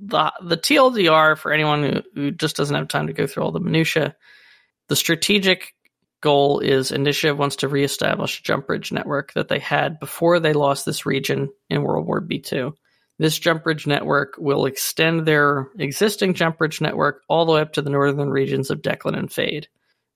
the 0.01 0.31
the 0.41 0.57
TLDR 0.57 1.37
for 1.37 1.51
anyone 1.51 1.83
who, 1.83 2.01
who 2.15 2.31
just 2.31 2.55
doesn't 2.55 2.75
have 2.75 2.87
time 2.87 3.07
to 3.07 3.13
go 3.13 3.27
through 3.27 3.43
all 3.43 3.51
the 3.51 3.59
minutia. 3.59 4.15
The 4.87 4.95
strategic 4.95 5.73
goal 6.21 6.59
is 6.59 6.91
Initiative 6.91 7.37
wants 7.37 7.57
to 7.57 7.67
reestablish 7.67 8.39
a 8.39 8.43
jump 8.43 8.67
bridge 8.67 8.91
network 8.91 9.33
that 9.33 9.47
they 9.47 9.59
had 9.59 9.99
before 9.99 10.39
they 10.39 10.53
lost 10.53 10.85
this 10.85 11.05
region 11.05 11.49
in 11.69 11.83
World 11.83 12.05
War 12.05 12.21
B2. 12.21 12.73
This 13.17 13.37
jump 13.37 13.63
bridge 13.63 13.85
network 13.85 14.35
will 14.37 14.65
extend 14.65 15.25
their 15.25 15.69
existing 15.77 16.33
jump 16.33 16.57
bridge 16.57 16.79
network 16.79 17.21
all 17.27 17.45
the 17.45 17.51
way 17.53 17.61
up 17.61 17.73
to 17.73 17.81
the 17.81 17.89
northern 17.89 18.29
regions 18.29 18.69
of 18.69 18.81
Deklein 18.81 19.17
and 19.17 19.31
Fade, 19.31 19.67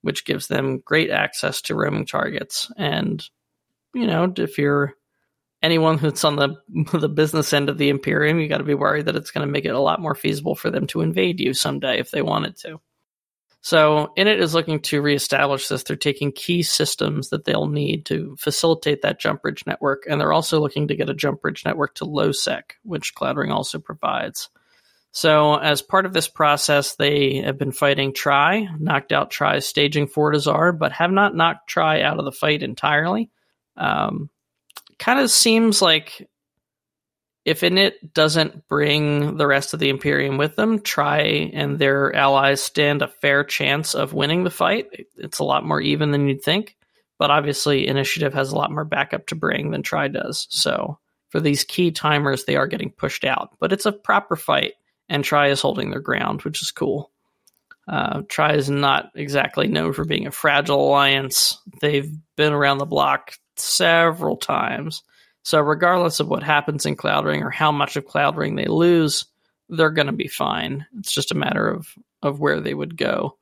which 0.02 0.26
gives 0.26 0.48
them 0.48 0.80
great 0.80 1.10
access 1.10 1.62
to 1.64 1.76
roaming 1.76 2.06
targets. 2.06 2.72
And, 2.78 3.24
you 3.94 4.08
know, 4.08 4.34
if 4.38 4.58
you're 4.58 4.96
anyone 5.64 5.98
who's 5.98 6.24
on 6.24 6.36
the 6.36 6.56
the 6.94 7.10
business 7.10 7.54
end 7.54 7.70
of 7.70 7.78
the 7.78 7.90
Imperium, 7.90 8.40
you 8.40 8.48
got 8.48 8.60
to 8.60 8.64
be 8.64 8.76
worried 8.76 9.06
that 9.06 9.16
it's 9.16 9.32
going 9.32 9.48
to 9.48 9.52
make 9.52 9.66
it 9.66 9.70
a 9.70 9.80
lot 9.80 10.02
more 10.02 10.14
feasible 10.14 10.54
for 10.54 10.70
them 10.70 10.86
to 10.88 11.02
invade 11.02 11.40
you 11.40 11.54
someday 11.54 12.00
if 12.00 12.12
they 12.12 12.22
wanted 12.22 12.58
to. 12.58 12.80
So, 13.62 14.12
Init 14.18 14.42
is 14.42 14.54
looking 14.54 14.82
to 14.82 15.02
reestablish 15.02 15.70
this. 15.70 15.84
They're 15.84 15.96
taking 15.96 16.34
key 16.34 16.64
systems 16.64 17.30
that 17.30 17.46
they'll 17.46 17.68
need 17.68 18.06
to 18.08 18.36
facilitate 18.38 19.04
that 19.04 19.22
jump 19.22 19.42
bridge 19.42 19.64
network, 19.66 20.04
and 20.08 20.20
they're 20.20 20.34
also 20.34 20.60
looking 20.60 20.90
to 20.90 20.98
get 20.98 21.10
a 21.10 21.14
jump 21.14 21.42
bridge 21.42 21.64
network 21.64 21.96
to 21.96 22.06
LowSec, 22.06 22.64
which 22.84 23.16
CloudRing 23.16 23.52
also 23.52 23.80
provides. 23.80 24.50
So, 25.14 25.56
as 25.56 25.82
part 25.82 26.06
of 26.06 26.12
this 26.12 26.28
process, 26.28 26.96
they 26.96 27.36
have 27.36 27.58
been 27.58 27.72
fighting 27.72 28.14
Tri, 28.14 28.68
knocked 28.80 29.14
out 29.14 29.32
Tri's 29.32 29.66
staging 29.66 30.08
Fortizar, 30.08 30.78
but 30.78 30.92
have 30.92 31.12
not 31.12 31.34
knocked 31.34 31.70
Tri 31.70 32.02
out 32.02 32.20
of 32.20 32.26
the 32.26 32.34
fight 32.34 32.64
entirely. 32.64 33.30
Um, 33.78 34.30
kind 35.00 35.20
of 35.20 35.30
seems 35.30 35.82
like 35.82 36.28
if 37.46 37.62
Init 37.62 38.14
doesn't 38.14 38.68
bring 38.68 39.38
the 39.38 39.48
rest 39.48 39.74
of 39.74 39.80
the 39.80 39.90
Imperium 39.90 40.38
with 40.38 40.56
them, 40.56 40.80
Tri 40.80 41.52
and 41.54 41.78
their 41.78 42.16
allies 42.16 42.64
stand 42.64 43.02
a 43.02 43.08
fair 43.08 43.44
chance 43.44 43.96
of 43.96 44.14
winning 44.14 44.44
the 44.44 44.50
fight. 44.50 44.88
It's 45.18 45.40
a 45.40 45.44
lot 45.44 45.66
more 45.66 45.82
even 45.82 46.12
than 46.12 46.28
you'd 46.28 46.42
think, 46.42 46.78
but 47.20 47.32
obviously 47.32 47.88
Initiative 47.88 48.34
has 48.34 48.52
a 48.52 48.56
lot 48.56 48.72
more 48.72 48.86
backup 48.86 49.28
to 49.28 49.36
bring 49.36 49.72
than 49.72 49.84
Tri 49.84 50.08
does. 50.08 50.48
So 50.50 51.00
for 51.30 51.42
these 51.42 51.66
key 51.66 51.92
timers, 51.92 52.46
they 52.46 52.56
are 52.56 52.68
getting 52.68 52.92
pushed 52.92 53.26
out, 53.26 53.50
but 53.60 53.74
it's 53.74 53.86
a 53.86 53.92
proper 53.92 54.36
fight, 54.38 54.74
and 55.10 55.24
Tri 55.24 55.50
is 55.50 55.62
holding 55.62 55.90
their 55.90 56.00
ground, 56.00 56.44
which 56.44 56.62
is 56.62 56.72
cool. 56.72 57.12
Uh, 57.88 58.22
Tri 58.30 58.54
is 58.54 58.70
not 58.70 59.12
exactly 59.16 59.68
known 59.68 59.92
for 59.92 60.06
being 60.06 60.28
a 60.28 60.32
fragile 60.32 60.88
alliance. 60.88 61.60
They've 61.82 62.10
been 62.38 62.54
around 62.54 62.78
the 62.78 62.86
block 62.86 63.34
several 63.58 64.38
times. 64.38 65.04
So 65.44 65.60
regardless 65.60 66.20
of 66.20 66.28
what 66.28 66.44
happens 66.44 66.86
in 66.86 66.96
Cloud 66.96 67.26
Ring 67.26 67.44
or 67.44 67.50
how 67.50 67.72
much 67.72 67.96
of 67.96 68.06
Cloud 68.06 68.38
Ring 68.38 68.56
they 68.56 68.66
lose, 68.66 69.26
they're 69.70 69.90
going 69.90 70.08
to 70.08 70.14
be 70.14 70.28
fine. 70.28 70.86
It's 70.98 71.14
just 71.14 71.32
a 71.32 71.38
matter 71.38 71.68
of 71.68 71.88
of 72.24 72.40
where 72.40 72.62
they 72.62 72.74
would 72.74 72.98
go. 72.98 73.38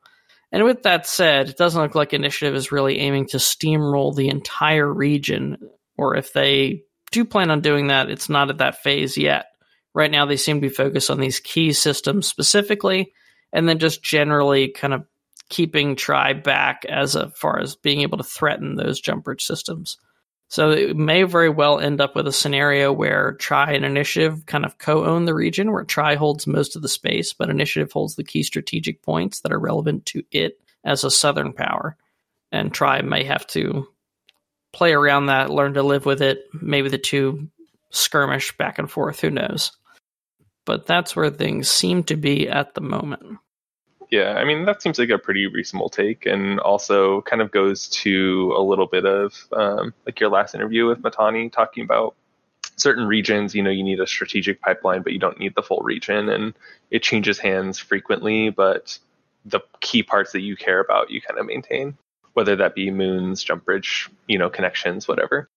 And 0.51 0.65
with 0.65 0.83
that 0.83 1.07
said, 1.07 1.47
it 1.49 1.57
doesn't 1.57 1.81
look 1.81 1.95
like 1.95 2.13
Initiative 2.13 2.55
is 2.55 2.71
really 2.71 2.99
aiming 2.99 3.27
to 3.27 3.37
steamroll 3.37 4.13
the 4.13 4.27
entire 4.27 4.91
region, 4.91 5.57
or 5.97 6.17
if 6.17 6.33
they 6.33 6.83
do 7.11 7.23
plan 7.23 7.51
on 7.51 7.61
doing 7.61 7.87
that, 7.87 8.09
it's 8.09 8.27
not 8.27 8.49
at 8.49 8.57
that 8.57 8.81
phase 8.83 9.17
yet. 9.17 9.45
Right 9.93 10.11
now, 10.11 10.25
they 10.25 10.37
seem 10.37 10.57
to 10.57 10.67
be 10.67 10.73
focused 10.73 11.09
on 11.09 11.19
these 11.19 11.39
key 11.39 11.71
systems 11.71 12.27
specifically, 12.27 13.13
and 13.53 13.67
then 13.67 13.79
just 13.79 14.03
generally 14.03 14.69
kind 14.69 14.93
of 14.93 15.05
keeping 15.51 15.95
Tri 15.95 16.33
back 16.33 16.85
as 16.85 17.15
far 17.35 17.59
as 17.59 17.75
being 17.75 18.01
able 18.01 18.17
to 18.17 18.23
threaten 18.23 18.75
those 18.75 18.99
jump 18.99 19.25
bridge 19.25 19.43
systems. 19.43 19.97
So 20.47 20.71
it 20.71 20.97
may 20.97 21.23
very 21.23 21.49
well 21.49 21.79
end 21.79 22.01
up 22.01 22.15
with 22.15 22.27
a 22.27 22.31
scenario 22.31 22.91
where 22.91 23.33
Tri 23.33 23.73
and 23.73 23.85
Initiative 23.85 24.45
kind 24.47 24.65
of 24.65 24.77
co-own 24.79 25.25
the 25.25 25.33
region, 25.33 25.71
where 25.71 25.83
Tri 25.83 26.15
holds 26.15 26.47
most 26.47 26.75
of 26.75 26.81
the 26.81 26.89
space, 26.89 27.31
but 27.31 27.49
Initiative 27.49 27.91
holds 27.91 28.15
the 28.15 28.23
key 28.23 28.43
strategic 28.43 29.01
points 29.01 29.41
that 29.41 29.53
are 29.53 29.59
relevant 29.59 30.07
to 30.07 30.23
it 30.31 30.59
as 30.83 31.03
a 31.03 31.11
southern 31.11 31.53
power. 31.53 31.95
And 32.51 32.73
Tri 32.73 33.01
may 33.01 33.23
have 33.23 33.45
to 33.47 33.87
play 34.73 34.93
around 34.93 35.27
that, 35.27 35.49
learn 35.49 35.75
to 35.75 35.83
live 35.83 36.05
with 36.05 36.21
it. 36.21 36.43
Maybe 36.53 36.89
the 36.89 36.97
two 36.97 37.47
skirmish 37.91 38.55
back 38.57 38.79
and 38.79 38.89
forth. 38.89 39.19
Who 39.19 39.29
knows? 39.29 39.71
But 40.65 40.85
that's 40.85 41.15
where 41.15 41.29
things 41.29 41.69
seem 41.69 42.03
to 42.05 42.15
be 42.15 42.49
at 42.49 42.73
the 42.73 42.81
moment. 42.81 43.37
Yeah, 44.11 44.33
I 44.33 44.43
mean 44.43 44.65
that 44.65 44.81
seems 44.81 44.99
like 44.99 45.09
a 45.09 45.17
pretty 45.17 45.47
reasonable 45.47 45.89
take, 45.89 46.25
and 46.25 46.59
also 46.59 47.21
kind 47.21 47.41
of 47.41 47.49
goes 47.49 47.87
to 47.89 48.53
a 48.57 48.61
little 48.61 48.85
bit 48.85 49.05
of 49.05 49.33
um, 49.53 49.93
like 50.05 50.19
your 50.19 50.29
last 50.29 50.53
interview 50.53 50.85
with 50.85 51.01
Mittani 51.01 51.49
talking 51.49 51.85
about 51.85 52.15
certain 52.75 53.07
regions. 53.07 53.55
You 53.55 53.63
know, 53.63 53.69
you 53.69 53.83
need 53.83 54.01
a 54.01 54.07
strategic 54.07 54.59
pipeline, 54.61 55.01
but 55.01 55.13
you 55.13 55.19
don't 55.19 55.39
need 55.39 55.55
the 55.55 55.63
full 55.63 55.79
region, 55.79 56.27
and 56.27 56.53
it 56.91 57.03
changes 57.03 57.39
hands 57.39 57.79
frequently. 57.79 58.49
But 58.49 58.99
the 59.45 59.61
key 59.79 60.03
parts 60.03 60.33
that 60.33 60.41
you 60.41 60.57
care 60.57 60.81
about, 60.81 61.09
you 61.09 61.21
kind 61.21 61.39
of 61.39 61.45
maintain, 61.45 61.97
whether 62.33 62.57
that 62.57 62.75
be 62.75 62.91
moons, 62.91 63.41
jump 63.41 63.63
bridge, 63.63 64.09
you 64.27 64.37
know, 64.37 64.49
connections, 64.49 65.07
whatever. 65.07 65.49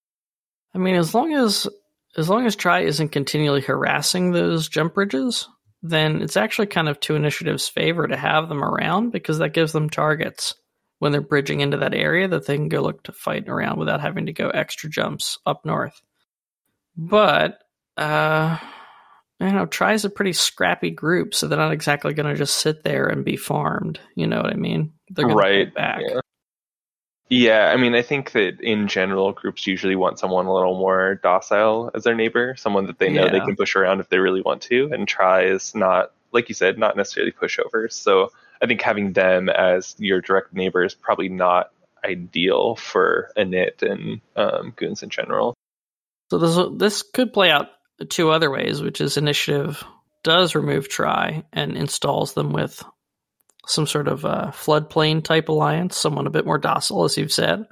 I 0.73 0.77
mean, 0.77 0.95
as 0.95 1.13
long 1.13 1.33
as 1.33 1.67
as 2.15 2.29
long 2.29 2.45
as 2.45 2.55
Tri 2.55 2.81
isn't 2.83 3.09
continually 3.09 3.59
harassing 3.59 4.31
those 4.31 4.69
jump 4.69 4.93
bridges, 4.93 5.49
then 5.89 6.21
it's 6.21 6.37
actually 6.37 6.67
kind 6.67 6.89
of 6.89 6.99
to 7.01 7.15
initiative's 7.15 7.67
favor 7.67 8.07
to 8.07 8.17
have 8.17 8.49
them 8.49 8.63
around 8.63 9.11
because 9.11 9.37
that 9.37 9.53
gives 9.53 9.71
them 9.71 9.89
targets 9.89 10.55
when 10.99 11.11
they're 11.11 11.21
bridging 11.21 11.61
into 11.61 11.77
that 11.77 11.93
area 11.93 12.27
that 12.27 12.47
they 12.47 12.55
can 12.55 12.69
go 12.69 12.81
look 12.81 13.03
to 13.03 13.11
fight 13.11 13.47
around 13.47 13.77
without 13.77 14.01
having 14.01 14.25
to 14.25 14.33
go 14.33 14.49
extra 14.49 14.89
jumps 14.89 15.37
up 15.45 15.65
north. 15.65 16.01
But 16.97 17.59
uh 17.97 18.57
you 19.39 19.51
know, 19.51 19.65
Tri's 19.65 20.05
a 20.05 20.09
pretty 20.09 20.31
scrappy 20.31 20.91
group, 20.91 21.33
so 21.33 21.47
they're 21.47 21.57
not 21.57 21.73
exactly 21.73 22.13
going 22.13 22.29
to 22.29 22.37
just 22.37 22.55
sit 22.57 22.83
there 22.83 23.07
and 23.07 23.25
be 23.25 23.35
farmed. 23.35 23.99
You 24.15 24.27
know 24.27 24.37
what 24.37 24.53
I 24.53 24.55
mean? 24.55 24.93
They're 25.09 25.25
going 25.25 25.37
right. 25.37 25.65
to 25.65 25.71
back. 25.71 26.01
Yeah. 26.07 26.21
Yeah, 27.29 27.71
I 27.73 27.77
mean, 27.77 27.95
I 27.95 28.03
think 28.03 28.33
that 28.33 28.61
in 28.61 28.87
general, 28.87 29.31
groups 29.31 29.65
usually 29.65 29.95
want 29.95 30.19
someone 30.19 30.45
a 30.45 30.53
little 30.53 30.77
more 30.77 31.15
docile 31.15 31.89
as 31.95 32.03
their 32.03 32.13
neighbor, 32.13 32.55
someone 32.55 32.85
that 32.85 32.99
they 32.99 33.09
know 33.09 33.29
they 33.29 33.39
can 33.39 33.55
push 33.55 33.75
around 33.75 33.99
if 33.99 34.09
they 34.09 34.19
really 34.19 34.41
want 34.41 34.61
to, 34.63 34.89
and 34.91 35.07
Tri 35.07 35.45
is 35.45 35.73
not, 35.73 36.11
like 36.31 36.49
you 36.49 36.55
said, 36.55 36.77
not 36.77 36.95
necessarily 36.95 37.31
pushovers. 37.31 37.93
So 37.93 38.31
I 38.61 38.67
think 38.67 38.81
having 38.81 39.13
them 39.13 39.49
as 39.49 39.95
your 39.97 40.21
direct 40.21 40.53
neighbor 40.53 40.83
is 40.83 40.93
probably 40.93 41.29
not 41.29 41.71
ideal 42.03 42.75
for 42.75 43.31
init 43.35 43.81
and 43.81 44.21
um, 44.35 44.73
goons 44.75 45.01
in 45.01 45.09
general. 45.09 45.55
So 46.29 46.37
this 46.37 46.59
this 46.77 47.01
could 47.01 47.33
play 47.33 47.49
out 47.49 47.69
two 48.09 48.29
other 48.29 48.51
ways, 48.51 48.81
which 48.81 49.01
is 49.01 49.17
initiative 49.17 49.83
does 50.23 50.55
remove 50.55 50.89
Tri 50.89 51.43
and 51.53 51.77
installs 51.77 52.33
them 52.33 52.51
with 52.51 52.83
some 53.67 53.87
sort 53.87 54.07
of 54.07 54.25
uh, 54.25 54.51
floodplain 54.51 55.23
type 55.23 55.49
alliance, 55.49 55.97
someone 55.97 56.27
a 56.27 56.31
bit 56.31 56.45
more 56.45 56.57
docile, 56.57 57.03
as 57.03 57.17
you've 57.17 57.31
said, 57.31 57.65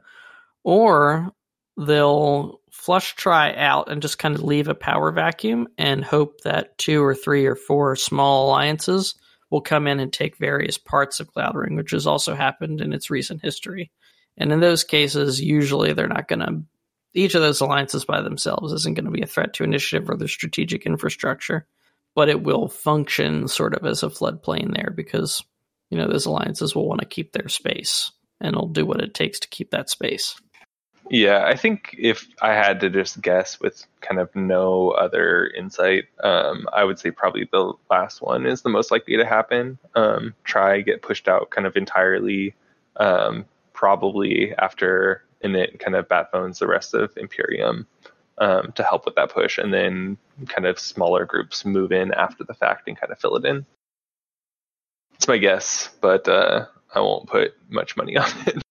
or 0.64 1.32
they'll 1.78 2.60
flush 2.72 3.16
Tri 3.16 3.54
out 3.56 3.90
and 3.90 4.02
just 4.02 4.20
kind 4.20 4.36
of 4.36 4.44
leave 4.44 4.68
a 4.68 4.76
power 4.76 5.12
vacuum 5.12 5.68
and 5.78 6.04
hope 6.04 6.42
that 6.42 6.78
two 6.78 7.04
or 7.04 7.16
three 7.16 7.46
or 7.46 7.56
four 7.56 7.96
small 7.96 8.48
alliances 8.48 9.16
will 9.50 9.62
come 9.62 9.88
in 9.88 10.00
and 10.00 10.12
take 10.12 10.38
various 10.38 10.78
parts 10.78 11.20
of 11.20 11.32
Cloud 11.32 11.56
Ring, 11.56 11.76
which 11.76 11.92
has 11.92 12.08
also 12.08 12.36
happened 12.36 12.82
in 12.82 12.92
its 12.92 13.10
recent 13.10 13.42
history. 13.42 13.92
And 14.38 14.52
in 14.52 14.60
those 14.60 14.84
cases, 14.84 15.40
usually 15.40 15.94
they're 15.94 16.08
not 16.08 16.28
going 16.28 16.40
to 16.40 16.64
each 17.14 17.36
of 17.36 17.42
those 17.42 17.62
alliances 17.62 18.06
by 18.06 18.22
themselves 18.22 18.74
isn't 18.74 18.96
going 18.96 19.06
to 19.06 19.12
be 19.12 19.22
a 19.22 19.28
threat 19.28 19.54
to 19.54 19.64
initiative 19.64 20.10
or 20.10 20.16
the 20.16 20.28
strategic 20.28 20.86
infrastructure, 20.86 21.68
but 22.16 22.30
it 22.30 22.42
will 22.42 22.68
function 22.68 23.48
sort 23.48 23.76
of 23.76 23.86
as 23.86 24.04
a 24.04 24.08
floodplain 24.08 24.74
there 24.74 24.92
because 24.96 25.44
you 25.94 26.00
know 26.00 26.08
those 26.08 26.26
alliances 26.26 26.74
will 26.74 26.88
want 26.88 27.02
to 27.02 27.06
keep 27.06 27.34
their 27.34 27.48
space 27.48 28.12
and 28.42 28.56
will 28.56 28.68
do 28.68 28.84
what 28.84 29.00
it 29.00 29.14
takes 29.14 29.40
to 29.40 29.48
keep 29.48 29.70
that 29.70 29.92
space. 29.92 30.36
Yeah, 31.12 31.46
I 31.46 31.56
think 31.56 31.96
if 32.00 32.28
I 32.42 32.54
had 32.54 32.80
to 32.80 32.90
just 32.90 33.22
guess 33.22 33.60
with 33.60 33.86
kind 34.02 34.20
of 34.20 34.36
no 34.36 34.90
other 34.90 35.52
insight, 35.56 36.06
um, 36.24 36.68
I 36.74 36.84
would 36.84 36.98
say 36.98 37.12
probably 37.12 37.48
the 37.52 37.74
last 37.92 38.24
one 38.24 38.48
is 38.48 38.64
the 38.64 38.70
most 38.70 38.90
likely 38.90 39.18
to 39.18 39.26
happen. 39.26 39.78
Um, 39.94 40.34
Tri 40.46 40.82
get 40.82 41.04
pushed 41.04 41.28
out 41.28 41.52
kind 41.52 41.68
of 41.68 41.78
entirely, 41.78 42.56
um, 42.96 43.46
probably 43.74 44.56
after 44.58 45.24
Init 45.44 45.80
kind 45.80 45.96
of 45.96 46.10
backbones 46.10 46.58
the 46.58 46.68
rest 46.68 46.96
of 46.96 47.16
Imperium 47.18 47.86
um, 48.40 48.72
to 48.72 48.84
help 48.84 49.06
with 49.06 49.14
that 49.14 49.30
push, 49.30 49.60
and 49.60 49.72
then 49.72 50.18
kind 50.48 50.66
of 50.66 50.80
smaller 50.80 51.26
groups 51.26 51.66
move 51.66 51.92
in 51.92 52.12
after 52.16 52.44
the 52.44 52.56
fact 52.56 52.88
and 52.88 53.00
kind 53.00 53.12
of 53.12 53.20
fill 53.20 53.36
it 53.36 53.46
in. 53.46 53.64
It's 55.24 55.28
my 55.30 55.38
guess, 55.38 55.90
but 56.02 56.28
uh, 56.28 56.66
I 56.94 57.00
won't 57.00 57.30
put 57.30 57.54
much 57.70 57.96
money 57.96 58.18
on 58.18 58.30
it. 58.46 58.62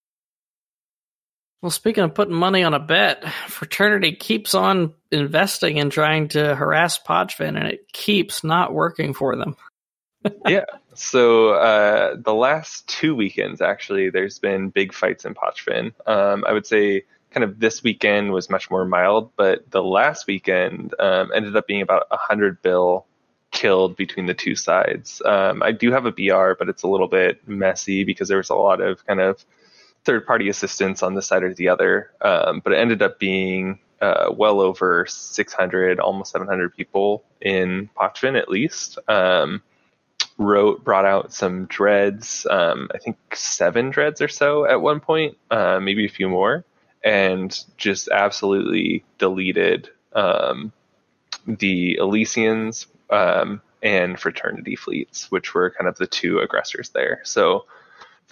Well, 1.63 1.71
speaking 1.71 2.05
of 2.05 2.15
putting 2.15 2.35
money 2.35 2.63
on 2.63 2.75
a 2.75 2.79
bet, 2.79 3.27
Fraternity 3.49 4.13
keeps 4.17 4.53
on 4.53 4.93
investing 5.11 5.81
and 5.81 5.91
trying 5.91 6.29
to 6.29 6.55
harass 6.55 6.99
Pochven, 6.99 7.57
and 7.57 7.69
it 7.69 7.91
keeps 7.91 8.45
not 8.45 8.75
working 8.75 9.15
for 9.15 9.35
them. 9.35 9.57
yeah. 10.47 10.67
So 10.93 11.55
uh, 11.55 12.17
the 12.23 12.35
last 12.35 12.87
two 12.87 13.15
weekends, 13.15 13.63
actually, 13.63 14.11
there's 14.11 14.39
been 14.39 14.69
big 14.69 14.93
fights 14.93 15.25
in 15.25 15.33
Pochven. 15.33 15.95
Um, 16.07 16.45
I 16.47 16.53
would 16.53 16.67
say 16.67 17.05
kind 17.31 17.45
of 17.45 17.61
this 17.61 17.83
weekend 17.83 18.31
was 18.31 18.51
much 18.51 18.71
more 18.71 18.85
mild, 18.85 19.31
but 19.37 19.71
the 19.71 19.83
last 19.83 20.27
weekend 20.27 20.95
um, 20.99 21.31
ended 21.35 21.57
up 21.57 21.67
being 21.67 21.81
about 21.81 22.09
a 22.11 22.19
hundred 22.19 22.61
bill 22.61 23.07
killed 23.53 23.97
between 23.97 24.27
the 24.27 24.35
two 24.35 24.57
sides. 24.57 25.23
Um, 25.25 25.63
I 25.63 25.73
do 25.73 25.93
have 25.93 26.07
a 26.07 26.13
BR, 26.13 26.55
but 26.59 26.69
it's 26.69 26.83
a 26.83 26.89
little 26.89 27.09
bit 27.09 27.47
messy 27.47 28.05
because 28.05 28.29
there 28.29 28.39
was 28.39 28.51
a 28.51 28.55
lot 28.55 28.81
of 28.81 29.07
kind 29.07 29.21
of 29.21 29.45
third 30.05 30.27
party 30.27 30.49
assistance 30.49 31.03
on 31.03 31.15
this 31.15 31.29
side 31.29 31.45
or 31.45 31.55
the 31.55 31.69
other. 31.69 32.11
Um, 32.21 32.61
but 32.65 32.73
it 32.73 32.77
ended 32.77 33.03
up 33.03 33.19
being 33.19 33.79
uh, 34.01 34.33
well 34.37 34.61
over 34.61 35.07
600, 35.07 36.01
almost 36.01 36.33
700 36.33 36.75
people 36.75 37.23
in 37.41 37.89
Pochven 37.97 38.37
at 38.37 38.49
least. 38.49 38.99
Um, 39.07 39.63
Rote 40.39 40.83
brought 40.83 41.05
out 41.05 41.33
some 41.33 41.67
dreads 41.67 42.47
um, 42.51 42.89
i 42.95 42.99
think 42.99 43.17
seven 43.35 43.91
dreads 43.91 44.21
or 44.21 44.29
so 44.29 44.65
at 44.65 44.81
one 44.81 44.99
point 44.99 45.37
uh, 45.51 45.79
maybe 45.81 46.07
a 46.07 46.09
few 46.09 46.29
more 46.29 46.65
and 47.05 47.65
just 47.77 48.09
absolutely 48.09 49.05
deleted 49.19 49.91
um, 50.15 50.73
the 51.47 51.99
elysians 52.01 52.87
um, 53.13 53.61
and 53.83 54.19
fraternity 54.19 54.77
fleets 54.77 55.31
which 55.31 55.55
were 55.55 55.71
kind 55.71 55.89
of 55.89 55.97
the 55.97 56.07
two 56.07 56.39
aggressors 56.39 56.91
there 56.91 57.21
so 57.25 57.65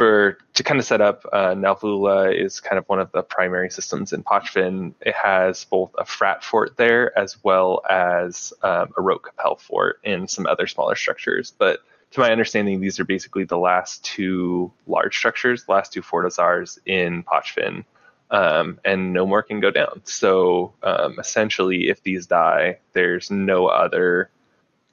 for 0.01 0.39
to 0.55 0.62
kind 0.62 0.81
of 0.81 0.87
set 0.87 1.03
up 1.03 1.26
uh, 1.31 1.55
Nalvula 1.55 2.35
is 2.35 2.59
kind 2.59 2.78
of 2.78 2.89
one 2.89 3.01
of 3.01 3.12
the 3.12 3.22
primary 3.22 3.68
systems 3.68 4.14
in 4.14 4.22
Pochven. 4.22 4.95
It 5.03 5.14
has 5.14 5.66
both 5.66 5.91
a 5.99 6.07
frat 6.07 6.43
fort 6.43 6.78
there 6.78 7.16
as 7.18 7.37
well 7.45 7.83
as 7.87 8.55
um, 8.62 8.95
a 8.97 9.03
Rote 9.03 9.22
Kapelle 9.22 9.61
fort 9.61 10.01
and 10.03 10.31
some 10.31 10.47
other 10.47 10.66
smaller 10.66 10.95
structures. 10.95 11.53
But 11.59 11.81
to 12.12 12.20
my 12.20 12.33
understanding, 12.33 12.81
these 12.81 12.99
are 12.99 13.05
basically 13.05 13.45
the 13.45 13.59
last 13.59 14.03
two 14.03 14.72
large 14.87 15.16
structures, 15.16 15.68
last 15.68 15.93
two 15.93 16.03
fortizars 16.03 16.78
in 16.87 17.22
Pochven, 17.22 17.85
um, 18.31 18.81
and 18.85 19.12
no 19.12 19.26
more 19.26 19.43
can 19.43 19.61
go 19.61 19.70
down. 19.70 20.01
So 20.05 20.72
um, 20.83 21.18
essentially, 21.18 21.89
if 21.89 22.03
these 22.03 22.26
die, 22.26 22.78
there's 22.95 23.31
no 23.31 23.66
other 23.66 24.31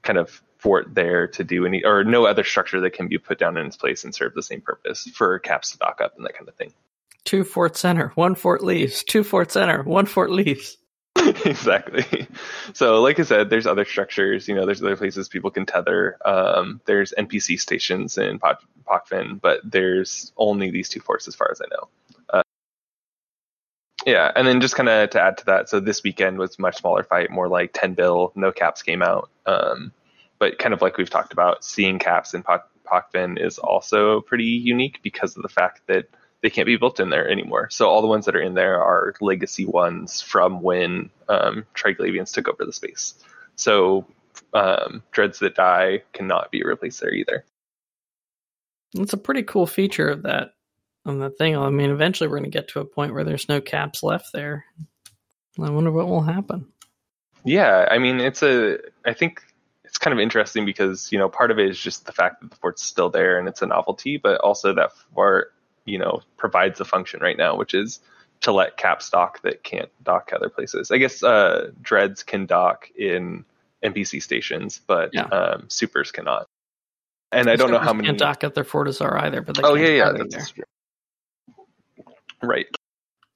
kind 0.01 0.17
of 0.17 0.41
fort 0.57 0.93
there 0.93 1.27
to 1.27 1.43
do 1.43 1.65
any, 1.65 1.83
or 1.83 2.03
no 2.03 2.25
other 2.25 2.43
structure 2.43 2.79
that 2.81 2.91
can 2.91 3.07
be 3.07 3.17
put 3.17 3.39
down 3.39 3.57
in 3.57 3.65
its 3.65 3.77
place 3.77 4.03
and 4.03 4.13
serve 4.13 4.33
the 4.33 4.43
same 4.43 4.61
purpose 4.61 5.07
for 5.13 5.37
caps 5.39 5.71
to 5.71 5.77
dock 5.77 6.01
up 6.01 6.15
and 6.17 6.25
that 6.25 6.33
kind 6.33 6.47
of 6.49 6.55
thing. 6.55 6.73
Two 7.23 7.43
fort 7.43 7.75
center, 7.75 8.11
one 8.15 8.35
fort 8.35 8.63
leaves. 8.63 9.03
Two 9.03 9.23
fort 9.23 9.51
center, 9.51 9.83
one 9.83 10.05
fort 10.05 10.31
leaves. 10.31 10.77
exactly. 11.45 12.27
So, 12.73 13.01
like 13.01 13.19
I 13.19 13.23
said, 13.23 13.49
there's 13.49 13.67
other 13.67 13.85
structures. 13.85 14.47
You 14.47 14.55
know, 14.55 14.65
there's 14.65 14.81
other 14.81 14.95
places 14.95 15.27
people 15.27 15.51
can 15.51 15.65
tether. 15.65 16.17
Um, 16.25 16.79
there's 16.85 17.13
NPC 17.17 17.59
stations 17.59 18.17
in 18.17 18.39
Poc- 18.39 18.59
Pochven, 18.85 19.41
but 19.41 19.59
there's 19.63 20.31
only 20.37 20.71
these 20.71 20.89
two 20.89 20.99
forts 20.99 21.27
as 21.27 21.35
far 21.35 21.49
as 21.51 21.61
I 21.61 21.65
know. 21.71 21.89
Yeah, 24.05 24.31
and 24.35 24.47
then 24.47 24.61
just 24.61 24.75
kind 24.75 24.89
of 24.89 25.09
to 25.11 25.21
add 25.21 25.37
to 25.39 25.45
that, 25.45 25.69
so 25.69 25.79
this 25.79 26.03
weekend 26.03 26.37
was 26.37 26.59
much 26.59 26.77
smaller 26.77 27.03
fight, 27.03 27.31
more 27.31 27.47
like 27.47 27.71
10 27.73 27.93
bill, 27.93 28.31
no 28.35 28.51
caps 28.51 28.81
came 28.81 29.01
out. 29.01 29.29
Um, 29.45 29.91
but 30.39 30.59
kind 30.59 30.73
of 30.73 30.81
like 30.81 30.97
we've 30.97 31.09
talked 31.09 31.33
about, 31.33 31.63
seeing 31.63 31.99
caps 31.99 32.33
in 32.33 32.43
Poc- 32.43 32.69
Pochven 32.85 33.43
is 33.43 33.57
also 33.57 34.21
pretty 34.21 34.45
unique 34.45 34.99
because 35.03 35.35
of 35.35 35.41
the 35.41 35.49
fact 35.49 35.81
that 35.87 36.09
they 36.41 36.49
can't 36.49 36.67
be 36.67 36.77
built 36.77 36.99
in 36.99 37.09
there 37.09 37.27
anymore. 37.29 37.69
So 37.71 37.89
all 37.89 38.01
the 38.01 38.07
ones 38.07 38.25
that 38.25 38.35
are 38.35 38.41
in 38.41 38.53
there 38.53 38.81
are 38.81 39.15
legacy 39.19 39.65
ones 39.65 40.21
from 40.21 40.61
when 40.61 41.09
um, 41.27 41.65
Triglavians 41.73 42.31
took 42.31 42.47
over 42.47 42.63
the 42.63 42.73
space. 42.73 43.15
So 43.55 44.05
um, 44.53 45.01
dreads 45.11 45.39
that 45.39 45.55
die 45.55 46.03
cannot 46.13 46.51
be 46.51 46.63
replaced 46.63 47.01
there 47.01 47.13
either. 47.13 47.43
It's 48.93 49.13
a 49.13 49.17
pretty 49.17 49.43
cool 49.43 49.65
feature 49.65 50.07
of 50.09 50.23
that 50.23 50.53
on 51.07 51.19
that 51.19 51.37
thing. 51.37 51.57
I 51.57 51.69
mean, 51.69 51.89
eventually 51.89 52.27
we're 52.27 52.37
going 52.37 52.51
to 52.51 52.57
get 52.57 52.67
to 52.69 52.79
a 52.79 52.85
point 52.85 53.13
where 53.13 53.23
there's 53.23 53.49
no 53.49 53.61
caps 53.61 54.03
left 54.03 54.31
there. 54.33 54.65
I 55.59 55.69
wonder 55.69 55.91
what 55.91 56.07
will 56.07 56.21
happen. 56.21 56.67
Yeah, 57.43 57.87
I 57.89 57.97
mean, 57.97 58.19
it's 58.19 58.43
a. 58.43 58.77
I 59.05 59.13
think 59.13 59.41
it's 59.85 59.97
kind 59.97 60.13
of 60.13 60.19
interesting 60.19 60.65
because 60.65 61.11
you 61.11 61.17
know 61.17 61.29
part 61.29 61.49
of 61.49 61.59
it 61.59 61.69
is 61.69 61.79
just 61.79 62.05
the 62.05 62.11
fact 62.11 62.41
that 62.41 62.51
the 62.51 62.55
fort's 62.57 62.83
still 62.83 63.09
there 63.09 63.39
and 63.39 63.47
it's 63.47 63.61
a 63.61 63.65
novelty, 63.65 64.17
but 64.17 64.39
also 64.41 64.73
that 64.73 64.91
fort 65.13 65.53
you 65.85 65.97
know 65.97 66.21
provides 66.35 66.79
a 66.79 66.85
function 66.85 67.21
right 67.21 67.37
now, 67.37 67.55
which 67.55 67.73
is 67.73 67.99
to 68.41 68.51
let 68.51 68.77
caps 68.77 69.09
dock 69.09 69.41
that 69.41 69.63
can't 69.63 69.89
dock 70.03 70.31
other 70.35 70.49
places. 70.49 70.91
I 70.91 70.97
guess 70.97 71.23
uh, 71.23 71.71
dreads 71.81 72.21
can 72.21 72.45
dock 72.45 72.89
in 72.95 73.45
NPC 73.83 74.21
stations, 74.21 74.79
but 74.85 75.11
Yeah. 75.13 75.23
um, 75.23 75.69
supers 75.69 76.11
cannot. 76.11 76.47
And 77.31 77.49
I 77.49 77.55
don't 77.55 77.71
know 77.71 77.79
how 77.79 77.93
many. 77.93 78.07
Can't 78.07 78.19
dock 78.19 78.43
at 78.43 78.53
their 78.53 78.63
fortizar 78.63 79.19
either, 79.21 79.41
but 79.41 79.55
they 79.55 79.63
oh 79.63 79.73
yeah, 79.73 79.87
yeah, 79.87 80.11
that's 80.11 80.51
there. 80.51 80.65
Right. 82.41 82.67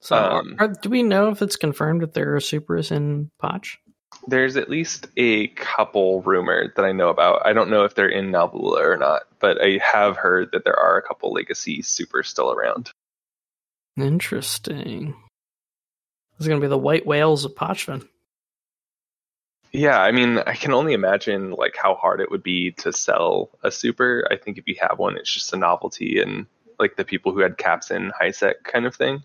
So, 0.00 0.16
um, 0.16 0.56
are, 0.58 0.68
do 0.68 0.90
we 0.90 1.02
know 1.02 1.28
if 1.28 1.42
it's 1.42 1.56
confirmed 1.56 2.02
that 2.02 2.14
there 2.14 2.34
are 2.34 2.40
supers 2.40 2.90
in 2.90 3.30
Potch? 3.38 3.78
There's 4.26 4.56
at 4.56 4.68
least 4.68 5.06
a 5.16 5.48
couple 5.48 6.22
rumored 6.22 6.72
that 6.76 6.84
I 6.84 6.92
know 6.92 7.08
about. 7.08 7.46
I 7.46 7.52
don't 7.52 7.70
know 7.70 7.84
if 7.84 7.94
they're 7.94 8.08
in 8.08 8.30
Nalvula 8.30 8.80
or 8.80 8.96
not, 8.96 9.22
but 9.38 9.62
I 9.62 9.78
have 9.82 10.16
heard 10.16 10.50
that 10.52 10.64
there 10.64 10.78
are 10.78 10.96
a 10.96 11.02
couple 11.02 11.32
legacy 11.32 11.82
supers 11.82 12.28
still 12.28 12.52
around. 12.52 12.90
Interesting. 13.96 15.14
This 16.32 16.40
is 16.40 16.48
going 16.48 16.60
to 16.60 16.64
be 16.64 16.68
the 16.68 16.78
white 16.78 17.06
whales 17.06 17.44
of 17.44 17.54
Pochven. 17.54 18.06
Yeah, 19.72 19.98
I 20.00 20.12
mean, 20.12 20.38
I 20.38 20.54
can 20.54 20.72
only 20.72 20.92
imagine 20.92 21.52
like 21.52 21.76
how 21.76 21.94
hard 21.94 22.20
it 22.20 22.30
would 22.30 22.42
be 22.42 22.72
to 22.72 22.92
sell 22.92 23.50
a 23.62 23.70
super. 23.70 24.26
I 24.30 24.36
think 24.36 24.58
if 24.58 24.68
you 24.68 24.76
have 24.80 24.98
one, 24.98 25.16
it's 25.16 25.32
just 25.32 25.52
a 25.52 25.56
novelty 25.56 26.20
and 26.20 26.46
like 26.82 26.96
the 26.96 27.04
people 27.04 27.32
who 27.32 27.40
had 27.40 27.56
caps 27.56 27.90
in 27.90 28.12
high 28.18 28.32
sec 28.32 28.62
kind 28.64 28.84
of 28.84 28.94
thing. 28.94 29.22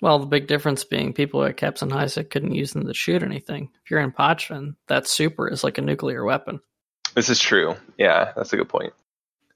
Well, 0.00 0.18
the 0.18 0.26
big 0.26 0.46
difference 0.46 0.84
being 0.84 1.12
people 1.12 1.44
at 1.44 1.58
Caps 1.58 1.82
and 1.82 1.92
high 1.92 2.06
sec 2.06 2.30
couldn't 2.30 2.54
use 2.54 2.72
them 2.72 2.86
to 2.86 2.94
shoot 2.94 3.22
anything. 3.22 3.70
If 3.84 3.90
you're 3.90 4.00
in 4.00 4.12
Pochven, 4.12 4.76
that 4.88 5.06
super 5.06 5.48
is 5.48 5.62
like 5.62 5.78
a 5.78 5.82
nuclear 5.82 6.24
weapon. 6.24 6.60
This 7.14 7.28
is 7.28 7.38
true. 7.38 7.74
Yeah, 7.98 8.32
that's 8.34 8.52
a 8.52 8.56
good 8.56 8.68
point. 8.68 8.94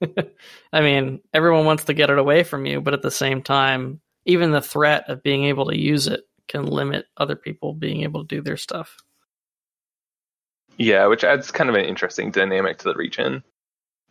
I 0.73 0.81
mean, 0.81 1.21
everyone 1.33 1.65
wants 1.65 1.85
to 1.85 1.93
get 1.93 2.09
it 2.09 2.19
away 2.19 2.43
from 2.43 2.65
you, 2.65 2.81
but 2.81 2.93
at 2.93 3.01
the 3.01 3.09
same 3.09 3.41
time, 3.41 4.01
even 4.25 4.51
the 4.51 4.61
threat 4.61 5.09
of 5.09 5.23
being 5.23 5.45
able 5.45 5.67
to 5.67 5.79
use 5.79 6.07
it 6.07 6.25
can 6.47 6.65
limit 6.65 7.05
other 7.17 7.35
people 7.35 7.73
being 7.73 8.03
able 8.03 8.21
to 8.21 8.35
do 8.35 8.41
their 8.41 8.57
stuff. 8.57 8.97
Yeah, 10.77 11.07
which 11.07 11.23
adds 11.23 11.51
kind 11.51 11.69
of 11.69 11.75
an 11.75 11.85
interesting 11.85 12.31
dynamic 12.31 12.77
to 12.79 12.83
the 12.83 12.95
region 12.95 13.43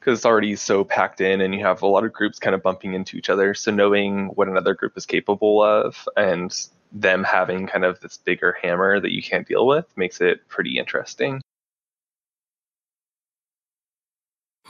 because 0.05 0.19
it's 0.19 0.27
already 0.27 0.55
so 0.55 0.85
packed 0.85 1.23
in 1.23 1.41
and 1.41 1.55
you 1.55 1.65
have 1.65 1.81
a 1.81 1.87
lot 1.87 2.05
of 2.05 2.13
groups 2.13 2.39
kind 2.39 2.55
of 2.55 2.63
bumping 2.63 2.93
into 2.93 3.17
each 3.17 3.31
other. 3.31 3.55
So 3.55 3.71
knowing 3.71 4.27
what 4.35 4.49
another 4.49 4.75
group 4.75 4.99
is 4.99 5.07
capable 5.07 5.63
of 5.63 6.07
and 6.15 6.55
them 6.93 7.25
having 7.25 7.67
kind 7.67 7.87
of 7.87 7.99
this 8.01 8.19
bigger 8.19 8.55
hammer 8.61 9.01
that 9.01 9.13
you 9.13 9.23
can't 9.23 9.49
deal 9.49 9.67
with 9.67 9.87
makes 9.97 10.21
it 10.21 10.47
pretty 10.47 10.79
interesting. 10.79 11.41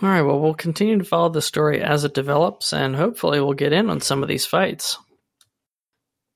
All 0.03 0.09
right, 0.09 0.23
well, 0.23 0.41
we'll 0.41 0.55
continue 0.55 0.99
to 0.99 1.05
follow 1.05 1.29
the 1.29 1.43
story 1.43 1.81
as 1.81 2.05
it 2.05 2.15
develops, 2.15 2.73
and 2.73 2.97
hopefully, 2.97 3.41
we'll 3.41 3.53
get 3.53 3.73
in 3.73 3.91
on 3.91 4.01
some 4.01 4.23
of 4.23 4.29
these 4.29 4.45
fights. 4.45 4.99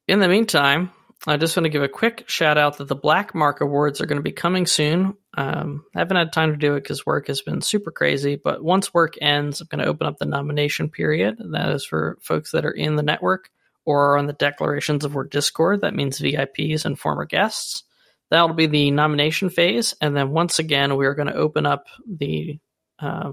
In 0.06 0.20
the 0.20 0.28
meantime, 0.28 0.92
I 1.26 1.36
just 1.36 1.56
want 1.56 1.64
to 1.64 1.70
give 1.70 1.82
a 1.82 1.88
quick 1.88 2.28
shout 2.28 2.58
out 2.58 2.78
that 2.78 2.86
the 2.86 2.94
Black 2.94 3.34
Mark 3.34 3.60
Awards 3.60 4.00
are 4.00 4.06
going 4.06 4.18
to 4.18 4.22
be 4.22 4.32
coming 4.32 4.66
soon. 4.66 5.16
Um, 5.36 5.84
I 5.94 5.98
haven't 5.98 6.16
had 6.16 6.32
time 6.32 6.52
to 6.52 6.56
do 6.56 6.74
it 6.74 6.82
because 6.82 7.04
work 7.04 7.26
has 7.26 7.42
been 7.42 7.60
super 7.60 7.90
crazy, 7.90 8.36
but 8.36 8.62
once 8.62 8.94
work 8.94 9.14
ends, 9.20 9.60
I'm 9.60 9.66
going 9.68 9.82
to 9.84 9.90
open 9.90 10.06
up 10.06 10.18
the 10.18 10.26
nomination 10.26 10.90
period. 10.90 11.36
That 11.52 11.70
is 11.70 11.84
for 11.84 12.18
folks 12.22 12.52
that 12.52 12.64
are 12.64 12.70
in 12.70 12.94
the 12.94 13.02
network 13.02 13.50
or 13.84 14.16
on 14.16 14.26
the 14.26 14.32
Declarations 14.32 15.04
of 15.04 15.14
War 15.14 15.24
Discord. 15.24 15.80
That 15.80 15.94
means 15.94 16.20
VIPs 16.20 16.84
and 16.84 16.98
former 16.98 17.24
guests. 17.24 17.82
That'll 18.30 18.54
be 18.54 18.66
the 18.66 18.90
nomination 18.90 19.48
phase, 19.50 19.94
and 20.00 20.16
then 20.16 20.30
once 20.30 20.58
again, 20.58 20.96
we 20.96 21.06
are 21.06 21.14
going 21.14 21.28
to 21.28 21.34
open 21.34 21.66
up 21.66 21.86
the 22.06 22.58
uh, 22.98 23.32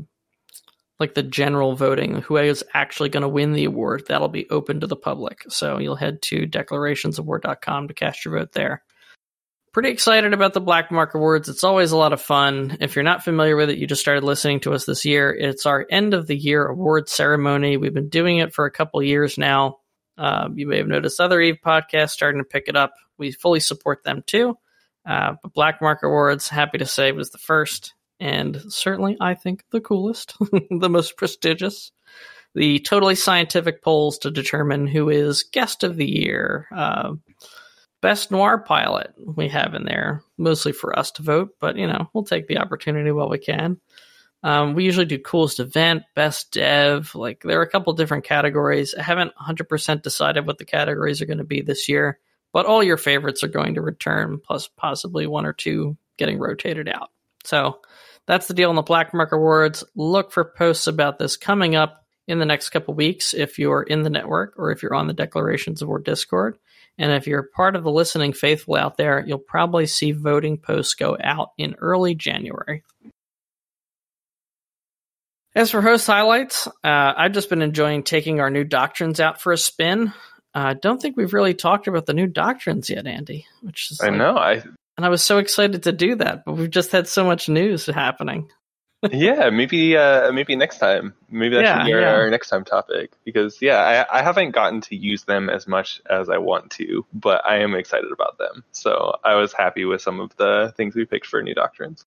like 0.99 1.13
the 1.13 1.23
general 1.23 1.75
voting, 1.75 2.21
who 2.21 2.37
is 2.37 2.63
actually 2.73 3.09
going 3.09 3.21
to 3.21 3.29
win 3.29 3.53
the 3.53 3.65
award, 3.65 4.03
that'll 4.07 4.29
be 4.29 4.49
open 4.49 4.79
to 4.79 4.87
the 4.87 4.95
public. 4.95 5.43
So 5.49 5.77
you'll 5.77 5.95
head 5.95 6.21
to 6.23 6.47
declarationsofwar.com 6.47 7.87
to 7.87 7.93
cast 7.93 8.23
your 8.23 8.39
vote 8.39 8.53
there. 8.53 8.83
Pretty 9.73 9.89
excited 9.89 10.33
about 10.33 10.53
the 10.53 10.61
Black 10.61 10.89
Mark 10.89 11.15
Awards. 11.15 11.49
It's 11.49 11.65
always 11.65 11.91
a 11.91 11.97
lot 11.97 12.13
of 12.13 12.21
fun. 12.21 12.77
If 12.79 12.95
you're 12.95 13.03
not 13.03 13.25
familiar 13.25 13.57
with 13.57 13.69
it, 13.69 13.77
you 13.77 13.87
just 13.87 13.99
started 13.99 14.23
listening 14.23 14.61
to 14.61 14.73
us 14.73 14.85
this 14.85 15.03
year. 15.03 15.33
It's 15.33 15.65
our 15.65 15.85
end 15.89 16.13
of 16.13 16.27
the 16.27 16.37
year 16.37 16.65
award 16.65 17.09
ceremony. 17.09 17.75
We've 17.75 17.93
been 17.93 18.07
doing 18.07 18.37
it 18.37 18.53
for 18.53 18.65
a 18.65 18.71
couple 18.71 19.03
years 19.03 19.37
now. 19.37 19.79
Uh, 20.17 20.47
you 20.55 20.65
may 20.65 20.77
have 20.77 20.87
noticed 20.87 21.19
other 21.19 21.41
Eve 21.41 21.57
podcasts 21.65 22.11
starting 22.11 22.39
to 22.39 22.47
pick 22.47 22.69
it 22.69 22.77
up. 22.77 22.93
We 23.17 23.33
fully 23.33 23.59
support 23.59 24.05
them 24.05 24.23
too. 24.25 24.57
Uh, 25.05 25.33
but 25.43 25.53
Black 25.53 25.81
Mark 25.81 26.03
Awards, 26.03 26.47
happy 26.47 26.77
to 26.77 26.85
say, 26.85 27.11
was 27.11 27.31
the 27.31 27.37
first 27.37 27.95
and 28.19 28.61
certainly 28.69 29.17
I 29.19 29.33
think 29.33 29.63
the 29.71 29.81
coolest, 29.81 30.35
the 30.69 30.89
most 30.89 31.17
prestigious. 31.17 31.91
The 32.53 32.79
totally 32.79 33.15
scientific 33.15 33.83
polls 33.83 34.17
to 34.19 34.31
determine 34.31 34.87
who 34.87 35.09
is 35.09 35.43
guest 35.43 35.83
of 35.83 35.97
the 35.97 36.09
year, 36.09 36.67
uh, 36.73 37.15
best 38.01 38.31
noir 38.31 38.59
pilot 38.59 39.13
we 39.17 39.49
have 39.49 39.73
in 39.73 39.83
there, 39.83 40.23
mostly 40.37 40.71
for 40.71 40.97
us 40.97 41.11
to 41.11 41.21
vote, 41.21 41.55
but 41.59 41.75
you 41.75 41.87
know 41.87 42.09
we'll 42.13 42.23
take 42.23 42.47
the 42.47 42.59
opportunity 42.59 43.11
while 43.11 43.29
we 43.29 43.39
can. 43.39 43.81
Um, 44.43 44.75
we 44.75 44.85
usually 44.85 45.07
do 45.07 45.17
coolest 45.17 45.59
event, 45.59 46.03
best 46.15 46.51
dev. 46.51 47.15
Like 47.15 47.41
there 47.41 47.59
are 47.59 47.63
a 47.63 47.69
couple 47.69 47.91
different 47.93 48.25
categories. 48.25 48.93
I 48.93 49.01
haven't 49.01 49.33
100% 49.35 50.03
decided 50.03 50.45
what 50.45 50.59
the 50.59 50.65
categories 50.65 51.19
are 51.19 51.25
going 51.25 51.39
to 51.39 51.43
be 51.43 51.61
this 51.61 51.89
year, 51.89 52.19
but 52.53 52.67
all 52.67 52.83
your 52.83 52.97
favorites 52.97 53.43
are 53.43 53.47
going 53.47 53.73
to 53.73 53.81
return, 53.81 54.39
plus 54.39 54.69
possibly 54.77 55.25
one 55.25 55.47
or 55.47 55.53
two 55.53 55.97
getting 56.17 56.37
rotated 56.37 56.87
out. 56.87 57.09
So 57.45 57.79
that's 58.27 58.47
the 58.47 58.53
deal 58.53 58.69
on 58.69 58.75
the 58.75 58.81
Black 58.81 59.13
Mark 59.13 59.31
Awards. 59.31 59.83
Look 59.95 60.31
for 60.31 60.45
posts 60.45 60.87
about 60.87 61.19
this 61.19 61.37
coming 61.37 61.75
up 61.75 62.03
in 62.27 62.39
the 62.39 62.45
next 62.45 62.69
couple 62.69 62.93
weeks 62.93 63.33
if 63.33 63.59
you're 63.59 63.83
in 63.83 64.01
the 64.01 64.09
network 64.09 64.53
or 64.57 64.71
if 64.71 64.81
you're 64.81 64.95
on 64.95 65.07
the 65.07 65.13
Declarations 65.13 65.81
of 65.81 65.87
War 65.87 65.99
Discord. 65.99 66.57
And 66.97 67.11
if 67.11 67.27
you're 67.27 67.43
part 67.43 67.75
of 67.75 67.83
the 67.83 67.91
listening 67.91 68.33
faithful 68.33 68.75
out 68.75 68.97
there, 68.97 69.23
you'll 69.25 69.37
probably 69.37 69.85
see 69.85 70.11
voting 70.11 70.57
posts 70.57 70.95
go 70.95 71.17
out 71.21 71.49
in 71.57 71.75
early 71.75 72.15
January. 72.15 72.83
As 75.53 75.71
for 75.71 75.81
host 75.81 76.07
highlights, 76.07 76.67
uh, 76.67 76.71
I've 76.83 77.31
just 77.31 77.49
been 77.49 77.61
enjoying 77.61 78.03
taking 78.03 78.39
our 78.39 78.49
new 78.49 78.63
doctrines 78.63 79.19
out 79.19 79.41
for 79.41 79.53
a 79.53 79.57
spin. 79.57 80.13
I 80.53 80.71
uh, 80.71 80.73
don't 80.73 81.01
think 81.01 81.17
we've 81.17 81.33
really 81.33 81.53
talked 81.53 81.87
about 81.87 82.05
the 82.05 82.13
new 82.13 82.27
doctrines 82.27 82.89
yet, 82.89 83.07
Andy. 83.07 83.45
Which 83.61 83.91
is 83.91 84.01
I 84.01 84.07
like, 84.07 84.17
know. 84.17 84.37
I 84.37 84.63
and 84.97 85.05
I 85.05 85.09
was 85.09 85.23
so 85.23 85.37
excited 85.37 85.83
to 85.83 85.91
do 85.91 86.15
that, 86.15 86.45
but 86.45 86.53
we've 86.53 86.69
just 86.69 86.91
had 86.91 87.07
so 87.07 87.25
much 87.25 87.49
news 87.49 87.85
happening. 87.85 88.49
yeah, 89.11 89.49
maybe 89.49 89.95
uh, 89.95 90.31
maybe 90.31 90.55
next 90.55 90.79
time. 90.79 91.13
Maybe 91.29 91.55
that 91.55 91.63
yeah, 91.63 91.79
should 91.79 91.85
be 91.85 91.93
our, 91.93 92.01
yeah. 92.01 92.13
our, 92.13 92.29
next 92.29 92.49
time 92.49 92.63
topic 92.63 93.11
because 93.23 93.61
yeah, 93.61 94.05
I, 94.09 94.19
I 94.19 94.23
haven't 94.23 94.51
gotten 94.51 94.81
to 94.81 94.95
use 94.95 95.25
them 95.25 95.49
as 95.49 95.67
much 95.67 96.01
as 96.09 96.29
I 96.29 96.37
want 96.37 96.71
to, 96.71 97.05
but 97.13 97.45
I 97.45 97.59
am 97.59 97.75
excited 97.75 98.11
about 98.11 98.37
them. 98.37 98.63
So 98.71 99.17
I 99.23 99.35
was 99.35 99.53
happy 99.53 99.85
with 99.85 100.01
some 100.01 100.19
of 100.19 100.35
the 100.37 100.73
things 100.75 100.95
we 100.95 101.05
picked 101.05 101.27
for 101.27 101.41
new 101.43 101.53
doctrines. 101.53 102.05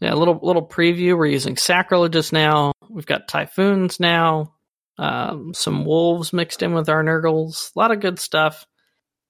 Yeah, 0.00 0.14
a 0.14 0.16
little 0.16 0.40
little 0.42 0.66
preview. 0.66 1.16
We're 1.16 1.26
using 1.26 1.56
sacrilegious 1.56 2.32
now. 2.32 2.72
We've 2.88 3.06
got 3.06 3.28
typhoons 3.28 4.00
now. 4.00 4.54
Um, 4.98 5.54
some 5.54 5.84
wolves 5.84 6.32
mixed 6.32 6.62
in 6.62 6.74
with 6.74 6.88
our 6.88 7.04
Nergals. 7.04 7.74
A 7.74 7.78
lot 7.78 7.92
of 7.92 8.00
good 8.00 8.18
stuff. 8.18 8.66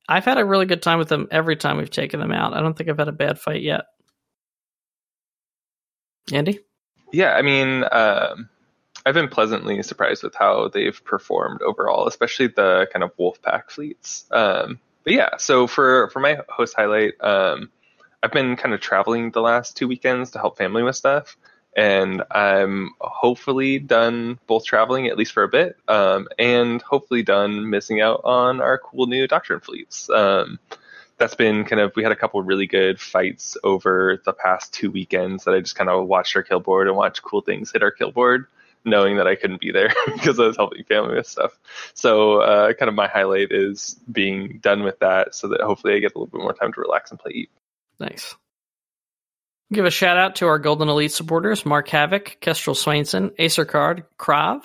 I've 0.08 0.24
had 0.24 0.38
a 0.38 0.44
really 0.44 0.66
good 0.66 0.82
time 0.82 0.98
with 0.98 1.08
them 1.08 1.28
every 1.30 1.56
time 1.56 1.76
we've 1.76 1.90
taken 1.90 2.20
them 2.20 2.32
out. 2.32 2.54
I 2.54 2.60
don't 2.60 2.76
think 2.76 2.90
I've 2.90 2.98
had 2.98 3.08
a 3.08 3.12
bad 3.12 3.38
fight 3.38 3.62
yet. 3.62 3.84
Andy? 6.32 6.60
Yeah, 7.12 7.32
I 7.32 7.42
mean, 7.42 7.84
um, 7.90 8.48
I've 9.04 9.14
been 9.14 9.28
pleasantly 9.28 9.82
surprised 9.82 10.22
with 10.22 10.34
how 10.34 10.68
they've 10.68 11.04
performed 11.04 11.62
overall, 11.62 12.06
especially 12.06 12.48
the 12.48 12.86
kind 12.92 13.02
of 13.02 13.16
Wolfpack 13.16 13.70
fleets. 13.70 14.24
Um, 14.30 14.80
but 15.04 15.12
yeah, 15.12 15.36
so 15.38 15.66
for 15.66 16.08
for 16.10 16.20
my 16.20 16.38
host 16.48 16.74
highlight, 16.76 17.14
um, 17.20 17.70
I've 18.22 18.32
been 18.32 18.56
kind 18.56 18.74
of 18.74 18.80
traveling 18.80 19.30
the 19.30 19.40
last 19.40 19.76
two 19.76 19.88
weekends 19.88 20.30
to 20.32 20.38
help 20.38 20.56
family 20.56 20.82
with 20.82 20.96
stuff 20.96 21.36
and 21.74 22.22
I'm 22.30 22.90
hopefully 23.00 23.78
done 23.78 24.38
both 24.46 24.64
traveling 24.64 25.06
at 25.06 25.16
least 25.16 25.32
for 25.32 25.42
a 25.42 25.48
bit, 25.48 25.76
um, 25.88 26.28
and 26.38 26.82
hopefully 26.82 27.22
done 27.22 27.70
missing 27.70 28.00
out 28.00 28.22
on 28.24 28.60
our 28.60 28.78
cool 28.78 29.06
new 29.06 29.26
doctrine 29.26 29.60
fleets. 29.60 30.10
Um, 30.10 30.58
that's 31.18 31.34
been 31.34 31.64
kind 31.64 31.80
of 31.80 31.92
we 31.94 32.02
had 32.02 32.12
a 32.12 32.16
couple 32.16 32.42
really 32.42 32.66
good 32.66 33.00
fights 33.00 33.56
over 33.62 34.20
the 34.24 34.32
past 34.32 34.74
two 34.74 34.90
weekends 34.90 35.44
that 35.44 35.54
I 35.54 35.60
just 35.60 35.76
kind 35.76 35.88
of 35.88 36.06
watched 36.06 36.34
our 36.36 36.42
kill 36.42 36.60
board 36.60 36.88
and 36.88 36.96
watched 36.96 37.22
cool 37.22 37.40
things 37.40 37.72
hit 37.72 37.82
our 37.82 37.90
kill 37.90 38.10
board, 38.10 38.46
knowing 38.84 39.16
that 39.16 39.26
I 39.26 39.36
couldn't 39.36 39.60
be 39.60 39.70
there 39.70 39.92
because 40.12 40.38
I 40.38 40.46
was 40.46 40.56
helping 40.56 40.84
family 40.84 41.14
with 41.14 41.26
stuff. 41.26 41.58
So 41.94 42.40
uh, 42.40 42.72
kind 42.74 42.88
of 42.88 42.94
my 42.94 43.08
highlight 43.08 43.52
is 43.52 43.98
being 44.10 44.58
done 44.58 44.82
with 44.82 44.98
that, 44.98 45.34
so 45.34 45.48
that 45.48 45.60
hopefully 45.60 45.94
I 45.94 46.00
get 46.00 46.14
a 46.14 46.18
little 46.18 46.26
bit 46.26 46.42
more 46.42 46.54
time 46.54 46.72
to 46.72 46.80
relax 46.80 47.10
and 47.10 47.20
play. 47.20 47.32
Eat. 47.32 47.50
Nice. 47.98 48.34
Give 49.72 49.86
a 49.86 49.90
shout 49.90 50.18
out 50.18 50.36
to 50.36 50.46
our 50.48 50.58
Golden 50.58 50.90
Elite 50.90 51.12
supporters 51.12 51.64
Mark 51.64 51.88
Havoc, 51.88 52.36
Kestrel 52.40 52.76
Swainson, 52.76 53.32
Acer 53.38 53.64
Card, 53.64 54.04
Krav. 54.18 54.60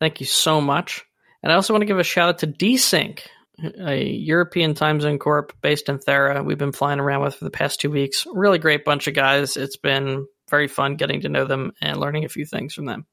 Thank 0.00 0.20
you 0.20 0.26
so 0.26 0.62
much. 0.62 1.04
And 1.42 1.52
I 1.52 1.56
also 1.56 1.74
want 1.74 1.82
to 1.82 1.86
give 1.86 1.98
a 1.98 2.04
shout 2.04 2.30
out 2.30 2.38
to 2.38 2.46
Desync, 2.46 3.20
a 3.86 4.02
European 4.02 4.72
time 4.72 4.98
zone 5.00 5.18
corp 5.18 5.52
based 5.60 5.90
in 5.90 5.98
Thera. 5.98 6.42
We've 6.42 6.56
been 6.56 6.72
flying 6.72 7.00
around 7.00 7.22
with 7.22 7.34
for 7.34 7.44
the 7.44 7.50
past 7.50 7.80
two 7.80 7.90
weeks. 7.90 8.26
Really 8.32 8.58
great 8.58 8.82
bunch 8.82 9.08
of 9.08 9.14
guys. 9.14 9.58
It's 9.58 9.76
been 9.76 10.26
very 10.48 10.68
fun 10.68 10.96
getting 10.96 11.20
to 11.20 11.28
know 11.28 11.44
them 11.44 11.72
and 11.82 12.00
learning 12.00 12.24
a 12.24 12.30
few 12.30 12.46
things 12.46 12.72
from 12.72 12.86
them. 12.86 13.06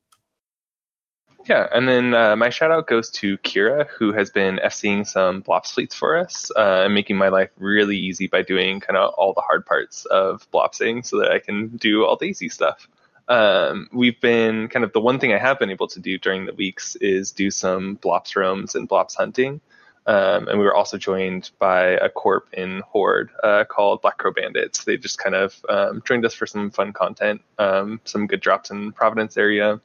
Yeah, 1.48 1.68
and 1.72 1.88
then 1.88 2.14
uh, 2.14 2.36
my 2.36 2.50
shout 2.50 2.72
out 2.72 2.88
goes 2.88 3.10
to 3.12 3.38
Kira, 3.38 3.88
who 3.88 4.12
has 4.12 4.30
been 4.30 4.60
FCing 4.62 5.08
some 5.08 5.42
Blops 5.42 5.72
fleets 5.72 5.96
for 5.96 6.18
us 6.18 6.52
uh, 6.58 6.84
and 6.84 6.94
making 6.94 7.16
my 7.16 7.30
life 7.30 7.52
really 7.58 7.98
easy 7.98 8.28
by 8.28 8.42
doing 8.42 8.82
kind 8.82 8.98
of 8.98 9.14
all 9.14 9.34
the 9.34 9.42
hard 9.42 9.66
parts 9.66 10.04
of 10.06 10.46
Blopsing 10.52 11.06
so 11.06 11.20
that 11.20 11.32
I 11.32 11.40
can 11.40 11.78
do 11.78 12.04
all 12.04 12.18
the 12.18 12.26
easy 12.26 12.50
stuff. 12.50 12.90
Um, 13.30 13.88
we've 13.94 14.20
been 14.20 14.68
kind 14.68 14.84
of 14.84 14.92
the 14.92 15.00
one 15.00 15.20
thing 15.20 15.32
I 15.32 15.38
have 15.38 15.58
been 15.58 15.70
able 15.70 15.88
to 15.88 16.02
do 16.02 16.18
during 16.18 16.46
the 16.46 16.54
weeks 16.54 16.98
is 16.98 17.32
do 17.32 17.50
some 17.50 17.96
Blops 17.96 18.36
roams 18.36 18.76
and 18.76 18.90
Blops 18.90 19.16
hunting. 19.16 19.62
Um, 20.06 20.50
and 20.50 20.60
we 20.60 20.66
were 20.66 20.76
also 20.76 20.98
joined 20.98 21.52
by 21.60 21.92
a 21.92 22.10
corp 22.10 22.48
in 22.54 22.82
Horde 22.88 23.30
uh, 23.42 23.64
called 23.66 24.02
Black 24.02 24.18
Crow 24.18 24.32
Bandits. 24.34 24.84
They 24.84 24.98
just 24.98 25.18
kind 25.18 25.36
of 25.36 25.56
um, 25.70 26.02
joined 26.06 26.26
us 26.26 26.34
for 26.34 26.46
some 26.46 26.72
fun 26.72 26.92
content, 26.92 27.42
um, 27.58 28.02
some 28.04 28.28
good 28.28 28.42
drops 28.42 28.70
in 28.72 28.94
Providence 28.94 29.38
area, 29.38 29.82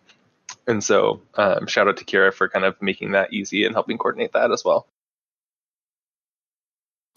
and 0.66 0.82
so, 0.82 1.22
um, 1.34 1.66
shout 1.66 1.88
out 1.88 1.96
to 1.98 2.04
Kira 2.04 2.32
for 2.32 2.48
kind 2.48 2.64
of 2.64 2.80
making 2.80 3.12
that 3.12 3.32
easy 3.32 3.64
and 3.64 3.74
helping 3.74 3.98
coordinate 3.98 4.32
that 4.32 4.52
as 4.52 4.64
well. 4.64 4.86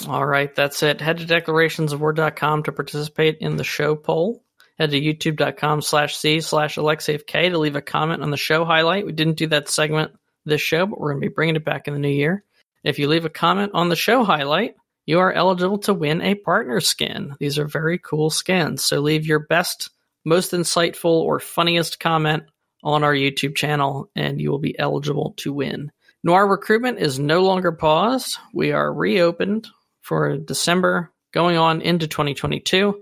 All 0.08 0.26
right, 0.26 0.54
that's 0.54 0.84
it. 0.84 1.02
Head 1.02 1.20
to 1.20 1.26
declarationsofwar.com 1.26 2.64
to 2.64 2.72
participate 2.72 3.38
in 3.40 3.56
the 3.56 3.64
show 3.64 3.96
poll. 3.96 4.44
Head 4.78 4.92
to 4.92 5.00
youtube.com 5.00 5.82
slash 5.82 6.18
C 6.18 6.42
slash 6.42 6.76
AlexeevK 6.76 7.50
to 7.50 7.58
leave 7.58 7.78
a 7.78 7.82
comment 7.82 8.22
on 8.22 8.30
the 8.30 8.38
show 8.38 8.66
highlight. 8.66 9.06
We 9.06 9.14
didn't 9.14 9.38
do 9.38 9.48
that 9.48 9.70
segment 9.70 10.12
this 10.46 10.62
show, 10.62 10.86
but 10.86 11.00
we're 11.00 11.12
going 11.12 11.22
to 11.22 11.30
be 11.30 11.34
bringing 11.34 11.56
it 11.56 11.66
back 11.66 11.88
in 11.88 11.94
the 11.94 12.00
new 12.00 12.10
year. 12.10 12.44
If 12.84 13.00
you 13.00 13.08
leave 13.08 13.26
a 13.26 13.30
comment 13.30 13.72
on 13.74 13.90
the 13.90 13.96
show 13.96 14.24
highlight, 14.24 14.76
you 15.06 15.20
are 15.20 15.32
eligible 15.32 15.80
to 15.80 15.94
win 15.94 16.22
a 16.22 16.36
partner 16.36 16.82
skin. 16.82 17.36
These 17.40 17.58
are 17.58 17.68
very 17.68 17.98
cool 17.98 18.30
skins. 18.30 18.84
So 18.84 19.00
leave 19.00 19.26
your 19.26 19.40
best, 19.40 19.90
most 20.26 20.52
insightful, 20.52 21.22
or 21.22 21.40
funniest 21.40 22.00
comment 22.00 22.44
on 22.86 23.04
our 23.04 23.14
YouTube 23.14 23.56
channel, 23.56 24.10
and 24.16 24.40
you 24.40 24.52
will 24.52 24.60
be 24.60 24.78
eligible 24.78 25.34
to 25.38 25.52
win. 25.52 25.92
Noir 26.24 26.48
recruitment 26.48 27.00
is 27.00 27.20
no 27.20 27.42
longer 27.42 27.72
paused. 27.72 28.38
We 28.54 28.72
are 28.72 28.94
reopened 28.94 29.68
for 30.02 30.38
December, 30.38 31.12
going 31.34 31.58
on 31.58 31.82
into 31.82 32.08
2022. 32.08 33.02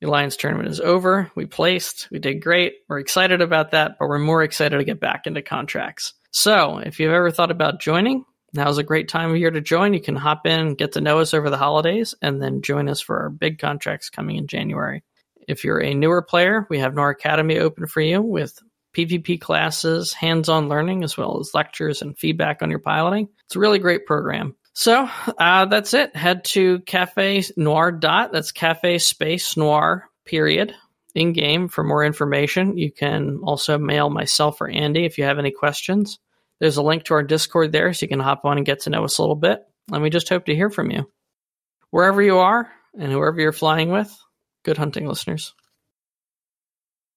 The 0.00 0.08
Alliance 0.08 0.36
tournament 0.36 0.68
is 0.68 0.80
over. 0.80 1.30
We 1.36 1.46
placed. 1.46 2.08
We 2.10 2.18
did 2.18 2.42
great. 2.42 2.74
We're 2.88 2.98
excited 2.98 3.40
about 3.40 3.70
that, 3.70 3.96
but 3.98 4.08
we're 4.08 4.18
more 4.18 4.42
excited 4.42 4.76
to 4.76 4.84
get 4.84 4.98
back 4.98 5.28
into 5.28 5.40
contracts. 5.40 6.14
So, 6.32 6.78
if 6.78 6.98
you've 6.98 7.12
ever 7.12 7.30
thought 7.30 7.52
about 7.52 7.80
joining, 7.80 8.24
now's 8.52 8.78
a 8.78 8.82
great 8.82 9.08
time 9.08 9.30
of 9.30 9.36
year 9.36 9.50
to 9.52 9.60
join. 9.60 9.94
You 9.94 10.00
can 10.00 10.16
hop 10.16 10.46
in, 10.46 10.74
get 10.74 10.92
to 10.92 11.00
know 11.00 11.20
us 11.20 11.34
over 11.34 11.50
the 11.50 11.56
holidays, 11.56 12.16
and 12.20 12.42
then 12.42 12.62
join 12.62 12.88
us 12.88 13.00
for 13.00 13.20
our 13.20 13.30
big 13.30 13.60
contracts 13.60 14.10
coming 14.10 14.36
in 14.36 14.48
January. 14.48 15.04
If 15.46 15.64
you're 15.64 15.80
a 15.82 15.94
newer 15.94 16.22
player, 16.22 16.66
we 16.68 16.80
have 16.80 16.94
Noir 16.94 17.10
Academy 17.10 17.58
open 17.58 17.86
for 17.86 18.00
you 18.00 18.20
with 18.22 18.58
PvP 18.94 19.40
classes, 19.40 20.12
hands 20.12 20.48
on 20.48 20.68
learning, 20.68 21.04
as 21.04 21.16
well 21.16 21.40
as 21.40 21.54
lectures 21.54 22.02
and 22.02 22.18
feedback 22.18 22.62
on 22.62 22.70
your 22.70 22.78
piloting. 22.78 23.28
It's 23.46 23.56
a 23.56 23.60
really 23.60 23.78
great 23.78 24.06
program. 24.06 24.54
So 24.74 25.08
uh, 25.38 25.66
that's 25.66 25.94
it. 25.94 26.16
Head 26.16 26.44
to 26.46 26.80
Cafe 26.80 27.44
Noir 27.56 27.92
dot. 27.92 28.32
That's 28.32 28.52
Cafe 28.52 28.98
Space 28.98 29.56
Noir 29.56 30.08
period 30.24 30.74
in 31.14 31.32
game 31.32 31.68
for 31.68 31.84
more 31.84 32.04
information. 32.04 32.78
You 32.78 32.90
can 32.90 33.40
also 33.42 33.76
mail 33.76 34.08
myself 34.08 34.60
or 34.60 34.68
Andy 34.68 35.04
if 35.04 35.18
you 35.18 35.24
have 35.24 35.38
any 35.38 35.50
questions. 35.50 36.18
There's 36.58 36.76
a 36.76 36.82
link 36.82 37.04
to 37.04 37.14
our 37.14 37.22
Discord 37.22 37.72
there, 37.72 37.92
so 37.92 38.04
you 38.04 38.08
can 38.08 38.20
hop 38.20 38.44
on 38.44 38.56
and 38.56 38.64
get 38.64 38.80
to 38.82 38.90
know 38.90 39.04
us 39.04 39.18
a 39.18 39.22
little 39.22 39.36
bit. 39.36 39.62
And 39.92 40.02
we 40.02 40.10
just 40.10 40.28
hope 40.28 40.46
to 40.46 40.54
hear 40.54 40.70
from 40.70 40.90
you. 40.90 41.10
Wherever 41.90 42.22
you 42.22 42.38
are 42.38 42.70
and 42.98 43.10
whoever 43.12 43.40
you're 43.40 43.52
flying 43.52 43.90
with, 43.90 44.16
good 44.62 44.78
hunting, 44.78 45.06
listeners. 45.06 45.54